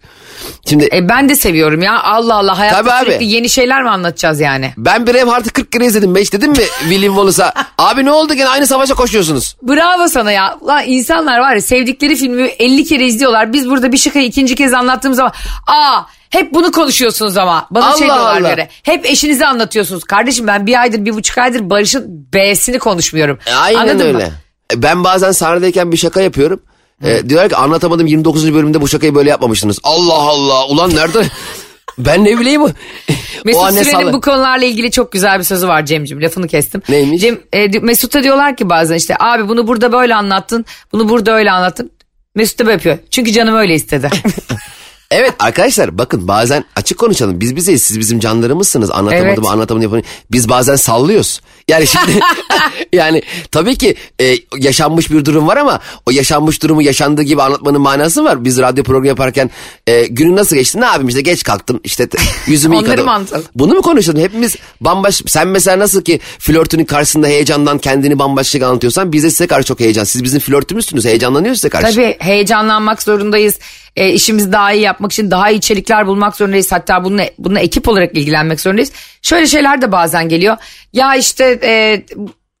Şimdi 0.69 0.89
E, 0.93 1.09
ben 1.09 1.29
de 1.29 1.35
seviyorum 1.35 1.81
ya. 1.81 2.03
Allah 2.03 2.35
Allah 2.35 2.59
hayatta 2.59 2.77
Tabii 2.77 2.91
abi. 2.91 3.05
sürekli 3.05 3.25
yeni 3.25 3.49
şeyler 3.49 3.83
mi 3.83 3.89
anlatacağız 3.89 4.39
yani? 4.39 4.73
ben 4.77 5.07
Braveheart'ı 5.07 5.49
40 5.53 5.71
kere 5.71 5.85
izledim. 5.85 6.15
Beş 6.15 6.33
dedim 6.33 6.51
mi 6.51 6.57
William 6.79 7.13
Wallace'a? 7.15 7.53
Abi 7.77 8.05
ne 8.05 8.11
oldu 8.11 8.33
gene 8.33 8.47
aynı 8.47 8.67
savaşa 8.67 8.93
koşuyorsunuz. 8.93 9.55
Bravo 9.63 10.07
sana 10.07 10.31
ya. 10.31 10.57
Ulan 10.61 10.83
insanlar 10.87 11.39
var 11.39 11.55
ya 11.55 11.61
sevdikleri 11.61 12.15
filmi 12.15 12.41
50 12.43 12.85
kere 12.85 13.05
izliyorlar. 13.05 13.53
Biz 13.53 13.69
burada 13.69 13.91
bir 13.91 13.97
şakayı 13.97 14.25
ikinci 14.25 14.55
kez 14.55 14.73
anlattığımız 14.73 15.17
zaman 15.17 15.33
aa 15.67 16.01
hep 16.29 16.53
bunu 16.53 16.71
konuşuyorsunuz 16.71 17.37
ama. 17.37 17.67
Bana 17.71 17.85
Allah 17.87 17.97
şey 17.97 18.07
diyorlar 18.07 18.41
Allah. 18.41 18.67
Hep 18.83 19.05
eşinize 19.05 19.45
anlatıyorsunuz. 19.47 20.03
Kardeşim 20.03 20.47
ben 20.47 20.67
bir 20.67 20.81
aydır 20.81 21.05
bir 21.05 21.13
buçuk 21.13 21.37
aydır 21.37 21.69
Barış'ın 21.69 22.27
B'sini 22.33 22.79
konuşmuyorum. 22.79 23.39
E, 23.45 23.53
Aynen 23.53 23.79
Anladın 23.79 23.99
öyle. 23.99 24.13
Mı? 24.17 24.31
E, 24.73 24.81
Ben 24.83 25.03
bazen 25.03 25.31
sahnedeyken 25.31 25.91
bir 25.91 25.97
şaka 25.97 26.21
yapıyorum. 26.21 26.61
E, 27.03 27.29
diyorlar 27.29 27.49
ki 27.49 27.55
anlatamadım 27.55 28.07
29. 28.07 28.53
bölümde 28.53 28.81
bu 28.81 28.87
şakayı 28.87 29.15
böyle 29.15 29.29
yapmamıştınız. 29.29 29.79
Allah 29.83 30.13
Allah 30.13 30.65
ulan 30.67 30.95
nerede? 30.95 31.23
ben 31.97 32.25
ne 32.25 32.39
bileyim. 32.39 32.61
Mesut 33.45 33.69
Süren'in 33.69 33.83
salla- 33.91 34.13
bu 34.13 34.21
konularla 34.21 34.65
ilgili 34.65 34.91
çok 34.91 35.11
güzel 35.11 35.39
bir 35.39 35.43
sözü 35.43 35.67
var 35.67 35.85
Cem'cim. 35.85 36.21
Lafını 36.21 36.47
kestim. 36.47 36.81
Neymiş? 36.89 37.21
Cem, 37.21 37.39
e, 37.53 37.67
Mesut'a 37.67 38.23
diyorlar 38.23 38.55
ki 38.55 38.69
bazen 38.69 38.95
işte 38.95 39.15
abi 39.19 39.47
bunu 39.47 39.67
burada 39.67 39.91
böyle 39.91 40.15
anlattın. 40.15 40.65
Bunu 40.91 41.09
burada 41.09 41.31
öyle 41.31 41.51
anlattın. 41.51 41.91
Mesut 42.35 42.59
da 42.59 42.63
böyle 42.65 42.73
yapıyor. 42.73 42.97
Çünkü 43.11 43.31
canım 43.31 43.55
öyle 43.55 43.75
istedi. 43.75 44.09
Evet 45.11 45.33
arkadaşlar 45.39 45.97
bakın 45.97 46.27
bazen 46.27 46.65
açık 46.75 46.97
konuşalım. 46.97 47.41
Biz 47.41 47.55
bizeyiz 47.55 47.83
siz 47.83 47.99
bizim 47.99 48.19
canlarımızsınız. 48.19 48.91
Anlatamadım 48.91 49.27
Evet. 49.27 49.39
anlatamadım 49.51 49.81
yapın. 49.81 50.03
Biz 50.31 50.49
bazen 50.49 50.75
sallıyoruz. 50.75 51.41
Yani 51.69 51.87
şimdi 51.87 52.19
yani 52.93 53.21
tabii 53.51 53.75
ki 53.77 53.95
e, 54.21 54.35
yaşanmış 54.57 55.11
bir 55.11 55.25
durum 55.25 55.47
var 55.47 55.57
ama 55.57 55.79
o 56.05 56.11
yaşanmış 56.11 56.63
durumu 56.63 56.81
yaşandığı 56.81 57.21
gibi 57.23 57.41
anlatmanın 57.41 57.81
manası 57.81 58.23
var. 58.23 58.45
Biz 58.45 58.57
radyo 58.59 58.83
programı 58.83 59.07
yaparken 59.07 59.49
e, 59.87 60.05
günün 60.05 60.35
nasıl 60.35 60.55
geçti 60.55 60.81
ne 60.81 60.85
yapayım 60.85 61.07
işte 61.07 61.21
geç 61.21 61.43
kalktım 61.43 61.79
işte 61.83 62.07
te- 62.09 62.17
yüzümü 62.47 62.75
yıkadım. 62.79 63.09
anlatalım? 63.09 63.45
Bunu 63.55 63.73
mu 63.73 63.81
konuşalım? 63.81 64.21
Hepimiz 64.21 64.55
bambaşka 64.81 65.23
sen 65.27 65.47
mesela 65.47 65.79
nasıl 65.79 66.01
ki 66.01 66.19
flörtünün 66.39 66.85
karşısında 66.85 67.27
heyecandan 67.27 67.77
kendini 67.77 68.19
bambaşka 68.19 68.67
anlatıyorsan 68.67 69.11
biz 69.11 69.23
de 69.23 69.29
size 69.29 69.47
karşı 69.47 69.67
çok 69.67 69.79
heyecan. 69.79 70.03
Siz 70.03 70.23
bizim 70.23 70.39
flörtümüzsünüz 70.39 71.05
heyecanlanıyoruz 71.05 71.59
size 71.59 71.69
karşı. 71.69 71.95
Tabii 71.95 72.15
heyecanlanmak 72.19 73.01
zorundayız. 73.03 73.59
E, 73.95 74.09
işimizi 74.09 74.51
daha 74.51 74.73
iyi 74.73 74.81
yapmak 74.81 75.11
için 75.11 75.31
daha 75.31 75.49
iyi 75.49 75.57
içerikler 75.57 76.07
bulmak 76.07 76.35
zorundayız. 76.35 76.71
Hatta 76.71 77.03
bununla, 77.03 77.23
bununla 77.39 77.59
ekip 77.59 77.87
olarak 77.87 78.17
ilgilenmek 78.17 78.59
zorundayız. 78.61 78.91
Şöyle 79.21 79.47
şeyler 79.47 79.81
de 79.81 79.91
bazen 79.91 80.29
geliyor. 80.29 80.57
Ya 80.93 81.15
işte 81.15 81.58
e, 81.63 82.05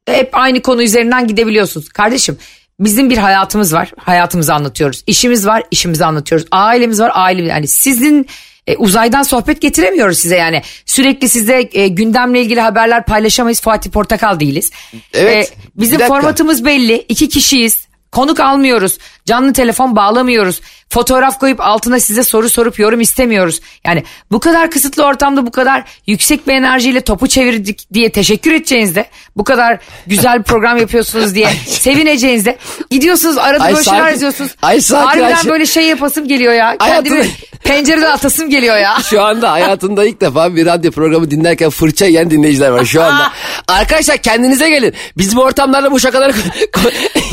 hep 0.07 0.29
aynı 0.33 0.61
konu 0.61 0.83
üzerinden 0.83 1.27
gidebiliyorsunuz. 1.27 1.89
Kardeşim 1.89 2.37
bizim 2.79 3.09
bir 3.09 3.17
hayatımız 3.17 3.73
var. 3.73 3.91
Hayatımızı 3.97 4.53
anlatıyoruz. 4.53 5.03
İşimiz 5.07 5.47
var, 5.47 5.63
işimizi 5.71 6.05
anlatıyoruz. 6.05 6.47
Ailemiz 6.51 6.99
var, 6.99 7.11
ailemiz. 7.13 7.49
Yani 7.49 7.67
sizin 7.67 8.27
e, 8.67 8.75
uzaydan 8.77 9.23
sohbet 9.23 9.61
getiremiyoruz 9.61 10.17
size 10.17 10.35
yani. 10.35 10.61
Sürekli 10.85 11.29
size 11.29 11.69
e, 11.73 11.87
gündemle 11.87 12.41
ilgili 12.41 12.59
haberler 12.61 13.05
paylaşamayız. 13.05 13.61
Fatih 13.61 13.91
Portakal 13.91 14.39
değiliz. 14.39 14.71
Evet, 15.13 15.53
E, 15.57 15.69
bizim 15.75 15.99
formatımız 15.99 16.65
belli. 16.65 17.05
İki 17.09 17.29
kişiyiz. 17.29 17.88
Konuk 18.11 18.39
almıyoruz. 18.39 18.97
Canlı 19.25 19.53
telefon 19.53 19.95
bağlamıyoruz. 19.95 20.61
Fotoğraf 20.89 21.39
koyup 21.39 21.61
altına 21.61 21.99
size 21.99 22.23
soru 22.23 22.49
sorup 22.49 22.79
yorum 22.79 23.01
istemiyoruz. 23.01 23.59
Yani 23.85 24.03
bu 24.31 24.39
kadar 24.39 24.71
kısıtlı 24.71 25.05
ortamda 25.05 25.45
bu 25.45 25.51
kadar 25.51 25.83
yüksek 26.07 26.47
bir 26.47 26.53
enerjiyle 26.53 27.01
topu 27.01 27.27
çevirdik 27.27 27.93
diye 27.93 28.11
teşekkür 28.11 28.53
edeceğinizde 28.53 29.05
bu 29.35 29.43
kadar 29.43 29.79
güzel 30.07 30.39
bir 30.39 30.43
program 30.43 30.77
yapıyorsunuz 30.77 31.35
diye 31.35 31.49
sevineceğinizde 31.67 32.57
gidiyorsunuz 32.89 33.37
arada 33.37 33.63
Ay 33.63 33.75
sakin- 33.75 34.05
yazıyorsunuz. 34.11 34.51
Ay 34.61 34.81
sakin 34.81 35.07
Harbiden 35.07 35.35
Ayşe. 35.35 35.49
böyle 35.49 35.65
şey 35.65 35.83
yapasım 35.83 36.27
geliyor 36.27 36.53
ya. 36.53 36.77
Kendimi 36.77 37.15
Hayatım- 37.17 37.31
pencereden 37.63 38.11
atasım 38.11 38.49
geliyor 38.49 38.77
ya. 38.77 38.97
Şu 39.09 39.21
anda 39.21 39.51
hayatında 39.51 40.05
ilk 40.05 40.21
defa 40.21 40.55
bir 40.55 40.65
radyo 40.65 40.91
programı 40.91 41.31
dinlerken 41.31 41.69
fırça 41.69 42.05
yiyen 42.05 42.31
dinleyiciler 42.31 42.69
var 42.69 42.85
şu 42.85 43.03
anda. 43.03 43.31
Arkadaşlar 43.67 44.17
kendinize 44.17 44.69
gelin. 44.69 44.93
Biz 45.17 45.35
bu 45.35 45.41
ortamlarda 45.41 45.91
bu 45.91 45.99
şakaları... 45.99 46.33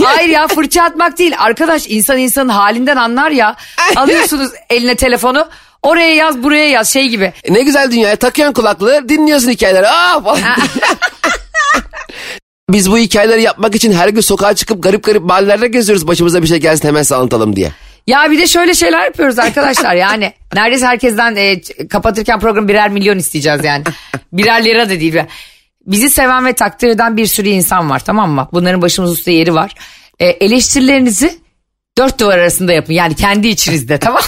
Hayır 0.04 0.28
ya 0.28 0.46
fırça 0.48 0.65
atmak 0.82 1.18
değil. 1.18 1.34
Arkadaş 1.38 1.84
insan 1.88 2.18
insanın 2.18 2.48
halinden 2.48 2.96
anlar 2.96 3.30
ya. 3.30 3.56
Alıyorsunuz 3.96 4.50
eline 4.70 4.94
telefonu. 4.94 5.48
Oraya 5.82 6.14
yaz 6.14 6.42
buraya 6.42 6.68
yaz 6.68 6.92
şey 6.92 7.08
gibi. 7.08 7.32
ne 7.48 7.62
güzel 7.62 7.90
dünyaya 7.90 8.16
takıyorsun 8.16 8.54
kulaklığı 8.54 9.08
dinliyorsun 9.08 9.50
hikayeleri. 9.50 9.88
Aa 9.88 10.20
falan. 10.24 10.40
Biz 12.70 12.90
bu 12.90 12.98
hikayeleri 12.98 13.42
yapmak 13.42 13.74
için 13.74 13.92
her 13.92 14.08
gün 14.08 14.20
sokağa 14.20 14.54
çıkıp 14.54 14.82
garip 14.82 15.04
garip 15.04 15.22
mahallelerde 15.22 15.68
geziyoruz. 15.68 16.06
Başımıza 16.08 16.42
bir 16.42 16.46
şey 16.48 16.58
gelsin 16.58 16.88
hemen 16.88 17.02
size 17.02 17.14
anlatalım 17.14 17.56
diye. 17.56 17.72
Ya 18.06 18.30
bir 18.30 18.38
de 18.38 18.46
şöyle 18.46 18.74
şeyler 18.74 19.04
yapıyoruz 19.04 19.38
arkadaşlar 19.38 19.94
yani. 19.94 20.32
Neredeyse 20.54 20.86
herkesten 20.86 21.36
e, 21.36 21.60
kapatırken 21.88 22.40
programı 22.40 22.68
birer 22.68 22.90
milyon 22.90 23.18
isteyeceğiz 23.18 23.64
yani. 23.64 23.84
Birer 24.32 24.64
lira 24.64 24.86
da 24.86 25.00
değil. 25.00 25.14
Bizi 25.86 26.10
seven 26.10 26.46
ve 26.46 26.52
takdir 26.52 26.88
eden 26.88 27.16
bir 27.16 27.26
sürü 27.26 27.48
insan 27.48 27.90
var 27.90 28.04
tamam 28.04 28.30
mı? 28.30 28.48
Bunların 28.52 28.82
başımız 28.82 29.12
üstte 29.18 29.32
yeri 29.32 29.54
var. 29.54 29.74
E, 30.20 30.26
eleştirilerinizi 30.26 31.38
dört 31.98 32.20
duvar 32.20 32.38
arasında 32.38 32.72
yapın. 32.72 32.92
Yani 32.92 33.14
kendi 33.16 33.48
içinizde 33.48 33.98
tamam? 34.00 34.22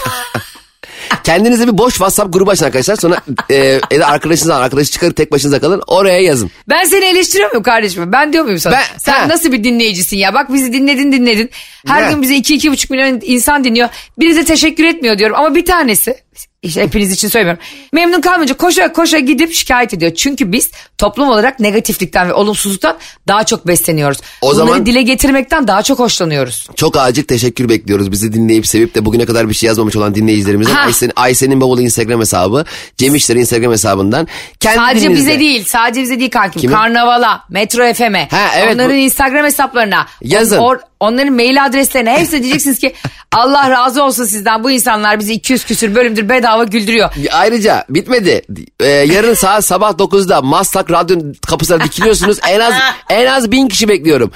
Kendinize 1.24 1.66
bir 1.68 1.78
boş 1.78 1.92
WhatsApp 1.92 2.32
grubu 2.32 2.50
açın 2.50 2.64
arkadaşlar. 2.64 2.96
Sonra 2.96 3.20
e, 3.50 3.54
ya 3.90 4.00
da 4.00 4.06
arkadaşınızdan 4.06 4.60
arkadaşı 4.62 4.90
çıkarıp 4.92 5.16
tek 5.16 5.32
başınıza 5.32 5.60
kalın. 5.60 5.82
Oraya 5.86 6.20
yazın. 6.20 6.50
Ben 6.68 6.84
seni 6.84 7.04
eleştiriyor 7.04 7.50
muyum 7.50 7.62
kardeşim? 7.62 8.12
Ben 8.12 8.32
diyor 8.32 8.44
muyum 8.44 8.58
sana? 8.58 8.74
Ben- 8.74 8.98
Sen 8.98 9.12
ha. 9.20 9.28
nasıl 9.28 9.52
bir 9.52 9.64
dinleyicisin 9.64 10.16
ya? 10.16 10.34
Bak 10.34 10.52
bizi 10.52 10.72
dinledin 10.72 11.12
dinledin. 11.12 11.50
Her 11.86 12.06
Ne? 12.06 12.10
gün 12.12 12.22
bize 12.22 12.34
iki 12.36 12.54
iki 12.54 12.70
buçuk 12.70 12.90
milyon 12.90 13.20
insan 13.24 13.64
dinliyor. 13.64 13.88
Biri 14.18 14.36
de 14.36 14.44
teşekkür 14.44 14.84
etmiyor 14.84 15.18
diyorum. 15.18 15.36
Ama 15.36 15.54
bir 15.54 15.64
tanesi 15.64 16.16
işte 16.62 16.82
hepiniz 16.82 17.12
için 17.12 17.28
söylemiyorum. 17.28 17.62
Memnun 17.92 18.20
kalmayınca 18.20 18.56
koşa 18.56 18.92
koşa 18.92 19.18
gidip 19.18 19.52
şikayet 19.52 19.94
ediyor. 19.94 20.14
Çünkü 20.14 20.52
biz 20.52 20.70
toplum 20.98 21.28
olarak 21.28 21.60
negatiflikten 21.60 22.28
ve 22.28 22.32
olumsuzluktan 22.32 22.96
daha 23.28 23.44
çok 23.44 23.66
besleniyoruz. 23.66 24.18
O 24.40 24.46
Bunları 24.46 24.56
zaman- 24.56 24.86
dile 24.86 25.02
getirmekten 25.02 25.68
daha 25.68 25.82
çok 25.82 25.98
hoşlanıyoruz. 25.98 26.68
Çok 26.76 26.96
acil 26.96 27.22
teşekkür 27.22 27.68
bekliyoruz. 27.68 28.12
Bizi 28.12 28.32
dinleyip 28.32 28.66
sevip 28.66 28.94
de 28.94 29.04
bugüne 29.04 29.26
kadar 29.26 29.48
bir 29.48 29.54
şey 29.54 29.66
yazmamış 29.66 29.96
olan 29.96 30.14
dinleyicilerimizin 30.14 30.72
Ha. 30.74 30.80
Ayşe'nin, 30.80 31.12
Ayşe'nin 31.16 31.60
bavulu 31.60 31.80
Instagram 31.82 32.20
hesabı, 32.20 32.64
Cem 32.96 33.14
İşler'in 33.14 33.40
Instagram 33.40 33.72
hesabından. 33.72 34.28
Kendi 34.60 34.76
Sadece 34.76 35.00
dilinizde- 35.06 35.18
bize 35.30 35.40
değil, 35.40 35.64
sadece 35.64 36.02
bize 36.02 36.18
değil 36.20 36.30
kankim. 36.30 36.60
Kimin? 36.62 36.74
Karnavala, 36.74 37.44
Metro 37.50 37.92
FM'e, 37.94 38.28
Ha, 38.30 38.48
evet, 38.56 38.74
onların 38.74 38.90
bu- 38.96 39.00
Instagram 39.00 39.44
hesaplarına, 39.44 40.06
Yazın. 40.22 40.58
or- 40.58 40.80
onların 41.00 41.32
mail 41.32 41.64
adreslerine 41.64 42.18
hepsine 42.18 42.42
diyeceksiniz 42.42 42.78
ki 42.78 42.94
Allah 43.32 43.70
razı 43.70 44.02
olsun 44.04 44.24
sizden 44.24 44.64
bu 44.64 44.70
insanlar 44.70 45.18
bizi 45.18 45.32
200 45.32 45.64
küsür 45.64 45.94
bölümdür 45.94 46.28
bedava 46.28 46.64
güldürüyor. 46.64 47.10
Ayrıca 47.32 47.84
bitmedi. 47.88 48.42
Ee, 48.80 48.86
yarın 48.86 49.34
saat 49.34 49.64
sabah 49.64 49.90
9'da 49.90 50.42
Maslak 50.42 50.90
Radyo 50.90 51.18
kapısına 51.46 51.84
dikiliyorsunuz. 51.84 52.38
En 52.48 52.60
az 52.60 52.74
en 53.10 53.26
az 53.26 53.50
bin 53.50 53.68
kişi 53.68 53.88
bekliyorum. 53.88 54.30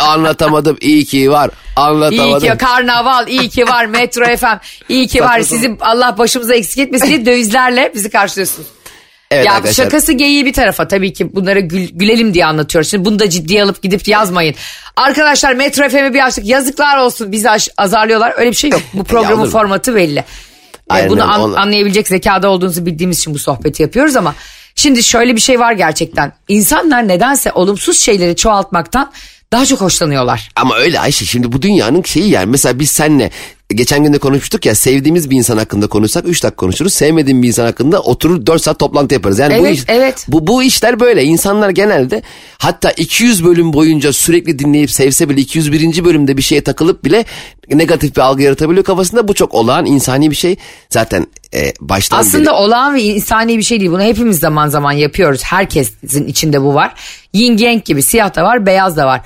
Anlatamadım. 0.00 0.76
İyi 0.80 1.04
ki 1.04 1.30
var. 1.30 1.50
Anlatamadım. 1.76 2.44
İyi 2.44 2.50
ki 2.50 2.58
karnaval, 2.58 3.28
iyi 3.28 3.48
ki 3.48 3.68
var 3.68 3.86
Metro 3.86 4.36
FM, 4.36 4.66
iyi 4.88 5.06
ki 5.06 5.20
var 5.20 5.40
sizi 5.40 5.76
Allah 5.80 6.18
başımıza 6.18 6.54
eksik 6.54 6.78
etmesin 6.78 7.06
diye 7.06 7.26
dövizlerle 7.26 7.92
bizi 7.94 8.10
karşılıyorsunuz. 8.10 8.75
Evet 9.30 9.46
ya 9.46 9.52
arkadaşlar. 9.52 9.84
şakası 9.84 10.12
geyiği 10.12 10.46
bir 10.46 10.52
tarafa 10.52 10.88
tabii 10.88 11.12
ki 11.12 11.34
bunlara 11.34 11.60
gül- 11.60 11.88
gülelim 11.92 12.34
diye 12.34 12.46
anlatıyoruz. 12.46 12.90
Şimdi 12.90 13.04
bunu 13.04 13.18
da 13.18 13.30
ciddiye 13.30 13.62
alıp 13.62 13.82
gidip 13.82 14.08
yazmayın. 14.08 14.54
Arkadaşlar 14.96 15.52
Metro 15.54 15.88
FM'e 15.88 16.14
bir 16.14 16.26
açtık 16.26 16.46
yazıklar 16.46 16.96
olsun 16.98 17.32
bizi 17.32 17.48
azarlıyorlar. 17.76 18.34
Öyle 18.36 18.50
bir 18.50 18.56
şey 18.56 18.70
yok. 18.70 18.80
Bu 18.94 19.04
programın 19.04 19.50
formatı 19.50 19.94
belli. 19.96 20.18
Ee, 20.18 20.24
Aynen 20.88 21.10
bunu 21.10 21.32
an- 21.32 21.52
anlayabilecek 21.52 22.08
zekada 22.08 22.48
olduğunuzu 22.48 22.86
bildiğimiz 22.86 23.18
için 23.18 23.34
bu 23.34 23.38
sohbeti 23.38 23.82
yapıyoruz 23.82 24.16
ama 24.16 24.34
şimdi 24.74 25.02
şöyle 25.02 25.36
bir 25.36 25.40
şey 25.40 25.60
var 25.60 25.72
gerçekten. 25.72 26.32
İnsanlar 26.48 27.08
nedense 27.08 27.52
olumsuz 27.52 27.98
şeyleri 28.00 28.36
çoğaltmaktan 28.36 29.12
daha 29.52 29.66
çok 29.66 29.80
hoşlanıyorlar. 29.80 30.48
Ama 30.56 30.76
öyle 30.76 31.00
Ayşe 31.00 31.24
şimdi 31.24 31.52
bu 31.52 31.62
dünyanın 31.62 32.02
şeyi 32.02 32.30
yani 32.30 32.46
mesela 32.46 32.78
biz 32.78 32.90
senle 32.90 33.30
geçen 33.74 34.04
gün 34.04 34.12
de 34.12 34.18
konuşmuştuk 34.18 34.66
ya 34.66 34.74
sevdiğimiz 34.74 35.30
bir 35.30 35.36
insan 35.36 35.56
hakkında 35.56 35.86
konuşsak 35.86 36.28
3 36.28 36.42
dakika 36.42 36.56
konuşuruz. 36.56 36.94
Sevmediğim 36.94 37.42
bir 37.42 37.48
insan 37.48 37.64
hakkında 37.64 38.00
oturur 38.02 38.46
4 38.46 38.62
saat 38.62 38.78
toplantı 38.78 39.14
yaparız. 39.14 39.38
Yani 39.38 39.58
bu 39.58 39.66
Evet, 39.66 39.74
iş, 39.78 39.84
evet. 39.88 40.24
Bu, 40.28 40.46
bu 40.46 40.62
işler 40.62 41.00
böyle 41.00 41.24
insanlar 41.24 41.70
genelde 41.70 42.22
hatta 42.58 42.90
200 42.90 43.44
bölüm 43.44 43.72
boyunca 43.72 44.12
sürekli 44.12 44.58
dinleyip 44.58 44.90
sevse 44.90 45.28
bile 45.28 45.40
201. 45.40 46.04
bölümde 46.04 46.36
bir 46.36 46.42
şeye 46.42 46.60
takılıp 46.64 47.04
bile 47.04 47.24
negatif 47.72 48.16
bir 48.16 48.20
algı 48.20 48.42
yaratabiliyor 48.42 48.84
kafasında. 48.84 49.28
Bu 49.28 49.34
çok 49.34 49.54
olağan 49.54 49.86
insani 49.86 50.30
bir 50.30 50.36
şey. 50.36 50.56
Zaten 50.90 51.26
e, 51.54 51.72
baştan 51.80 52.18
beri- 52.20 52.26
Aslında 52.28 52.54
olağan 52.56 52.94
ve 52.94 53.02
insani 53.02 53.58
bir 53.58 53.62
şey 53.62 53.80
değil. 53.80 53.90
Bunu 53.90 54.02
hepimiz 54.02 54.38
zaman 54.38 54.68
zaman 54.68 54.92
yapıyoruz. 54.92 55.42
Herkesin 55.44 56.26
içinde 56.26 56.62
bu 56.62 56.74
var. 56.74 56.94
Yin 57.32 57.58
yang 57.58 57.84
gibi 57.84 58.02
siyah 58.02 58.34
da 58.36 58.42
var, 58.44 58.66
beyaz 58.66 58.96
da 58.96 59.06
var. 59.06 59.20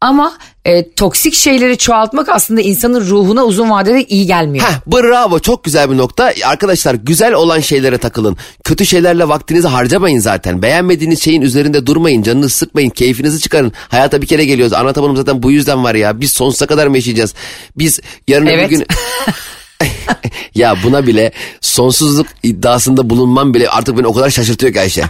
Ama 0.00 0.32
e, 0.66 0.90
toksik 0.90 1.34
şeyleri 1.34 1.78
çoğaltmak 1.78 2.28
aslında 2.28 2.60
insanın 2.60 3.00
ruhuna 3.00 3.44
uzun 3.44 3.70
vadede 3.70 4.04
iyi 4.04 4.26
gelmiyor. 4.26 4.66
Heh, 4.66 4.74
bravo 4.86 5.38
çok 5.38 5.64
güzel 5.64 5.90
bir 5.90 5.96
nokta. 5.96 6.32
Arkadaşlar 6.44 6.94
güzel 6.94 7.32
olan 7.32 7.60
şeylere 7.60 7.98
takılın. 7.98 8.36
Kötü 8.64 8.86
şeylerle 8.86 9.28
vaktinizi 9.28 9.68
harcamayın 9.68 10.18
zaten. 10.18 10.62
Beğenmediğiniz 10.62 11.22
şeyin 11.22 11.42
üzerinde 11.42 11.86
durmayın. 11.86 12.22
Canınızı 12.22 12.56
sıkmayın. 12.56 12.90
Keyfinizi 12.90 13.40
çıkarın. 13.40 13.72
Hayata 13.88 14.22
bir 14.22 14.26
kere 14.26 14.44
geliyoruz. 14.44 14.72
Anlatamadım 14.72 15.16
zaten 15.16 15.42
bu 15.42 15.50
yüzden 15.50 15.84
var 15.84 15.94
ya. 15.94 16.20
Biz 16.20 16.32
sonsuza 16.32 16.66
kadar 16.66 16.86
mı 16.86 16.96
yaşayacağız? 16.96 17.34
Biz 17.78 18.00
yarın 18.28 18.46
Evet. 18.46 18.68
öbür 18.68 18.76
gün... 18.76 18.86
ya 20.54 20.76
buna 20.84 21.06
bile 21.06 21.32
sonsuzluk 21.60 22.26
iddiasında 22.42 23.10
bulunmam 23.10 23.54
bile 23.54 23.68
artık 23.68 23.98
beni 23.98 24.06
o 24.06 24.12
kadar 24.14 24.30
şaşırtıyor 24.30 24.72
ki 24.72 24.80
Ayşe. 24.80 25.04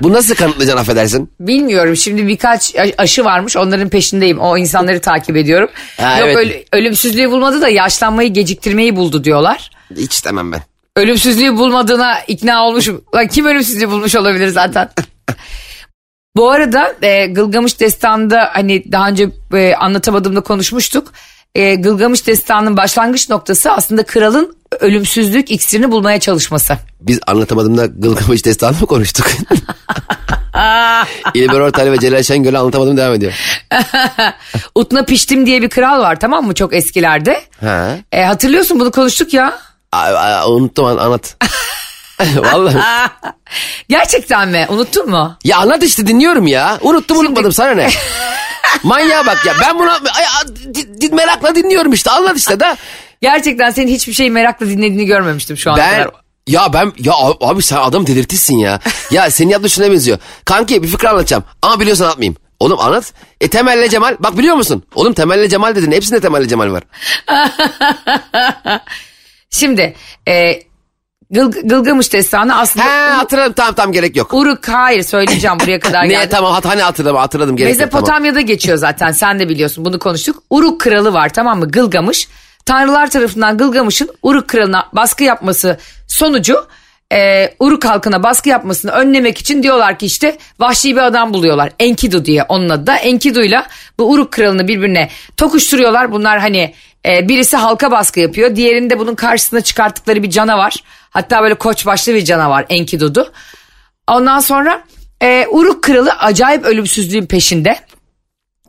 bu 0.00 0.12
nasıl 0.12 0.34
kanıtlayacaksın 0.34 0.82
affedersin? 0.82 1.30
Bilmiyorum 1.40 1.96
şimdi 1.96 2.26
birkaç 2.28 2.74
aşı 2.98 3.24
varmış 3.24 3.56
onların 3.56 3.88
peşindeyim. 3.88 4.38
O 4.38 4.56
insanları 4.58 5.00
takip 5.00 5.36
ediyorum. 5.36 5.68
Ha, 5.96 6.18
Yok 6.18 6.28
evet. 6.28 6.36
öl- 6.36 6.78
ölümsüzlüğü 6.78 7.30
bulmadı 7.30 7.60
da 7.60 7.68
yaşlanmayı 7.68 8.32
geciktirmeyi 8.32 8.96
buldu 8.96 9.24
diyorlar. 9.24 9.70
Hiç 9.96 10.12
istemem 10.12 10.52
ben. 10.52 10.60
Ölümsüzlüğü 10.96 11.56
bulmadığına 11.56 12.20
ikna 12.20 12.66
olmuşum. 12.66 13.04
Lan 13.14 13.28
kim 13.28 13.46
ölümsüzlüğü 13.46 13.90
bulmuş 13.90 14.14
olabilir 14.14 14.48
zaten? 14.48 14.88
Bu 16.36 16.50
arada 16.50 16.94
e, 17.02 17.26
Gılgamış 17.26 17.80
Destanı'nda 17.80 18.50
hani 18.52 18.92
daha 18.92 19.08
önce 19.08 19.28
e, 19.54 19.74
anlatamadığımda 19.74 20.40
konuşmuştuk. 20.40 21.12
E, 21.54 21.74
Gılgamış 21.74 22.26
Destanı'nın 22.26 22.76
başlangıç 22.76 23.28
noktası 23.30 23.72
aslında 23.72 24.02
kralın 24.06 24.56
ölümsüzlük 24.80 25.50
iksirini 25.50 25.90
bulmaya 25.92 26.20
çalışması. 26.20 26.74
Biz 27.00 27.20
anlatamadığımda 27.26 27.86
Gılgamış 27.86 28.44
Destanı 28.44 28.76
mı 28.80 28.86
konuştuk? 28.86 29.26
İlber 31.34 31.60
Ortaylı 31.60 31.92
ve 31.92 31.98
Celal 31.98 32.22
Şengöl'ü 32.22 32.58
anlatamadım 32.58 32.96
devam 32.96 33.14
ediyor. 33.14 33.32
Utna 34.74 35.04
Piştim 35.04 35.46
diye 35.46 35.62
bir 35.62 35.70
kral 35.70 36.00
var 36.00 36.20
tamam 36.20 36.46
mı 36.46 36.54
çok 36.54 36.74
eskilerde. 36.74 37.42
Ha. 37.60 37.96
E, 38.12 38.22
hatırlıyorsun 38.24 38.80
bunu 38.80 38.90
konuştuk 38.90 39.34
ya. 39.34 39.58
Ay, 39.92 40.16
ay, 40.16 40.42
unuttum 40.46 40.84
an- 40.84 40.96
anlat. 40.96 41.36
Vallahi. 42.36 42.76
Gerçekten 43.88 44.48
mi? 44.48 44.66
Unuttun 44.68 45.10
mu? 45.10 45.36
Ya 45.44 45.58
anlat 45.58 45.82
işte 45.82 46.06
dinliyorum 46.06 46.46
ya. 46.46 46.78
Unuttum 46.82 47.18
unutmadım 47.18 47.52
sana 47.52 47.70
ne? 47.70 47.88
Manyağa 48.82 49.26
bak 49.26 49.46
ya 49.46 49.54
ben 49.60 49.78
bunu 49.78 49.90
ay, 49.90 50.24
ay, 50.24 51.08
merakla 51.12 51.54
dinliyorum 51.54 51.92
işte 51.92 52.10
anlat 52.10 52.36
işte 52.36 52.60
da. 52.60 52.76
Gerçekten 53.22 53.70
senin 53.70 53.88
hiçbir 53.92 54.12
şeyi 54.12 54.30
merakla 54.30 54.66
dinlediğini 54.66 55.06
görmemiştim 55.06 55.56
şu 55.56 55.70
ana 55.70 55.76
Ben 55.78 55.90
kadar. 55.98 56.10
ya 56.46 56.72
ben 56.72 56.92
ya 56.98 57.12
abi 57.40 57.62
sen 57.62 57.76
adam 57.76 58.06
delirtirsin 58.06 58.58
ya. 58.58 58.80
Ya 59.10 59.30
senin 59.30 59.50
yaptığın 59.50 59.68
şuna 59.68 59.90
benziyor. 59.90 60.18
Kanki 60.44 60.82
bir 60.82 60.88
fıkra 60.88 61.10
anlatacağım 61.10 61.44
ama 61.62 61.80
biliyorsan 61.80 62.04
anlatmayayım. 62.04 62.36
Oğlum 62.60 62.80
anlat. 62.80 63.12
E 63.40 63.48
Temel'le 63.48 63.88
Cemal 63.88 64.16
bak 64.20 64.38
biliyor 64.38 64.56
musun? 64.56 64.82
Oğlum 64.94 65.12
Temel'le 65.14 65.48
Cemal 65.48 65.74
dedin 65.74 65.92
hepsinde 65.92 66.20
Temel'le 66.20 66.48
Cemal 66.48 66.72
var. 66.72 66.82
Şimdi 69.50 69.94
e, 70.28 70.62
Gıl- 71.30 71.68
Gılgamış 71.68 72.12
Destanı 72.12 72.58
aslında 72.58 72.84
He 72.86 73.10
hatırladım 73.10 73.52
tamam 73.52 73.74
tamam 73.74 73.92
gerek 73.92 74.16
yok. 74.16 74.34
Uruk 74.34 74.68
hayır 74.68 75.02
söyleyeceğim 75.02 75.56
buraya 75.60 75.80
kadar 75.80 76.02
Niye 76.08 76.12
geldim. 76.14 76.28
tamam 76.30 76.52
hat, 76.52 76.64
hani 76.66 76.82
hatırladım 76.82 77.16
hatırladım 77.16 77.56
gerek 77.56 77.70
yok 77.70 77.78
tamam. 77.90 77.92
Mezopotamya'da 78.02 78.40
geçiyor 78.40 78.78
zaten 78.78 79.12
sen 79.12 79.40
de 79.40 79.48
biliyorsun 79.48 79.84
bunu 79.84 79.98
konuştuk. 79.98 80.42
Uruk 80.50 80.80
kralı 80.80 81.12
var 81.12 81.28
tamam 81.28 81.58
mı 81.58 81.68
Gılgamış. 81.70 82.28
Tanrılar 82.66 83.10
tarafından 83.10 83.58
Gılgamış'ın 83.58 84.10
Uruk 84.22 84.48
kralına 84.48 84.88
baskı 84.92 85.24
yapması 85.24 85.78
sonucu 86.08 86.66
e, 87.12 87.50
Uruk 87.58 87.84
halkına 87.84 88.22
baskı 88.22 88.48
yapmasını 88.48 88.90
önlemek 88.90 89.38
için 89.38 89.62
diyorlar 89.62 89.98
ki 89.98 90.06
işte 90.06 90.38
vahşi 90.60 90.96
bir 90.96 91.00
adam 91.00 91.34
buluyorlar. 91.34 91.70
Enkidu 91.78 92.24
diye 92.24 92.42
onun 92.42 92.68
adı 92.68 92.86
da. 92.86 92.96
Enkidu'yla 92.96 93.66
bu 93.98 94.10
Uruk 94.10 94.32
kralını 94.32 94.68
birbirine 94.68 95.08
tokuşturuyorlar. 95.36 96.12
Bunlar 96.12 96.40
hani 96.40 96.74
e, 97.06 97.28
birisi 97.28 97.56
halka 97.56 97.90
baskı 97.90 98.20
yapıyor. 98.20 98.56
Diğerinde 98.56 98.98
bunun 98.98 99.14
karşısına 99.14 99.60
çıkarttıkları 99.60 100.22
bir 100.22 100.30
canavar. 100.30 100.74
Hatta 101.10 101.42
böyle 101.42 101.54
koç 101.54 101.86
başlı 101.86 102.14
bir 102.14 102.24
canavar 102.24 102.66
Enkidu'du. 102.68 103.32
Ondan 104.08 104.40
sonra 104.40 104.84
e, 105.22 105.46
Uruk 105.50 105.82
kralı 105.84 106.12
acayip 106.12 106.64
ölümsüzlüğün 106.64 107.26
peşinde. 107.26 107.76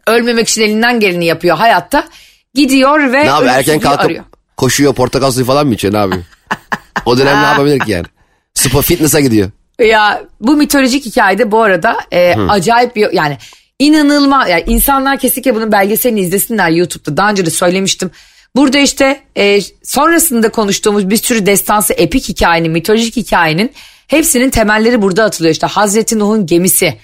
Ölmemek 0.07 0.49
için 0.49 0.61
elinden 0.61 0.99
geleni 0.99 1.25
yapıyor 1.25 1.57
hayatta. 1.57 2.07
Gidiyor 2.53 2.99
ve 3.13 3.25
Ne 3.25 3.31
abi 3.31 3.47
erken 3.47 3.79
kalkıp 3.79 4.05
arıyor. 4.05 4.23
koşuyor 4.57 4.93
portakal 4.93 5.31
suyu 5.31 5.45
falan 5.45 5.67
mı 5.67 5.73
içiyor 5.73 5.93
ne 5.93 5.97
yapıyor? 5.97 6.23
O 7.05 7.17
dönem 7.17 7.41
ne 7.41 7.45
yapabilir 7.45 7.79
ki 7.79 7.91
yani? 7.91 8.05
Spor 8.53 8.83
fitness'a 8.83 9.19
gidiyor. 9.19 9.51
Ya 9.79 10.21
bu 10.41 10.55
mitolojik 10.55 11.05
hikayede 11.05 11.51
bu 11.51 11.61
arada 11.61 11.97
e, 12.11 12.35
acayip 12.49 12.95
bir 12.95 13.11
yani 13.13 13.37
inanılmaz 13.79 14.49
yani 14.49 14.63
insanlar 14.67 15.19
kesinlikle 15.19 15.55
bunun 15.55 15.71
belgeselini 15.71 16.19
izlesinler 16.19 16.69
YouTube'da 16.69 17.17
daha 17.17 17.29
önce 17.29 17.45
de 17.45 17.49
söylemiştim. 17.49 18.11
Burada 18.55 18.79
işte 18.79 19.21
e, 19.37 19.59
sonrasında 19.83 20.49
konuştuğumuz 20.49 21.09
bir 21.09 21.17
sürü 21.17 21.45
destansı 21.45 21.93
epik 21.93 22.29
hikayenin 22.29 22.71
mitolojik 22.71 23.15
hikayenin 23.15 23.71
hepsinin 24.07 24.49
temelleri 24.49 25.01
burada 25.01 25.23
atılıyor 25.23 25.53
işte 25.53 25.67
Hazreti 25.67 26.19
Nuh'un 26.19 26.45
gemisi 26.45 26.97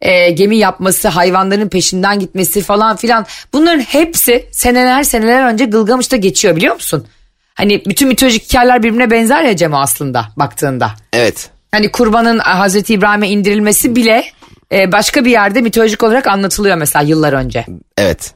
e, 0.00 0.30
gemi 0.30 0.56
yapması 0.56 1.08
hayvanların 1.08 1.68
peşinden 1.68 2.18
gitmesi 2.18 2.62
falan 2.62 2.96
filan 2.96 3.26
bunların 3.52 3.80
hepsi 3.80 4.46
seneler 4.52 5.02
seneler 5.02 5.52
önce 5.52 5.64
Gılgamış'ta 5.64 6.16
geçiyor 6.16 6.56
biliyor 6.56 6.74
musun? 6.74 7.06
Hani 7.54 7.84
bütün 7.86 8.08
mitolojik 8.08 8.44
hikayeler 8.44 8.82
birbirine 8.82 9.10
benzer 9.10 9.42
ya 9.42 9.56
Cem 9.56 9.74
aslında 9.74 10.28
baktığında. 10.36 10.92
Evet. 11.12 11.50
Hani 11.70 11.90
kurbanın 11.90 12.38
Hazreti 12.38 12.94
İbrahim'e 12.94 13.28
indirilmesi 13.28 13.96
bile 13.96 14.24
e, 14.72 14.92
başka 14.92 15.24
bir 15.24 15.30
yerde 15.30 15.60
mitolojik 15.60 16.02
olarak 16.02 16.26
anlatılıyor 16.26 16.76
mesela 16.76 17.02
yıllar 17.02 17.32
önce. 17.32 17.66
Evet. 17.98 18.34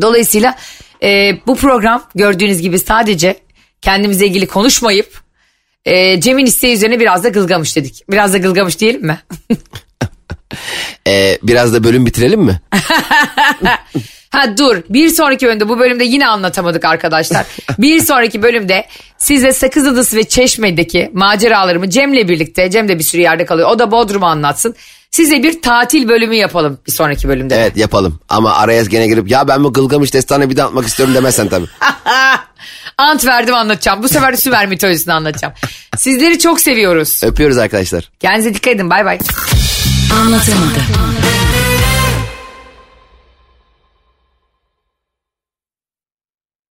Dolayısıyla 0.00 0.54
e, 1.02 1.38
bu 1.46 1.56
program 1.56 2.04
gördüğünüz 2.14 2.60
gibi 2.60 2.78
sadece 2.78 3.36
kendimize 3.82 4.26
ilgili 4.26 4.46
konuşmayıp 4.46 5.20
e, 5.84 6.20
Cem'in 6.20 6.46
isteği 6.46 6.74
üzerine 6.74 7.00
biraz 7.00 7.24
da 7.24 7.28
gılgamış 7.28 7.76
dedik. 7.76 8.04
Biraz 8.10 8.32
da 8.32 8.38
gılgamış 8.38 8.80
diyelim 8.80 9.02
mi? 9.02 9.18
Ee, 11.06 11.38
biraz 11.42 11.74
da 11.74 11.84
bölüm 11.84 12.06
bitirelim 12.06 12.40
mi? 12.40 12.60
Ha 14.30 14.56
dur 14.58 14.82
bir 14.88 15.08
sonraki 15.08 15.46
bölümde 15.46 15.68
bu 15.68 15.78
bölümde 15.78 16.04
yine 16.04 16.28
anlatamadık 16.28 16.84
arkadaşlar. 16.84 17.46
bir 17.78 18.00
sonraki 18.00 18.42
bölümde 18.42 18.86
size 19.18 19.52
Sakız 19.52 19.86
Adası 19.86 20.16
ve 20.16 20.24
Çeşme'deki 20.24 21.10
maceralarımı 21.12 21.90
Cem'le 21.90 22.28
birlikte 22.28 22.70
Cem 22.70 22.88
de 22.88 22.98
bir 22.98 23.04
sürü 23.04 23.20
yerde 23.20 23.44
kalıyor 23.44 23.70
o 23.70 23.78
da 23.78 23.90
Bodrum'u 23.90 24.26
anlatsın. 24.26 24.74
Size 25.10 25.42
bir 25.42 25.62
tatil 25.62 26.08
bölümü 26.08 26.34
yapalım 26.34 26.78
bir 26.86 26.92
sonraki 26.92 27.28
bölümde. 27.28 27.56
Evet 27.56 27.76
yapalım. 27.76 28.20
Ama 28.28 28.52
araya 28.54 28.82
gene 28.82 29.06
girip 29.06 29.30
ya 29.30 29.48
ben 29.48 29.64
bu 29.64 29.72
Gılgamış 29.72 30.14
destanı 30.14 30.50
bir 30.50 30.56
daha 30.56 30.66
anlatmak 30.66 30.86
istiyorum 30.86 31.14
demezsen 31.14 31.48
tabii. 31.48 31.66
Ant 32.98 33.26
verdim 33.26 33.54
anlatacağım. 33.54 34.02
Bu 34.02 34.08
sefer 34.08 34.32
de 34.32 34.36
Sümer 34.36 34.66
mitolojisini 34.66 35.12
anlatacağım. 35.12 35.54
Sizleri 35.96 36.38
çok 36.38 36.60
seviyoruz. 36.60 37.20
Öpüyoruz 37.24 37.58
arkadaşlar. 37.58 38.10
Kendinize 38.20 38.54
dikkat 38.54 38.74
edin 38.74 38.90
bay 38.90 39.04
bay. 39.04 39.18
Anlatamadım. 40.20 41.19